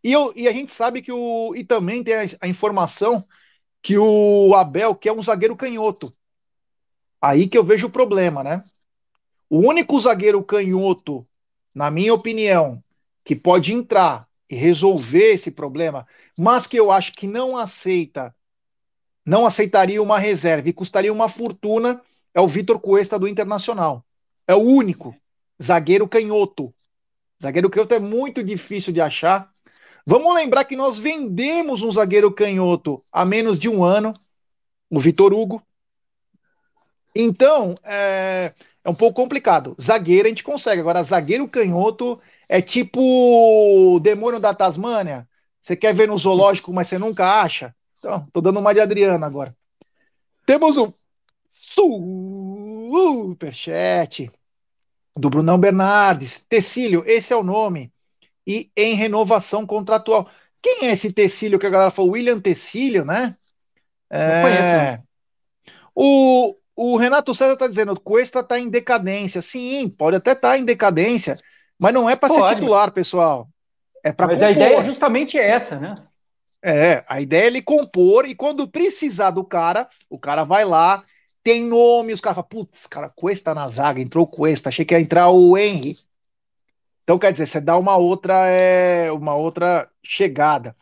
e, 0.04 0.12
eu, 0.12 0.34
e 0.36 0.48
a 0.48 0.52
gente 0.52 0.72
sabe 0.72 1.02
que 1.02 1.12
o. 1.12 1.54
E 1.56 1.64
também 1.64 2.04
tem 2.04 2.14
a, 2.14 2.24
a 2.42 2.48
informação 2.48 3.26
que 3.84 3.98
o 3.98 4.56
Abel 4.56 4.96
quer 4.96 5.12
um 5.12 5.22
zagueiro 5.22 5.58
canhoto. 5.58 6.12
Aí 7.22 7.48
que 7.48 7.58
eu 7.58 7.64
vejo 7.64 7.88
o 7.88 7.92
problema, 7.92 8.44
né? 8.44 8.64
O 9.50 9.60
único 9.60 10.00
zagueiro 10.00 10.42
canhoto, 10.42 11.28
na 11.76 11.92
minha 11.92 12.14
opinião, 12.14 12.82
que 13.24 13.36
pode 13.36 13.74
entrar 13.74 14.28
e 14.50 14.56
resolver 14.56 15.34
esse 15.34 15.52
problema, 15.52 16.08
mas 16.38 16.66
que 16.66 16.78
eu 16.78 16.92
acho 16.92 17.14
que 17.14 17.28
não 17.28 17.58
aceita, 17.58 18.34
não 19.26 19.46
aceitaria 19.46 20.02
uma 20.02 20.18
reserva 20.18 20.70
e 20.70 20.74
custaria 20.74 21.14
uma 21.14 21.30
fortuna, 21.30 22.02
é 22.34 22.42
o 22.42 22.48
Vitor 22.48 22.80
Cuesta 22.80 23.20
do 23.20 23.28
Internacional. 23.28 24.04
É 24.48 24.56
o 24.56 24.62
único 24.62 25.16
zagueiro 25.62 26.08
canhoto. 26.08 26.74
Zagueiro 27.42 27.70
canhoto 27.70 27.94
é 27.94 28.00
muito 28.00 28.44
difícil 28.44 28.94
de 28.94 29.02
achar. 29.02 29.52
Vamos 30.06 30.36
lembrar 30.36 30.66
que 30.66 30.76
nós 30.76 30.98
vendemos 30.98 31.82
um 31.82 31.92
zagueiro 31.92 32.32
canhoto 32.32 33.02
há 33.12 33.24
menos 33.24 33.58
de 33.58 33.70
um 33.70 33.84
ano, 33.84 34.14
o 34.90 35.00
Vitor 35.00 35.34
Hugo. 35.34 35.64
Então, 37.16 37.74
é, 37.84 38.54
é 38.84 38.90
um 38.90 38.96
pouco 38.96 39.22
complicado. 39.22 39.76
Zagueiro 39.82 40.28
a 40.28 40.30
gente 40.30 40.44
consegue, 40.44 40.82
agora 40.82 41.04
zagueiro 41.04 41.48
canhoto 41.48 42.20
é 42.50 42.62
tipo 42.62 43.00
o 43.00 44.00
demônio 44.00 44.42
da 44.42 44.54
Tasmânia. 44.54 45.28
Você 45.62 45.76
quer 45.76 45.94
ver 45.94 46.10
no 46.10 46.18
zoológico, 46.18 46.74
mas 46.74 46.90
você 46.90 46.98
nunca 46.98 47.42
acha? 47.42 47.74
Então, 48.00 48.28
tô 48.34 48.42
dando 48.42 48.60
uma 48.60 48.74
de 48.74 48.82
Adriana 48.82 49.26
agora. 49.26 49.56
Temos 50.46 50.76
o 50.78 50.94
superchat 53.24 54.30
do 55.16 55.30
Brunão 55.30 55.58
Bernardes. 55.58 56.44
Tecílio, 56.50 57.06
esse 57.08 57.32
é 57.32 57.36
o 57.38 57.44
nome 57.44 57.93
e 58.46 58.70
em 58.76 58.96
renovação 58.96 59.66
contratual. 59.66 60.30
Quem 60.62 60.88
é 60.88 60.92
esse 60.92 61.12
Tecílio 61.12 61.60
que 61.60 61.68
a 61.68 61.70
galera 61.70 61.92
falou? 61.92 62.12
William 62.12 62.40
Tecílio, 62.40 63.04
né? 63.04 63.36
É... 64.10 65.00
O, 65.96 66.56
o 66.76 66.98
Renato 66.98 67.36
César 67.36 67.54
está 67.54 67.68
dizendo 67.68 68.00
Cuesta 68.00 68.40
está 68.40 68.60
em 68.60 68.70
decadência. 68.70 69.42
Sim, 69.42 69.90
pode 69.90 70.18
até 70.18 70.32
estar 70.32 70.52
tá 70.52 70.58
em 70.58 70.66
decadência, 70.66 71.38
mas 71.78 71.94
não 71.94 72.10
é 72.10 72.16
para 72.16 72.34
ser 72.34 72.56
titular, 72.56 72.92
pessoal. 72.92 73.48
É 74.04 74.12
para 74.12 74.28
compor. 74.28 74.42
Mas 74.42 74.48
a 74.48 74.52
ideia 74.52 74.80
é 74.80 74.86
justamente 74.86 75.38
essa, 75.38 75.80
né? 75.80 75.96
É, 76.66 77.04
a 77.10 77.20
ideia 77.20 77.44
é 77.44 77.48
ele 77.48 77.62
compor 77.62 78.26
e 78.26 78.34
quando 78.34 78.68
precisar 78.68 79.32
do 79.32 79.44
cara, 79.44 79.90
o 80.10 80.18
cara 80.18 80.46
vai 80.46 80.64
lá, 80.64 81.04
tem 81.44 81.62
nome, 81.62 82.14
os 82.14 82.22
caras 82.22 82.36
falam, 82.36 82.48
putz, 82.48 82.88
cara, 82.88 83.10
Cuesta 83.10 83.54
na 83.54 83.68
zaga, 83.68 84.02
entrou 84.02 84.26
Cuesta, 84.26 84.70
achei 84.70 84.86
que 84.86 84.94
ia 84.94 85.02
entrar 85.02 85.30
o 85.30 85.58
Henry. 85.58 85.98
Então, 87.04 87.20
quer 87.20 87.32
dizer, 87.32 87.46
você 87.46 87.60
dá 87.60 87.78
uma 87.78 87.98
outra, 87.98 88.48
é, 88.48 89.12
uma 89.12 89.36
outra 89.36 89.90
chegada. 90.02 90.76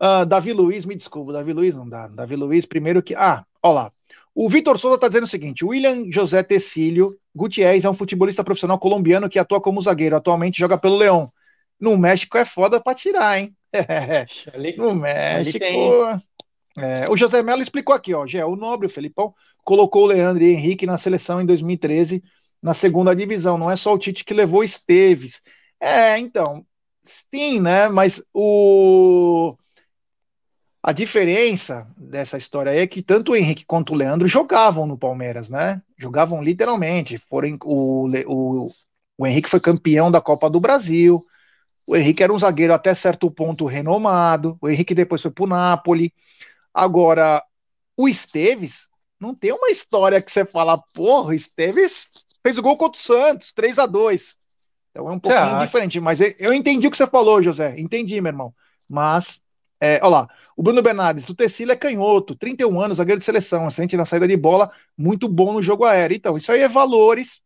Uh, 0.00 0.26
Davi 0.26 0.52
Luiz, 0.52 0.84
me 0.84 0.94
desculpa, 0.94 1.32
Davi 1.32 1.52
Luiz 1.52 1.76
não 1.76 1.88
dá. 1.88 2.08
Davi 2.08 2.36
Luiz, 2.36 2.66
primeiro 2.66 3.02
que. 3.02 3.14
Ah, 3.14 3.44
olha 3.62 3.74
lá. 3.74 3.92
O 4.34 4.50
Vitor 4.50 4.78
Souza 4.78 4.96
está 4.96 5.08
dizendo 5.08 5.24
o 5.24 5.28
seguinte: 5.28 5.64
William 5.64 6.04
José 6.10 6.42
Tecílio 6.42 7.16
Gutierrez 7.34 7.84
é 7.84 7.90
um 7.90 7.94
futebolista 7.94 8.44
profissional 8.44 8.78
colombiano 8.78 9.28
que 9.28 9.38
atua 9.38 9.60
como 9.60 9.80
zagueiro. 9.80 10.16
Atualmente 10.16 10.58
joga 10.58 10.76
pelo 10.76 10.96
Leão. 10.96 11.30
No 11.80 11.96
México 11.96 12.36
é 12.36 12.44
foda 12.44 12.80
para 12.80 12.94
tirar, 12.94 13.38
hein? 13.38 13.54
no 14.76 14.94
México. 14.94 15.64
É, 16.78 17.08
o 17.08 17.16
José 17.16 17.42
Melo 17.42 17.62
explicou 17.62 17.94
aqui, 17.94 18.12
ó. 18.12 18.26
Gé, 18.26 18.44
o 18.44 18.56
Nobre, 18.56 18.86
o 18.86 18.90
Felipão, 18.90 19.32
colocou 19.64 20.04
o 20.04 20.06
Leandro 20.06 20.42
e 20.42 20.52
Henrique 20.52 20.86
na 20.86 20.98
seleção 20.98 21.40
em 21.40 21.46
2013, 21.46 22.22
na 22.62 22.74
segunda 22.74 23.16
divisão. 23.16 23.56
Não 23.56 23.70
é 23.70 23.76
só 23.76 23.94
o 23.94 23.98
Tite 23.98 24.24
que 24.24 24.34
levou 24.34 24.62
Esteves. 24.62 25.42
É, 25.80 26.18
então, 26.18 26.66
sim, 27.04 27.60
né? 27.60 27.88
Mas 27.88 28.22
o 28.32 29.56
a 30.82 30.92
diferença 30.92 31.86
dessa 31.96 32.38
história 32.38 32.70
é 32.70 32.86
que 32.86 33.02
tanto 33.02 33.32
o 33.32 33.36
Henrique 33.36 33.64
quanto 33.64 33.92
o 33.92 33.96
Leandro 33.96 34.28
jogavam 34.28 34.86
no 34.86 34.96
Palmeiras, 34.96 35.50
né? 35.50 35.82
Jogavam 35.98 36.40
literalmente. 36.42 37.18
Foram, 37.18 37.58
o, 37.64 38.06
o, 38.26 38.70
o 39.18 39.26
Henrique 39.26 39.50
foi 39.50 39.58
campeão 39.58 40.10
da 40.12 40.20
Copa 40.20 40.48
do 40.48 40.60
Brasil. 40.60 41.20
O 41.86 41.96
Henrique 41.96 42.22
era 42.22 42.32
um 42.32 42.38
zagueiro 42.38 42.74
até 42.74 42.94
certo 42.94 43.30
ponto 43.30 43.66
renomado. 43.66 44.58
O 44.60 44.68
Henrique 44.68 44.94
depois 44.94 45.22
foi 45.22 45.30
pro 45.30 45.46
Napoli. 45.46 46.14
Agora, 46.74 47.42
o 47.96 48.08
Esteves 48.08 48.88
não 49.20 49.34
tem 49.34 49.52
uma 49.52 49.70
história 49.70 50.22
que 50.22 50.30
você 50.32 50.44
fala, 50.44 50.78
porra, 50.94 51.30
o 51.30 51.34
Esteves 51.34 52.06
fez 52.44 52.58
o 52.58 52.62
gol 52.62 52.76
contra 52.76 52.98
o 53.00 53.02
Santos, 53.02 53.52
3 53.52 53.78
a 53.78 53.86
2 53.86 54.36
então 54.96 55.08
é 55.08 55.12
um 55.12 55.18
pouquinho 55.18 55.58
diferente, 55.58 56.00
mas 56.00 56.20
eu 56.20 56.52
entendi 56.52 56.86
o 56.86 56.90
que 56.90 56.96
você 56.96 57.06
falou, 57.06 57.42
José. 57.42 57.78
Entendi, 57.78 58.20
meu 58.20 58.30
irmão. 58.30 58.54
Mas, 58.88 59.40
é, 59.80 59.98
olha 60.02 60.08
lá, 60.08 60.28
o 60.56 60.62
Bruno 60.62 60.82
Bernardes, 60.82 61.28
o 61.28 61.34
Tecílio 61.34 61.72
é 61.72 61.76
canhoto, 61.76 62.34
31 62.34 62.80
anos, 62.80 62.98
zagueiro 62.98 63.18
de 63.18 63.24
seleção, 63.24 63.68
excelente 63.68 63.96
na 63.96 64.04
saída 64.04 64.26
de 64.26 64.36
bola, 64.36 64.70
muito 64.96 65.28
bom 65.28 65.52
no 65.52 65.62
jogo 65.62 65.84
aéreo. 65.84 66.16
Então, 66.16 66.36
isso 66.36 66.50
aí 66.50 66.60
é 66.60 66.68
valores, 66.68 67.42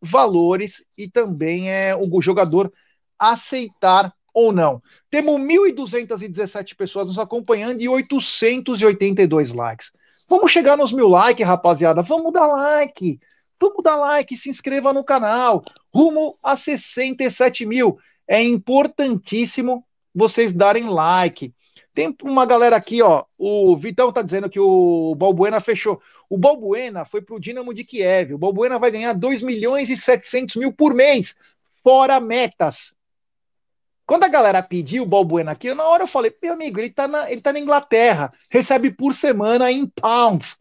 valores 0.00 0.84
e 0.96 1.08
também 1.08 1.70
é 1.70 1.96
o 1.96 2.22
jogador 2.22 2.72
aceitar 3.18 4.12
ou 4.32 4.52
não. 4.52 4.82
Temos 5.10 5.40
1.217 5.40 6.76
pessoas 6.76 7.06
nos 7.06 7.18
acompanhando 7.18 7.80
e 7.80 7.88
882 7.88 9.52
likes. 9.52 9.92
Vamos 10.28 10.52
chegar 10.52 10.76
nos 10.76 10.92
mil 10.92 11.08
likes, 11.08 11.46
rapaziada. 11.46 12.02
Vamos 12.02 12.32
dar 12.32 12.46
like. 12.46 13.18
Vamos 13.60 13.82
dar 13.82 13.96
like, 13.96 14.36
se 14.36 14.50
inscreva 14.50 14.92
no 14.92 15.04
canal. 15.04 15.64
Rumo 15.94 16.36
a 16.42 16.56
67 16.56 17.64
mil. 17.64 17.98
É 18.28 18.42
importantíssimo 18.42 19.84
vocês 20.14 20.52
darem 20.52 20.88
like. 20.88 21.54
Tem 21.94 22.14
uma 22.22 22.44
galera 22.44 22.76
aqui, 22.76 23.00
ó. 23.00 23.24
O 23.38 23.76
Vitão 23.76 24.12
tá 24.12 24.20
dizendo 24.20 24.50
que 24.50 24.60
o 24.60 25.14
Balbuena 25.14 25.60
fechou. 25.60 26.00
O 26.28 26.36
Balbuena 26.36 27.04
foi 27.04 27.22
pro 27.22 27.40
Dinamo 27.40 27.72
de 27.72 27.84
Kiev. 27.84 28.34
O 28.34 28.38
Balbuena 28.38 28.78
vai 28.78 28.90
ganhar 28.90 29.14
2 29.14 29.42
milhões 29.42 29.88
e 29.88 29.96
700 29.96 30.56
mil 30.56 30.72
por 30.72 30.92
mês, 30.92 31.36
fora 31.82 32.20
metas. 32.20 32.94
Quando 34.04 34.24
a 34.24 34.28
galera 34.28 34.62
pediu 34.62 35.04
o 35.04 35.06
Balbuena 35.06 35.52
aqui, 35.52 35.72
na 35.72 35.84
hora 35.84 36.04
eu 36.04 36.06
falei, 36.06 36.34
meu 36.42 36.52
amigo, 36.52 36.78
ele 36.78 36.90
tá 36.90 37.08
na, 37.08 37.30
ele 37.30 37.40
tá 37.40 37.52
na 37.52 37.58
Inglaterra, 37.58 38.32
recebe 38.50 38.90
por 38.90 39.14
semana 39.14 39.72
em 39.72 39.86
pounds. 39.86 40.58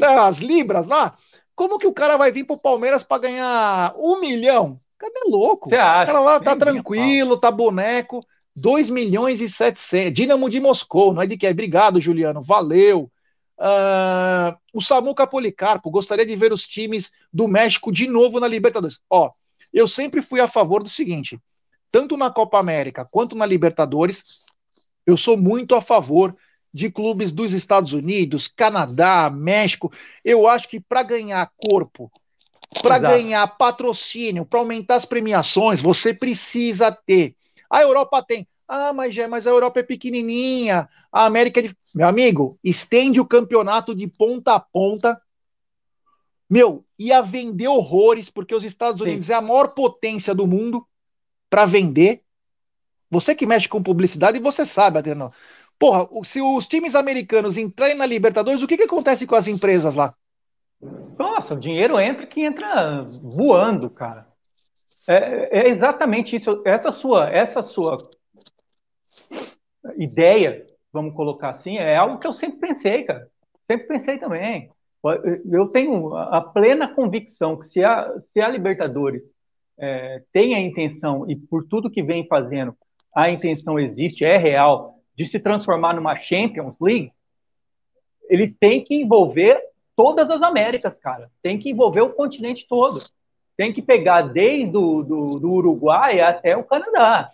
As 0.00 0.38
libras 0.38 0.86
lá. 0.86 1.16
Como 1.54 1.78
que 1.78 1.86
o 1.86 1.92
cara 1.92 2.16
vai 2.16 2.32
vir 2.32 2.44
pro 2.44 2.58
Palmeiras 2.58 3.02
para 3.02 3.22
ganhar 3.22 3.94
um 3.96 4.20
milhão? 4.20 4.80
Cadê 4.98 5.20
louco? 5.26 5.68
Você 5.68 5.76
acha? 5.76 6.04
O 6.04 6.06
cara 6.06 6.20
lá 6.20 6.40
tá 6.40 6.56
tranquilo, 6.56 7.36
tá 7.36 7.50
boneco. 7.50 8.24
2 8.56 8.88
milhões 8.90 9.40
e 9.40 9.48
700. 9.48 10.12
Dinamo 10.12 10.48
de 10.48 10.60
Moscou, 10.60 11.12
não 11.12 11.22
é 11.22 11.26
de 11.26 11.36
que 11.36 11.46
é. 11.46 11.50
Obrigado, 11.50 12.00
Juliano. 12.00 12.42
Valeu. 12.42 13.10
Uh, 13.58 14.56
o 14.72 14.80
Samuca 14.80 15.26
Policarpo 15.26 15.90
gostaria 15.90 16.26
de 16.26 16.34
ver 16.34 16.52
os 16.52 16.66
times 16.66 17.12
do 17.32 17.46
México 17.46 17.92
de 17.92 18.06
novo 18.06 18.40
na 18.40 18.48
Libertadores. 18.48 19.00
Ó, 19.08 19.30
eu 19.72 19.86
sempre 19.86 20.22
fui 20.22 20.40
a 20.40 20.48
favor 20.48 20.82
do 20.82 20.88
seguinte: 20.88 21.38
tanto 21.90 22.16
na 22.16 22.30
Copa 22.30 22.58
América 22.58 23.06
quanto 23.08 23.36
na 23.36 23.46
Libertadores, 23.46 24.40
eu 25.06 25.16
sou 25.16 25.36
muito 25.36 25.74
a 25.74 25.80
favor 25.80 26.36
de 26.74 26.90
clubes 26.90 27.30
dos 27.30 27.54
Estados 27.54 27.92
Unidos, 27.92 28.48
Canadá, 28.48 29.30
México. 29.30 29.92
Eu 30.24 30.46
acho 30.46 30.68
que 30.68 30.80
para 30.80 31.04
ganhar 31.04 31.50
corpo, 31.56 32.10
para 32.82 32.98
ganhar 32.98 33.46
patrocínio, 33.56 34.44
para 34.44 34.58
aumentar 34.58 34.96
as 34.96 35.04
premiações, 35.04 35.80
você 35.80 36.12
precisa 36.12 36.90
ter 36.90 37.36
a 37.74 37.82
Europa 37.82 38.22
tem. 38.22 38.46
Ah, 38.68 38.92
mas, 38.92 39.16
mas 39.28 39.46
a 39.46 39.50
Europa 39.50 39.80
é 39.80 39.82
pequenininha, 39.82 40.88
a 41.10 41.26
América 41.26 41.58
é 41.58 41.64
de... 41.64 41.76
Meu 41.92 42.06
amigo, 42.06 42.56
estende 42.62 43.20
o 43.20 43.26
campeonato 43.26 43.94
de 43.94 44.06
ponta 44.06 44.54
a 44.54 44.60
ponta. 44.60 45.20
Meu, 46.48 46.84
ia 46.96 47.20
vender 47.20 47.66
horrores, 47.66 48.30
porque 48.30 48.54
os 48.54 48.64
Estados 48.64 49.00
Unidos 49.00 49.26
Sim. 49.26 49.32
é 49.32 49.36
a 49.36 49.40
maior 49.40 49.74
potência 49.74 50.34
do 50.34 50.46
mundo 50.46 50.86
para 51.50 51.66
vender. 51.66 52.22
Você 53.10 53.34
que 53.34 53.46
mexe 53.46 53.68
com 53.68 53.82
publicidade, 53.82 54.38
você 54.38 54.64
sabe, 54.64 54.98
Adriano. 54.98 55.32
Porra, 55.84 56.08
se 56.24 56.40
os 56.40 56.66
times 56.66 56.94
americanos 56.94 57.58
entrarem 57.58 57.94
na 57.94 58.06
Libertadores, 58.06 58.62
o 58.62 58.66
que, 58.66 58.78
que 58.78 58.84
acontece 58.84 59.26
com 59.26 59.34
as 59.34 59.46
empresas 59.46 59.94
lá? 59.94 60.14
Nossa, 61.18 61.52
o 61.52 61.60
dinheiro 61.60 62.00
entra 62.00 62.26
que 62.26 62.40
entra 62.42 63.02
voando, 63.22 63.90
cara. 63.90 64.26
É, 65.06 65.58
é, 65.60 65.68
exatamente 65.68 66.36
isso. 66.36 66.62
Essa 66.64 66.90
sua, 66.90 67.28
essa 67.28 67.60
sua 67.60 67.98
ideia, 69.98 70.66
vamos 70.90 71.14
colocar 71.14 71.50
assim, 71.50 71.76
é 71.76 71.94
algo 71.94 72.18
que 72.18 72.26
eu 72.26 72.32
sempre 72.32 72.60
pensei, 72.60 73.02
cara. 73.02 73.28
Sempre 73.70 73.86
pensei 73.86 74.16
também. 74.16 74.70
Eu 75.52 75.68
tenho 75.68 76.16
a 76.16 76.40
plena 76.40 76.94
convicção 76.94 77.58
que 77.58 77.66
se 77.66 77.84
a, 77.84 78.10
se 78.32 78.40
a 78.40 78.48
Libertadores 78.48 79.22
é, 79.78 80.22
tem 80.32 80.54
a 80.54 80.60
intenção, 80.60 81.30
e 81.30 81.36
por 81.36 81.68
tudo 81.68 81.90
que 81.90 82.02
vem 82.02 82.26
fazendo, 82.26 82.74
a 83.14 83.30
intenção 83.30 83.78
existe, 83.78 84.24
é 84.24 84.38
real, 84.38 84.93
de 85.16 85.26
se 85.26 85.38
transformar 85.38 85.94
numa 85.94 86.16
Champions 86.16 86.76
League, 86.80 87.12
eles 88.28 88.54
têm 88.56 88.82
que 88.82 88.94
envolver 88.94 89.60
todas 89.96 90.28
as 90.30 90.42
Américas, 90.42 90.98
cara. 90.98 91.30
Tem 91.42 91.58
que 91.58 91.70
envolver 91.70 92.00
o 92.00 92.12
continente 92.12 92.66
todo 92.66 93.00
tem 93.56 93.72
que 93.72 93.82
pegar 93.82 94.22
desde 94.22 94.76
o 94.76 95.02
do, 95.02 95.38
do 95.38 95.52
Uruguai 95.52 96.20
até 96.20 96.56
o 96.56 96.64
Canadá. 96.64 97.30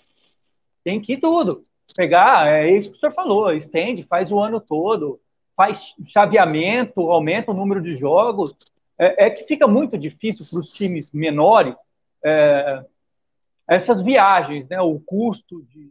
Tem 0.84 1.00
que 1.00 1.14
ir 1.14 1.20
tudo. 1.20 1.64
Pegar, 1.96 2.46
é 2.46 2.70
isso 2.70 2.90
que 2.90 2.96
o 2.96 3.00
senhor 3.00 3.12
falou, 3.12 3.52
estende, 3.52 4.04
faz 4.04 4.30
o 4.30 4.38
ano 4.38 4.60
todo, 4.60 5.20
faz 5.56 5.94
chaveamento, 6.06 7.10
aumenta 7.10 7.50
o 7.50 7.54
número 7.54 7.82
de 7.82 7.96
jogos. 7.96 8.54
É, 8.98 9.26
é 9.26 9.30
que 9.30 9.44
fica 9.44 9.66
muito 9.66 9.98
difícil 9.98 10.46
para 10.48 10.60
os 10.60 10.72
times 10.72 11.10
menores 11.10 11.74
é, 12.24 12.84
essas 13.66 14.02
viagens, 14.02 14.68
né? 14.68 14.80
O 14.80 15.00
custo 15.00 15.62
de, 15.64 15.90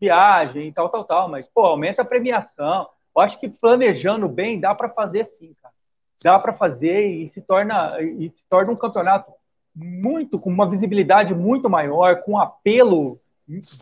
viagem 0.00 0.68
e 0.68 0.72
tal, 0.72 0.88
tal, 0.88 1.04
tal. 1.04 1.28
Mas, 1.28 1.48
pô, 1.48 1.62
aumenta 1.62 2.02
a 2.02 2.04
premiação. 2.04 2.88
Eu 3.14 3.22
acho 3.22 3.38
que 3.40 3.48
planejando 3.48 4.28
bem 4.28 4.60
dá 4.60 4.74
para 4.74 4.88
fazer 4.88 5.26
sim, 5.38 5.54
cara 5.62 5.74
dá 6.22 6.38
para 6.38 6.52
fazer 6.52 7.06
e 7.06 7.28
se 7.28 7.40
torna 7.40 8.00
e 8.00 8.30
se 8.30 8.44
torna 8.48 8.72
um 8.72 8.76
campeonato 8.76 9.32
muito 9.74 10.38
com 10.38 10.50
uma 10.50 10.68
visibilidade 10.68 11.34
muito 11.34 11.70
maior, 11.70 12.22
com 12.22 12.32
um 12.32 12.38
apelo 12.38 13.20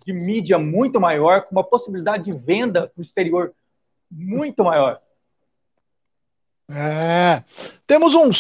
de 0.04 0.12
mídia 0.12 0.58
muito 0.58 1.00
maior, 1.00 1.42
com 1.42 1.52
uma 1.52 1.64
possibilidade 1.64 2.24
de 2.24 2.32
venda 2.32 2.88
para 2.88 3.00
o 3.00 3.02
exterior 3.02 3.54
muito 4.10 4.62
maior. 4.62 5.00
É, 6.68 7.42
temos 7.86 8.12
um 8.14 8.32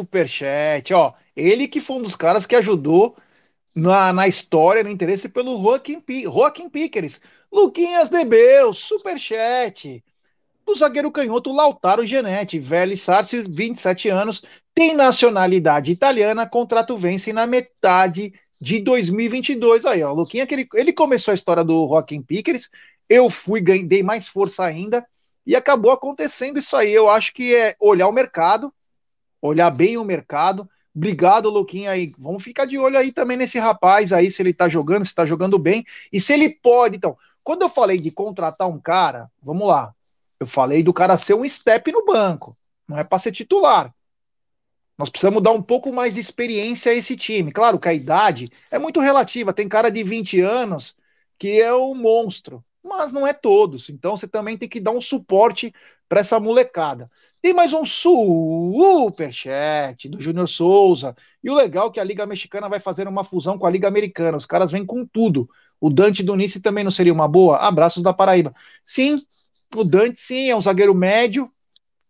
superchat, 0.00 0.92
ó. 0.92 1.14
Ele 1.36 1.66
que 1.66 1.80
foi 1.80 1.96
um 1.96 2.02
dos 2.02 2.14
caras 2.14 2.44
que 2.46 2.54
ajudou 2.56 3.16
na, 3.74 4.12
na 4.12 4.28
história, 4.28 4.84
no 4.84 4.90
interesse 4.90 5.28
pelo 5.28 5.60
Joaquim, 5.60 6.02
Joaquim 6.24 6.68
Piqueres. 6.68 7.20
Luquinhas 7.52 8.08
Debeu, 8.08 8.72
superchat 8.72 10.02
do 10.66 10.74
zagueiro 10.74 11.12
canhoto 11.12 11.52
Lautaro 11.52 12.06
Genetti, 12.06 12.58
velho 12.58 12.96
Sarsi, 12.96 13.42
27 13.42 14.08
anos, 14.08 14.42
tem 14.74 14.94
nacionalidade 14.94 15.92
italiana, 15.92 16.48
contrato 16.48 16.96
vence 16.96 17.32
na 17.32 17.46
metade 17.46 18.32
de 18.60 18.80
2022. 18.80 19.84
Aí, 19.84 20.02
ó, 20.02 20.12
Luquinha, 20.12 20.46
que 20.46 20.54
ele, 20.54 20.68
ele 20.74 20.92
começou 20.92 21.32
a 21.32 21.34
história 21.34 21.62
do 21.62 21.86
Joaquim 21.86 22.22
Piqueres, 22.22 22.70
eu 23.08 23.28
fui, 23.28 23.60
ganhei, 23.60 23.84
dei 23.84 24.02
mais 24.02 24.26
força 24.26 24.64
ainda, 24.64 25.06
e 25.46 25.54
acabou 25.54 25.92
acontecendo 25.92 26.58
isso 26.58 26.74
aí. 26.74 26.92
Eu 26.92 27.08
acho 27.08 27.32
que 27.34 27.54
é 27.54 27.76
olhar 27.78 28.08
o 28.08 28.12
mercado, 28.12 28.72
olhar 29.40 29.70
bem 29.70 29.98
o 29.98 30.04
mercado. 30.04 30.68
Obrigado, 30.94 31.50
Luquinha 31.50 31.90
aí. 31.90 32.12
Vamos 32.18 32.42
ficar 32.42 32.66
de 32.66 32.78
olho 32.78 32.96
aí 32.96 33.10
também 33.10 33.36
nesse 33.36 33.58
rapaz 33.58 34.12
aí, 34.12 34.30
se 34.30 34.40
ele 34.40 34.54
tá 34.54 34.68
jogando, 34.68 35.04
se 35.04 35.14
tá 35.14 35.26
jogando 35.26 35.58
bem, 35.58 35.84
e 36.12 36.20
se 36.20 36.32
ele 36.32 36.50
pode, 36.50 36.96
então. 36.96 37.16
Quando 37.42 37.62
eu 37.62 37.68
falei 37.68 37.98
de 37.98 38.10
contratar 38.10 38.68
um 38.68 38.80
cara, 38.80 39.30
vamos 39.42 39.68
lá, 39.68 39.94
eu 40.40 40.46
falei 40.46 40.82
do 40.82 40.94
cara 40.94 41.16
ser 41.16 41.34
um 41.34 41.46
step 41.48 41.92
no 41.92 42.04
banco, 42.04 42.56
não 42.88 42.98
é 42.98 43.04
para 43.04 43.18
ser 43.18 43.32
titular. 43.32 43.92
Nós 44.96 45.10
precisamos 45.10 45.42
dar 45.42 45.50
um 45.50 45.62
pouco 45.62 45.92
mais 45.92 46.14
de 46.14 46.20
experiência 46.20 46.92
a 46.92 46.94
esse 46.94 47.16
time. 47.16 47.50
Claro 47.50 47.78
que 47.80 47.88
a 47.88 47.94
idade 47.94 48.48
é 48.70 48.78
muito 48.78 49.00
relativa. 49.00 49.52
Tem 49.52 49.68
cara 49.68 49.90
de 49.90 50.04
20 50.04 50.40
anos 50.40 50.96
que 51.36 51.60
é 51.60 51.74
um 51.74 51.94
monstro, 51.94 52.64
mas 52.82 53.12
não 53.12 53.26
é 53.26 53.32
todos. 53.32 53.88
Então 53.88 54.16
você 54.16 54.28
também 54.28 54.56
tem 54.56 54.68
que 54.68 54.78
dar 54.78 54.92
um 54.92 55.00
suporte 55.00 55.74
para 56.08 56.20
essa 56.20 56.38
molecada. 56.38 57.10
Tem 57.42 57.52
mais 57.52 57.72
um 57.72 57.84
superchat 57.84 59.48
do 60.08 60.20
Júnior 60.20 60.48
Souza. 60.48 61.14
E 61.42 61.50
o 61.50 61.54
legal 61.54 61.88
é 61.88 61.90
que 61.90 62.00
a 62.00 62.04
Liga 62.04 62.26
Mexicana 62.26 62.68
vai 62.68 62.80
fazer 62.80 63.06
uma 63.08 63.24
fusão 63.24 63.58
com 63.58 63.66
a 63.66 63.70
Liga 63.70 63.88
Americana. 63.88 64.36
Os 64.36 64.46
caras 64.46 64.70
vêm 64.70 64.84
com 64.84 65.04
tudo. 65.06 65.48
O 65.80 65.90
Dante 65.90 66.22
Dunice 66.22 66.60
também 66.60 66.84
não 66.84 66.90
seria 66.90 67.12
uma 67.12 67.28
boa? 67.28 67.58
Abraços 67.58 68.02
da 68.02 68.12
Paraíba. 68.12 68.54
Sim, 68.84 69.18
o 69.74 69.84
Dante, 69.84 70.18
sim, 70.18 70.50
é 70.50 70.56
um 70.56 70.60
zagueiro 70.60 70.94
médio, 70.94 71.50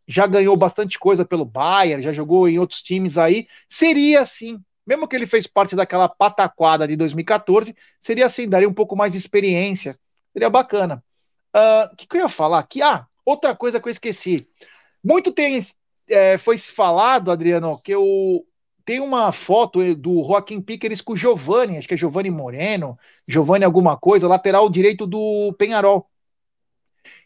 já 0.06 0.26
ganhou 0.26 0.56
bastante 0.56 0.98
coisa 0.98 1.24
pelo 1.24 1.44
Bayern, 1.44 2.02
já 2.02 2.12
jogou 2.12 2.48
em 2.48 2.58
outros 2.58 2.82
times 2.82 3.16
aí. 3.18 3.48
Seria 3.68 4.20
assim, 4.20 4.60
mesmo 4.86 5.08
que 5.08 5.16
ele 5.16 5.26
fez 5.26 5.46
parte 5.46 5.74
daquela 5.74 6.08
pataquada 6.08 6.86
de 6.86 6.94
2014, 6.96 7.74
seria 8.00 8.26
assim, 8.26 8.48
daria 8.48 8.68
um 8.68 8.74
pouco 8.74 8.94
mais 8.94 9.12
de 9.12 9.18
experiência. 9.18 9.98
Seria 10.32 10.50
bacana. 10.50 11.02
O 11.54 11.58
uh, 11.58 11.96
que, 11.96 12.06
que, 12.06 12.16
eu 12.16 12.22
ia 12.22 12.28
falar 12.28 12.58
aqui? 12.58 12.82
Ah, 12.82 13.06
outra 13.24 13.54
coisa 13.54 13.80
que 13.80 13.88
eu 13.88 13.92
esqueci. 13.92 14.48
Muito 15.02 15.32
tem, 15.32 15.58
é, 16.08 16.38
foi 16.38 16.56
falado, 16.58 17.30
Adriano, 17.30 17.80
que 17.82 17.92
eu 17.92 18.44
tem 18.84 19.00
uma 19.00 19.32
foto 19.32 19.94
do 19.94 20.22
Joaquim 20.22 20.60
Piqueres 20.60 21.00
com 21.00 21.14
o 21.14 21.16
Giovanni, 21.16 21.78
acho 21.78 21.88
que 21.88 21.94
é 21.94 21.96
Giovanni 21.96 22.30
Moreno, 22.30 22.98
Giovanni 23.26 23.64
alguma 23.64 23.96
coisa, 23.96 24.28
lateral 24.28 24.68
direito 24.68 25.06
do 25.06 25.54
Penharol. 25.56 26.06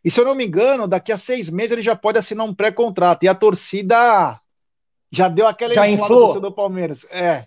E 0.04 0.10
se 0.10 0.20
eu 0.20 0.24
não 0.24 0.34
me 0.34 0.46
engano, 0.46 0.86
daqui 0.86 1.10
a 1.10 1.16
seis 1.16 1.50
meses 1.50 1.72
ele 1.72 1.82
já 1.82 1.96
pode 1.96 2.18
assinar 2.18 2.46
um 2.46 2.54
pré-contrato. 2.54 3.24
E 3.24 3.28
a 3.28 3.34
torcida 3.34 4.38
já 5.10 5.28
deu 5.28 5.46
aquela 5.46 5.74
já 5.74 5.82
do 6.40 6.52
Palmeiras. 6.52 7.04
É. 7.10 7.44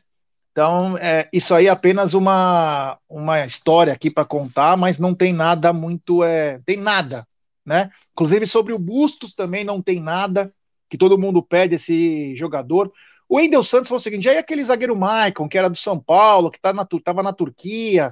Então, 0.52 0.98
é, 0.98 1.30
isso 1.32 1.56
aí 1.56 1.68
é 1.68 1.70
apenas 1.70 2.14
uma, 2.14 2.98
uma 3.10 3.46
história 3.46 3.94
aqui 3.94 4.12
para 4.12 4.26
contar, 4.26 4.76
mas 4.76 5.00
não 5.00 5.16
tem 5.16 5.32
nada 5.32 5.72
muito. 5.72 6.24
É, 6.24 6.60
tem 6.66 6.76
nada, 6.76 7.26
né? 7.66 7.90
Inclusive 8.14 8.48
sobre 8.48 8.74
o 8.74 8.80
Bustos 8.80 9.34
também 9.34 9.64
não 9.64 9.82
tem 9.82 10.00
nada, 10.00 10.54
que 10.90 10.98
todo 10.98 11.18
mundo 11.18 11.42
pede 11.42 11.76
esse 11.76 12.36
jogador. 12.36 12.92
O 13.28 13.38
Wendel 13.38 13.64
Santos 13.64 13.88
falou 13.88 14.00
o 14.00 14.04
seguinte: 14.04 14.28
é 14.28 14.38
aquele 14.38 14.64
zagueiro 14.64 14.96
Maicon, 14.96 15.48
que 15.48 15.58
era 15.58 15.70
do 15.70 15.78
São 15.78 16.00
Paulo, 16.00 16.52
que 16.52 16.60
tá 16.60 16.74
na, 16.74 16.86
tava 17.04 17.24
na 17.24 17.34
Turquia, 17.34 18.12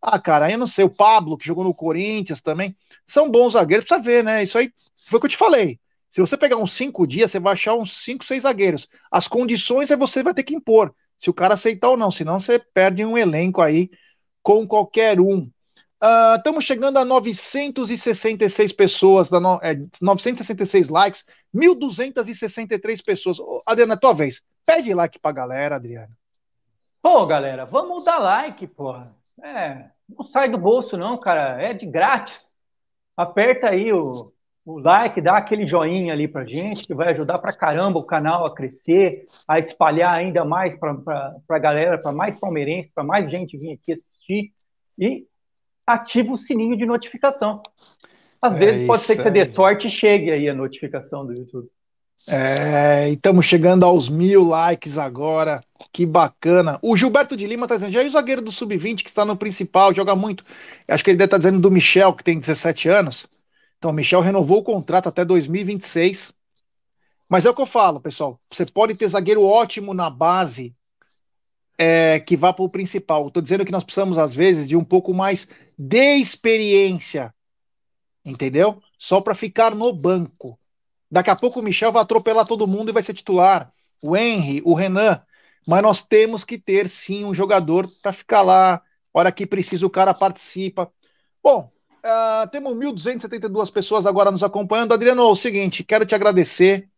ah, 0.00 0.18
cara, 0.18 0.50
eu 0.50 0.58
não 0.58 0.66
sei, 0.66 0.84
o 0.84 0.94
Pablo, 0.94 1.36
que 1.36 1.46
jogou 1.46 1.64
no 1.64 1.74
Corinthians 1.74 2.40
também, 2.40 2.76
são 3.06 3.30
bons 3.30 3.54
zagueiros, 3.54 3.86
precisa 3.86 4.04
ver, 4.04 4.22
né? 4.22 4.42
Isso 4.44 4.56
aí 4.56 4.72
foi 5.08 5.18
o 5.18 5.20
que 5.20 5.26
eu 5.26 5.30
te 5.30 5.36
falei. 5.36 5.78
Se 6.08 6.20
você 6.20 6.36
pegar 6.36 6.56
uns 6.56 6.72
cinco 6.72 7.06
dias, 7.06 7.30
você 7.30 7.38
vai 7.38 7.52
achar 7.52 7.74
uns 7.74 7.92
cinco, 7.92 8.24
seis 8.24 8.44
zagueiros. 8.44 8.88
As 9.10 9.28
condições 9.28 9.90
é 9.90 9.96
você 9.96 10.22
vai 10.22 10.32
ter 10.32 10.44
que 10.44 10.54
impor, 10.54 10.94
se 11.18 11.28
o 11.28 11.34
cara 11.34 11.54
aceitar 11.54 11.90
ou 11.90 11.96
não, 11.96 12.10
senão 12.10 12.38
você 12.38 12.58
perde 12.58 13.04
um 13.04 13.18
elenco 13.18 13.60
aí 13.60 13.90
com 14.42 14.66
qualquer 14.66 15.20
um. 15.20 15.50
Estamos 16.36 16.64
uh, 16.64 16.66
chegando 16.66 16.96
a 16.96 17.04
966 17.04 18.72
pessoas, 18.72 19.28
da 19.28 19.40
no, 19.40 19.58
é, 19.60 19.74
966 20.00 20.88
likes, 20.88 21.26
1.263 21.54 23.04
pessoas. 23.04 23.38
Adriana, 23.66 23.94
é 23.94 23.96
tua 23.96 24.14
vez. 24.14 24.44
Pede 24.64 24.94
like 24.94 25.18
pra 25.18 25.32
galera, 25.32 25.74
Adriana. 25.76 26.10
Pô, 27.02 27.26
galera, 27.26 27.64
vamos 27.64 28.04
dar 28.04 28.18
like, 28.18 28.66
porra. 28.68 29.12
É, 29.42 29.86
não 30.08 30.24
sai 30.26 30.48
do 30.48 30.58
bolso, 30.58 30.96
não, 30.96 31.18
cara. 31.18 31.60
É 31.60 31.74
de 31.74 31.86
grátis. 31.86 32.48
Aperta 33.16 33.70
aí 33.70 33.92
o, 33.92 34.32
o 34.64 34.78
like, 34.78 35.20
dá 35.20 35.36
aquele 35.36 35.66
joinha 35.66 36.12
ali 36.12 36.28
pra 36.28 36.44
gente, 36.44 36.86
que 36.86 36.94
vai 36.94 37.08
ajudar 37.08 37.38
pra 37.38 37.52
caramba 37.52 37.98
o 37.98 38.04
canal 38.04 38.46
a 38.46 38.54
crescer, 38.54 39.26
a 39.48 39.58
espalhar 39.58 40.14
ainda 40.14 40.44
mais 40.44 40.78
pra, 40.78 40.94
pra, 40.94 41.34
pra 41.44 41.58
galera, 41.58 41.98
pra 41.98 42.12
mais 42.12 42.38
palmeirense, 42.38 42.92
pra 42.94 43.02
mais 43.02 43.28
gente 43.28 43.58
vir 43.58 43.72
aqui 43.72 43.94
assistir. 43.94 44.52
E 44.96 45.26
ativa 45.88 46.32
o 46.32 46.36
sininho 46.36 46.76
de 46.76 46.84
notificação. 46.84 47.62
Às 48.40 48.54
é 48.54 48.58
vezes 48.58 48.86
pode 48.86 49.02
ser 49.02 49.16
que 49.16 49.22
você 49.22 49.30
dê 49.30 49.46
sorte 49.46 49.88
e 49.88 49.90
chegue 49.90 50.30
aí 50.30 50.48
a 50.48 50.54
notificação 50.54 51.26
do 51.26 51.32
YouTube. 51.32 51.68
É, 52.26 53.08
estamos 53.10 53.46
chegando 53.46 53.84
aos 53.84 54.08
mil 54.08 54.44
likes 54.44 54.98
agora. 54.98 55.64
Que 55.92 56.04
bacana. 56.04 56.78
O 56.82 56.96
Gilberto 56.96 57.36
de 57.36 57.46
Lima 57.46 57.64
está 57.64 57.76
dizendo: 57.76 57.92
já 57.92 58.02
é 58.02 58.06
o 58.06 58.10
zagueiro 58.10 58.42
do 58.42 58.52
Sub-20 58.52 59.02
que 59.02 59.08
está 59.08 59.24
no 59.24 59.36
principal, 59.36 59.94
joga 59.94 60.14
muito. 60.14 60.44
Acho 60.86 61.02
que 61.02 61.10
ele 61.10 61.16
deve 61.16 61.26
estar 61.26 61.36
tá 61.36 61.38
dizendo 61.38 61.60
do 61.60 61.70
Michel, 61.70 62.12
que 62.12 62.22
tem 62.22 62.38
17 62.38 62.88
anos. 62.88 63.26
Então, 63.78 63.90
o 63.90 63.94
Michel 63.94 64.20
renovou 64.20 64.58
o 64.58 64.64
contrato 64.64 65.08
até 65.08 65.24
2026. 65.24 66.34
Mas 67.28 67.46
é 67.46 67.50
o 67.50 67.54
que 67.54 67.62
eu 67.62 67.66
falo, 67.66 68.00
pessoal. 68.00 68.38
Você 68.50 68.66
pode 68.66 68.94
ter 68.94 69.08
zagueiro 69.08 69.42
ótimo 69.42 69.94
na 69.94 70.10
base 70.10 70.74
é, 71.78 72.18
que 72.18 72.36
vá 72.36 72.52
para 72.52 72.64
o 72.64 72.68
principal. 72.68 73.28
Estou 73.28 73.40
dizendo 73.40 73.64
que 73.64 73.70
nós 73.70 73.84
precisamos, 73.84 74.18
às 74.18 74.34
vezes, 74.34 74.68
de 74.68 74.76
um 74.76 74.82
pouco 74.82 75.14
mais 75.14 75.48
de 75.78 76.16
experiência, 76.16 77.32
entendeu? 78.24 78.82
Só 78.98 79.20
para 79.20 79.34
ficar 79.34 79.74
no 79.74 79.92
banco. 79.92 80.58
Daqui 81.08 81.30
a 81.30 81.36
pouco 81.36 81.60
o 81.60 81.62
Michel 81.62 81.92
vai 81.92 82.02
atropelar 82.02 82.44
todo 82.44 82.66
mundo 82.66 82.90
e 82.90 82.92
vai 82.92 83.02
ser 83.02 83.14
titular. 83.14 83.72
O 84.02 84.16
Henry, 84.16 84.60
o 84.64 84.74
Renan. 84.74 85.22
Mas 85.66 85.82
nós 85.82 86.04
temos 86.04 86.44
que 86.44 86.58
ter 86.58 86.88
sim 86.88 87.24
um 87.24 87.32
jogador 87.32 87.88
para 88.02 88.12
ficar 88.12 88.42
lá. 88.42 88.82
Hora 89.12 89.30
que 89.30 89.46
precisa, 89.46 89.86
o 89.86 89.90
cara 89.90 90.12
participa. 90.12 90.90
Bom, 91.42 91.70
uh, 92.04 92.50
temos 92.50 92.74
1.272 92.74 93.72
pessoas 93.72 94.06
agora 94.06 94.30
nos 94.30 94.42
acompanhando. 94.42 94.92
Adriano, 94.92 95.22
é 95.22 95.24
o 95.26 95.36
seguinte, 95.36 95.84
quero 95.84 96.04
te 96.04 96.14
agradecer. 96.14 96.88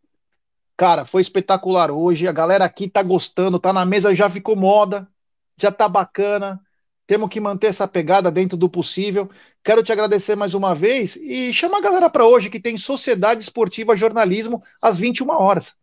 Cara, 0.81 1.05
foi 1.05 1.21
espetacular 1.21 1.91
hoje. 1.91 2.27
A 2.27 2.33
galera 2.33 2.65
aqui 2.65 2.89
tá 2.89 3.03
gostando, 3.03 3.59
tá 3.59 3.71
na 3.71 3.85
mesa, 3.85 4.15
já 4.15 4.31
ficou 4.31 4.57
moda, 4.57 5.07
já 5.55 5.71
tá 5.71 5.87
bacana. 5.87 6.59
Temos 7.07 7.29
que 7.29 7.39
manter 7.39 7.67
essa 7.67 7.87
pegada 7.87 8.31
dentro 8.31 8.57
do 8.57 8.67
possível. 8.67 9.29
Quero 9.63 9.83
te 9.83 9.93
agradecer 9.93 10.37
mais 10.37 10.55
uma 10.55 10.75
vez 10.75 11.17
e 11.17 11.53
chama 11.53 11.77
a 11.77 11.83
galera 11.83 12.09
para 12.09 12.25
hoje 12.25 12.49
que 12.49 12.59
tem 12.59 12.79
Sociedade 12.79 13.43
Esportiva 13.43 13.95
Jornalismo 13.95 14.63
às 14.81 14.97
21 14.97 15.29
horas. 15.29 15.77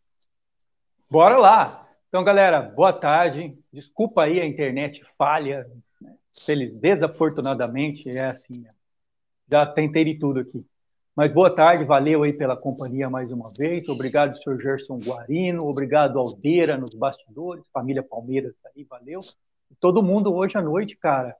Bora 1.07 1.37
lá. 1.37 1.87
Então, 2.07 2.23
galera, 2.23 2.59
boa 2.59 2.91
tarde. 2.91 3.55
Desculpa 3.71 4.23
aí 4.23 4.41
a 4.41 4.47
internet 4.47 5.05
falha. 5.15 5.67
Né? 6.01 6.15
Feliz, 6.43 6.73
desafortunadamente 6.73 8.09
é 8.09 8.31
assim. 8.31 8.61
Né? 8.61 8.71
Já 9.47 9.63
tentei 9.63 10.05
de 10.05 10.17
tudo 10.17 10.39
aqui. 10.39 10.65
Mas 11.17 11.33
boa 11.33 11.53
tarde, 11.53 11.83
valeu 11.83 12.21
aí 12.21 12.31
pela 12.31 12.55
companhia 12.55 13.09
mais 13.09 13.31
uma 13.31 13.51
vez. 13.51 13.89
Obrigado, 13.89 14.37
senhor 14.37 14.61
Gerson 14.61 14.99
Guarino. 14.99 15.67
Obrigado, 15.67 16.19
Aldeira, 16.19 16.77
nos 16.77 16.93
bastidores. 16.93 17.65
Família 17.73 18.03
Palmeiras 18.03 18.53
aí, 18.73 18.83
valeu 18.83 19.21
todo 19.79 20.03
mundo 20.03 20.33
hoje 20.33 20.57
à 20.57 20.61
noite, 20.61 20.95
cara, 20.95 21.35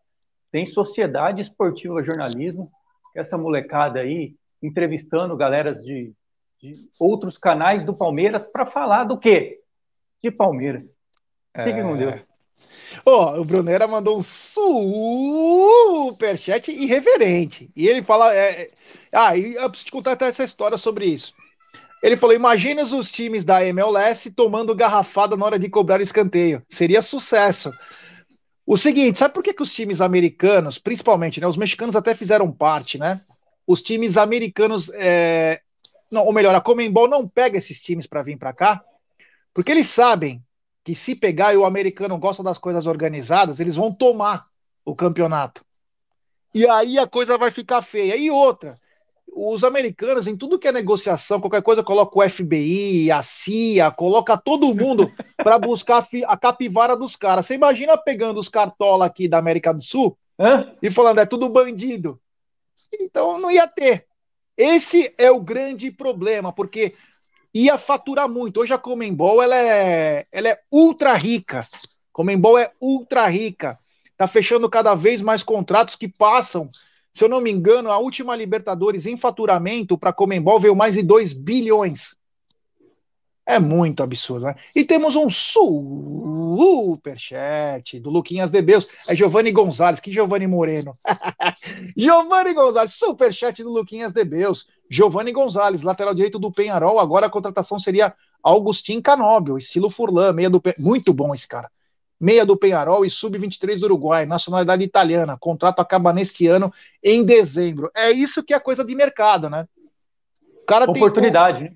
tem 0.51 0.65
Sociedade 0.65 1.41
Esportiva 1.41 2.03
Jornalismo, 2.03 2.71
essa 3.15 3.38
molecada 3.38 3.99
aí, 3.99 4.36
entrevistando 4.61 5.36
galeras 5.36 5.84
de, 5.84 6.13
de 6.61 6.75
outros 6.99 7.38
canais 7.38 7.84
do 7.84 7.97
Palmeiras 7.97 8.45
para 8.45 8.65
falar 8.65 9.05
do 9.05 9.17
quê? 9.17 9.61
De 10.21 10.32
Palmeiras. 10.32 10.86
É... 11.55 11.71
que 11.71 11.82
com 11.82 11.97
Deus. 11.97 12.21
Oh, 13.05 13.39
o 13.39 13.45
Brunera 13.45 13.88
mandou 13.88 14.18
um 14.18 14.22
superchat 14.22 14.72
irreverente. 16.72 17.70
E 17.76 17.88
ele 17.88 18.01
fala. 18.01 18.36
É... 18.36 18.64
é 18.64 18.70
ah, 19.12 19.36
e 19.38 19.55
eu 19.55 19.70
preciso 19.70 19.86
te 19.88 19.91
contar 19.91 20.18
essa 20.22 20.43
história 20.43 20.78
sobre 20.78 21.05
isso. 21.05 21.34
Ele 22.01 22.18
falou: 22.18 22.36
imagina 22.36 22.84
os 22.84 23.12
times 23.12 23.43
da 23.43 23.66
MLS 23.66 24.32
tomando 24.32 24.76
garrafada 24.76 25.36
na 25.36 25.45
hora 25.45 25.60
de 25.60 25.70
cobrar 25.70 26.01
escanteio. 26.01 26.62
Seria 26.70 27.01
sucesso. 27.01 27.72
O 28.66 28.78
seguinte, 28.78 29.20
sabe 29.20 29.34
por 29.34 29.43
que, 29.43 29.53
que 29.53 29.64
os 29.64 29.74
times 29.74 30.01
americanos, 30.01 30.78
principalmente, 30.78 31.39
né? 31.39 31.47
Os 31.47 31.55
mexicanos 31.55 31.95
até 31.95 32.14
fizeram 32.14 32.51
parte, 32.51 32.97
né? 32.97 33.22
Os 33.66 33.82
times 33.82 34.18
americanos, 34.18 34.91
é, 34.93 35.62
não, 36.12 36.26
ou 36.26 36.34
melhor, 36.34 36.53
a 36.53 36.60
Comembol 36.60 37.08
não 37.08 37.26
pega 37.28 37.58
esses 37.58 37.80
times 37.82 38.08
para 38.08 38.24
vir 38.24 38.38
para 38.38 38.51
cá, 38.51 38.84
porque 39.53 39.72
eles 39.72 39.88
sabem 39.88 40.43
que 40.88 40.95
se 40.95 41.13
pegar 41.13 41.53
e 41.53 41.57
o 41.57 41.65
americano 41.65 42.17
gosta 42.17 42.41
das 42.41 42.57
coisas 42.57 42.85
organizadas, 42.85 43.59
eles 43.59 43.75
vão 43.75 43.93
tomar 43.93 44.45
o 44.85 44.95
campeonato. 44.95 45.61
E 46.55 46.65
aí 46.65 46.97
a 46.97 47.05
coisa 47.05 47.38
vai 47.38 47.51
ficar 47.51 47.81
feia. 47.81 48.15
E 48.15 48.31
outra, 48.31 48.77
os 49.27 49.65
americanos, 49.65 50.27
em 50.27 50.38
tudo 50.38 50.57
que 50.57 50.65
é 50.65 50.71
negociação, 50.71 51.41
qualquer 51.41 51.61
coisa, 51.61 51.83
coloca 51.83 52.17
o 52.17 52.29
FBI, 52.29 53.11
a 53.11 53.21
CIA, 53.21 53.91
coloca 53.91 54.38
todo 54.38 54.73
mundo 54.73 55.11
para 55.35 55.59
buscar 55.59 56.07
a 56.25 56.38
capivara 56.38 56.95
dos 56.95 57.17
caras. 57.17 57.45
Você 57.45 57.55
imagina 57.55 57.97
pegando 57.97 58.39
os 58.39 58.47
cartola 58.47 59.07
aqui 59.07 59.27
da 59.27 59.39
América 59.39 59.73
do 59.73 59.81
Sul 59.81 60.17
Hã? 60.39 60.73
e 60.81 60.89
falando, 60.89 61.19
é 61.19 61.25
tudo 61.25 61.49
bandido. 61.49 62.17
Então 62.93 63.38
não 63.38 63.51
ia 63.51 63.67
ter. 63.67 64.05
Esse 64.55 65.13
é 65.17 65.29
o 65.29 65.41
grande 65.41 65.91
problema, 65.91 66.53
porque 66.53 66.93
ia 67.53 67.77
faturar 67.77 68.29
muito. 68.29 68.59
Hoje 68.59 68.73
a 68.73 68.77
Comembol 68.77 69.41
ela 69.41 69.55
é, 69.55 70.25
ela 70.31 70.49
é 70.49 70.59
ultra 70.71 71.13
rica. 71.13 71.67
Comembol 72.11 72.57
é 72.57 72.71
ultra 72.81 73.27
rica. 73.27 73.77
Tá 74.15 74.27
fechando 74.27 74.69
cada 74.69 74.95
vez 74.95 75.21
mais 75.21 75.43
contratos 75.43 75.95
que 75.95 76.07
passam 76.07 76.69
se 77.17 77.23
eu 77.23 77.29
não 77.29 77.41
me 77.41 77.49
engano, 77.51 77.89
a 77.89 77.97
última 77.97 78.35
Libertadores 78.35 79.07
em 79.07 79.17
faturamento 79.17 79.97
para 79.97 80.13
Comembol 80.13 80.59
veio 80.59 80.75
mais 80.75 80.93
de 80.93 81.01
2 81.01 81.33
bilhões. 81.33 82.15
É 83.47 83.57
muito 83.59 84.03
absurdo, 84.03 84.47
né? 84.47 84.55
E 84.75 84.83
temos 84.83 85.15
um 85.15 85.29
superchat 86.49 87.17
do 87.97 88.09
Luquinhas 88.09 88.51
de 88.51 88.61
Beus. 88.61 88.85
É 89.07 89.15
Giovanni 89.15 89.53
Gonzalez, 89.53 90.01
que 90.01 90.11
Giovanni 90.11 90.45
Moreno. 90.45 90.97
Giovanni 91.95 92.53
Gonzalez, 92.53 92.91
superchat 92.91 93.63
do 93.63 93.69
Luquinhas 93.69 94.11
de 94.11 94.25
Beus. 94.25 94.67
Giovanni 94.91 95.31
Gonzalez, 95.31 95.81
lateral 95.81 96.13
direito 96.13 96.37
do 96.37 96.51
Penharol. 96.51 96.99
Agora 96.99 97.27
a 97.27 97.29
contratação 97.29 97.79
seria 97.79 98.13
Augustin 98.43 98.99
Canóbio, 98.99 99.57
estilo 99.57 99.89
Furlan, 99.89 100.33
meia 100.33 100.49
do 100.49 100.61
Muito 100.77 101.13
bom 101.13 101.33
esse 101.33 101.47
cara 101.47 101.71
meia 102.19 102.43
do 102.43 102.57
Penharol 102.57 103.05
e 103.05 103.11
sub-23 103.11 103.79
do 103.79 103.85
Uruguai, 103.85 104.25
nacionalidade 104.25 104.83
italiana. 104.83 105.37
Contrato 105.37 105.81
acaba 105.81 106.11
neste 106.11 106.47
ano, 106.47 106.73
em 107.03 107.23
dezembro. 107.23 107.91
É 107.95 108.09
isso 108.11 108.43
que 108.43 108.55
é 108.55 108.59
coisa 108.59 108.83
de 108.83 108.95
mercado, 108.95 109.51
né? 109.51 109.67
O 110.63 110.65
cara 110.65 110.89
Oportunidade, 110.89 111.59
tem, 111.59 111.69
né? 111.69 111.75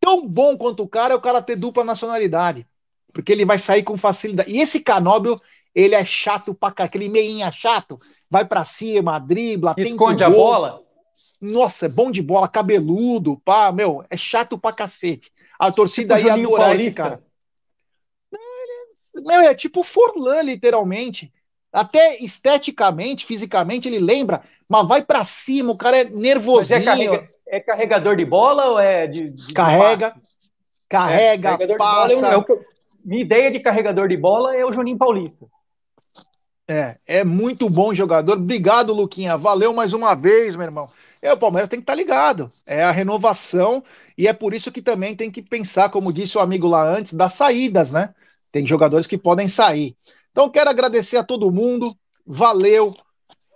Tão 0.00 0.26
bom 0.26 0.56
quanto 0.56 0.82
o 0.82 0.88
cara 0.88 1.14
é 1.14 1.16
o 1.16 1.20
cara 1.20 1.42
ter 1.42 1.56
dupla 1.56 1.84
nacionalidade. 1.84 2.66
Porque 3.12 3.32
ele 3.32 3.44
vai 3.44 3.58
sair 3.58 3.82
com 3.82 3.96
facilidade. 3.96 4.50
E 4.52 4.60
esse 4.60 4.80
Canóbio, 4.80 5.40
ele 5.74 5.94
é 5.94 6.04
chato 6.04 6.54
pra 6.54 6.70
cá, 6.70 6.84
aquele 6.84 7.08
meinha 7.08 7.50
chato, 7.50 8.00
vai 8.30 8.44
para 8.44 8.64
cima, 8.64 9.18
dribla, 9.18 9.74
esconde 9.78 10.22
a 10.22 10.30
bola. 10.30 10.82
Nossa, 11.40 11.86
é 11.86 11.88
bom 11.88 12.10
de 12.10 12.22
bola, 12.22 12.48
cabeludo, 12.48 13.40
pá, 13.44 13.70
meu, 13.72 14.04
é 14.08 14.16
chato 14.16 14.58
pra 14.58 14.72
cacete. 14.72 15.32
A 15.58 15.70
torcida 15.70 16.16
tipo 16.16 16.26
ia 16.28 16.34
adorar 16.34 16.66
Paulista. 16.68 16.82
esse 16.82 16.94
cara. 16.94 17.26
Meu, 19.16 19.40
é 19.40 19.54
tipo 19.54 19.82
Forlan, 19.82 20.42
literalmente. 20.42 21.32
Até 21.76 22.16
esteticamente, 22.24 23.26
fisicamente, 23.26 23.86
ele 23.86 23.98
lembra, 23.98 24.40
mas 24.66 24.88
vai 24.88 25.02
para 25.02 25.22
cima, 25.26 25.72
o 25.72 25.76
cara 25.76 25.98
é 25.98 26.04
nervosinho. 26.04 26.80
É, 26.80 26.82
carrega, 26.82 27.28
é, 27.46 27.60
carregador 27.60 28.16
de 28.16 28.24
bola 28.24 28.64
ou 28.70 28.80
é 28.80 29.06
de. 29.06 29.28
de 29.28 29.52
carrega, 29.52 30.12
de 30.12 30.88
carrega, 30.88 31.58
é, 31.60 31.76
passa. 31.76 32.28
É, 32.28 32.34
eu, 32.34 32.44
minha 33.04 33.20
ideia 33.20 33.50
de 33.50 33.60
carregador 33.60 34.08
de 34.08 34.16
bola 34.16 34.56
é 34.56 34.64
o 34.64 34.72
Juninho 34.72 34.96
Paulista. 34.96 35.46
É, 36.66 36.96
é 37.06 37.22
muito 37.22 37.68
bom 37.68 37.92
jogador. 37.92 38.38
Obrigado, 38.38 38.94
Luquinha. 38.94 39.36
Valeu 39.36 39.74
mais 39.74 39.92
uma 39.92 40.14
vez, 40.14 40.56
meu 40.56 40.64
irmão. 40.64 40.88
É, 41.20 41.30
o 41.30 41.36
Palmeiras 41.36 41.68
tem 41.68 41.78
que 41.78 41.82
estar 41.82 41.92
tá 41.92 41.98
ligado. 41.98 42.50
É 42.64 42.84
a 42.84 42.90
renovação 42.90 43.84
e 44.16 44.26
é 44.26 44.32
por 44.32 44.54
isso 44.54 44.72
que 44.72 44.80
também 44.80 45.14
tem 45.14 45.30
que 45.30 45.42
pensar, 45.42 45.90
como 45.90 46.10
disse 46.10 46.38
o 46.38 46.40
amigo 46.40 46.66
lá 46.66 46.88
antes, 46.88 47.12
das 47.12 47.34
saídas, 47.34 47.90
né? 47.90 48.14
Tem 48.50 48.64
jogadores 48.66 49.06
que 49.06 49.18
podem 49.18 49.46
sair. 49.46 49.94
Então, 50.36 50.50
quero 50.50 50.68
agradecer 50.68 51.16
a 51.16 51.24
todo 51.24 51.50
mundo. 51.50 51.96
Valeu. 52.26 52.94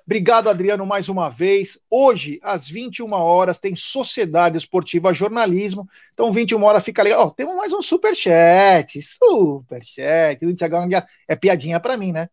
Obrigado, 0.06 0.48
Adriano, 0.48 0.86
mais 0.86 1.10
uma 1.10 1.28
vez. 1.28 1.78
Hoje, 1.90 2.40
às 2.42 2.66
21 2.66 3.12
horas, 3.12 3.60
tem 3.60 3.76
Sociedade 3.76 4.56
Esportiva 4.56 5.12
Jornalismo. 5.12 5.86
Então, 6.14 6.32
21 6.32 6.62
horas 6.64 6.82
fica 6.82 7.02
legal. 7.02 7.26
Oh, 7.26 7.30
temos 7.32 7.54
mais 7.54 7.70
um 7.74 7.82
superchat. 7.82 8.98
Superchat. 9.02 10.38
Thiagão 10.56 10.88
é 11.28 11.36
piadinha 11.36 11.78
para 11.78 11.98
mim, 11.98 12.12
né? 12.12 12.30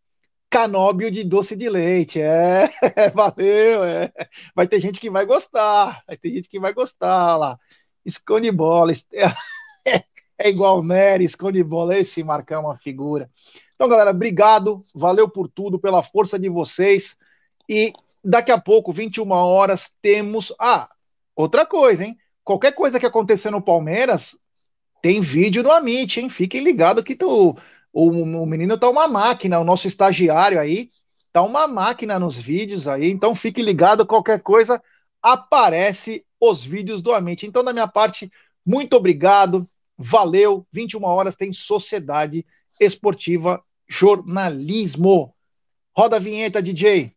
canóbio 0.49 1.11
de 1.11 1.25
doce 1.25 1.53
de 1.53 1.67
leite. 1.67 2.21
É, 2.21 2.69
valeu. 3.13 3.83
É. 3.83 4.13
Vai 4.55 4.65
ter 4.65 4.79
gente 4.79 4.97
que 4.97 5.09
vai 5.09 5.25
gostar. 5.25 6.01
Vai 6.07 6.15
ter 6.15 6.29
gente 6.29 6.47
que 6.47 6.57
vai 6.57 6.71
gostar 6.71 7.35
lá. 7.35 7.59
Esconde 8.05 8.49
bola. 8.49 8.93
É, 9.13 9.25
é 10.39 10.47
igual 10.47 10.81
Nery, 10.81 11.25
esconde 11.25 11.61
bola. 11.65 11.97
Esse 11.97 12.23
marcar 12.23 12.61
uma 12.61 12.77
figura. 12.77 13.29
Então, 13.77 13.87
galera, 13.87 14.09
obrigado. 14.09 14.83
Valeu 14.93 15.29
por 15.29 15.47
tudo, 15.47 15.77
pela 15.77 16.01
força 16.01 16.39
de 16.39 16.49
vocês. 16.49 17.15
E 17.69 17.93
daqui 18.23 18.51
a 18.51 18.59
pouco, 18.59 18.91
21 18.91 19.29
horas, 19.31 19.93
temos. 20.01 20.51
Ah, 20.59 20.89
outra 21.35 21.63
coisa, 21.63 22.03
hein? 22.03 22.17
Qualquer 22.43 22.73
coisa 22.73 22.99
que 22.99 23.05
acontecer 23.05 23.51
no 23.51 23.61
Palmeiras, 23.61 24.35
tem 24.99 25.21
vídeo 25.21 25.61
no 25.61 25.71
Amit, 25.71 26.19
hein? 26.19 26.27
Fiquem 26.27 26.63
ligados 26.63 27.03
que 27.03 27.15
tu, 27.15 27.55
o, 27.93 28.09
o 28.09 28.45
menino 28.47 28.79
tá 28.79 28.89
uma 28.89 29.07
máquina, 29.07 29.59
o 29.59 29.63
nosso 29.63 29.85
estagiário 29.85 30.59
aí, 30.59 30.89
tá 31.31 31.43
uma 31.43 31.67
máquina 31.67 32.19
nos 32.19 32.35
vídeos 32.35 32.87
aí. 32.87 33.11
Então 33.11 33.35
fique 33.35 33.61
ligado, 33.61 34.07
qualquer 34.07 34.41
coisa 34.41 34.81
aparece 35.21 36.25
os 36.39 36.63
vídeos 36.63 37.01
do 37.03 37.13
Amit. 37.13 37.45
Então, 37.45 37.63
da 37.63 37.73
minha 37.73 37.87
parte, 37.87 38.31
muito 38.65 38.95
obrigado. 38.95 39.69
Valeu. 39.95 40.65
21 40.71 41.03
horas 41.03 41.35
tem 41.35 41.53
Sociedade 41.53 42.43
Esportiva 42.79 43.63
Jornalismo. 43.87 45.35
Roda 45.95 46.17
a 46.17 46.19
vinheta, 46.19 46.61
DJ. 46.61 47.16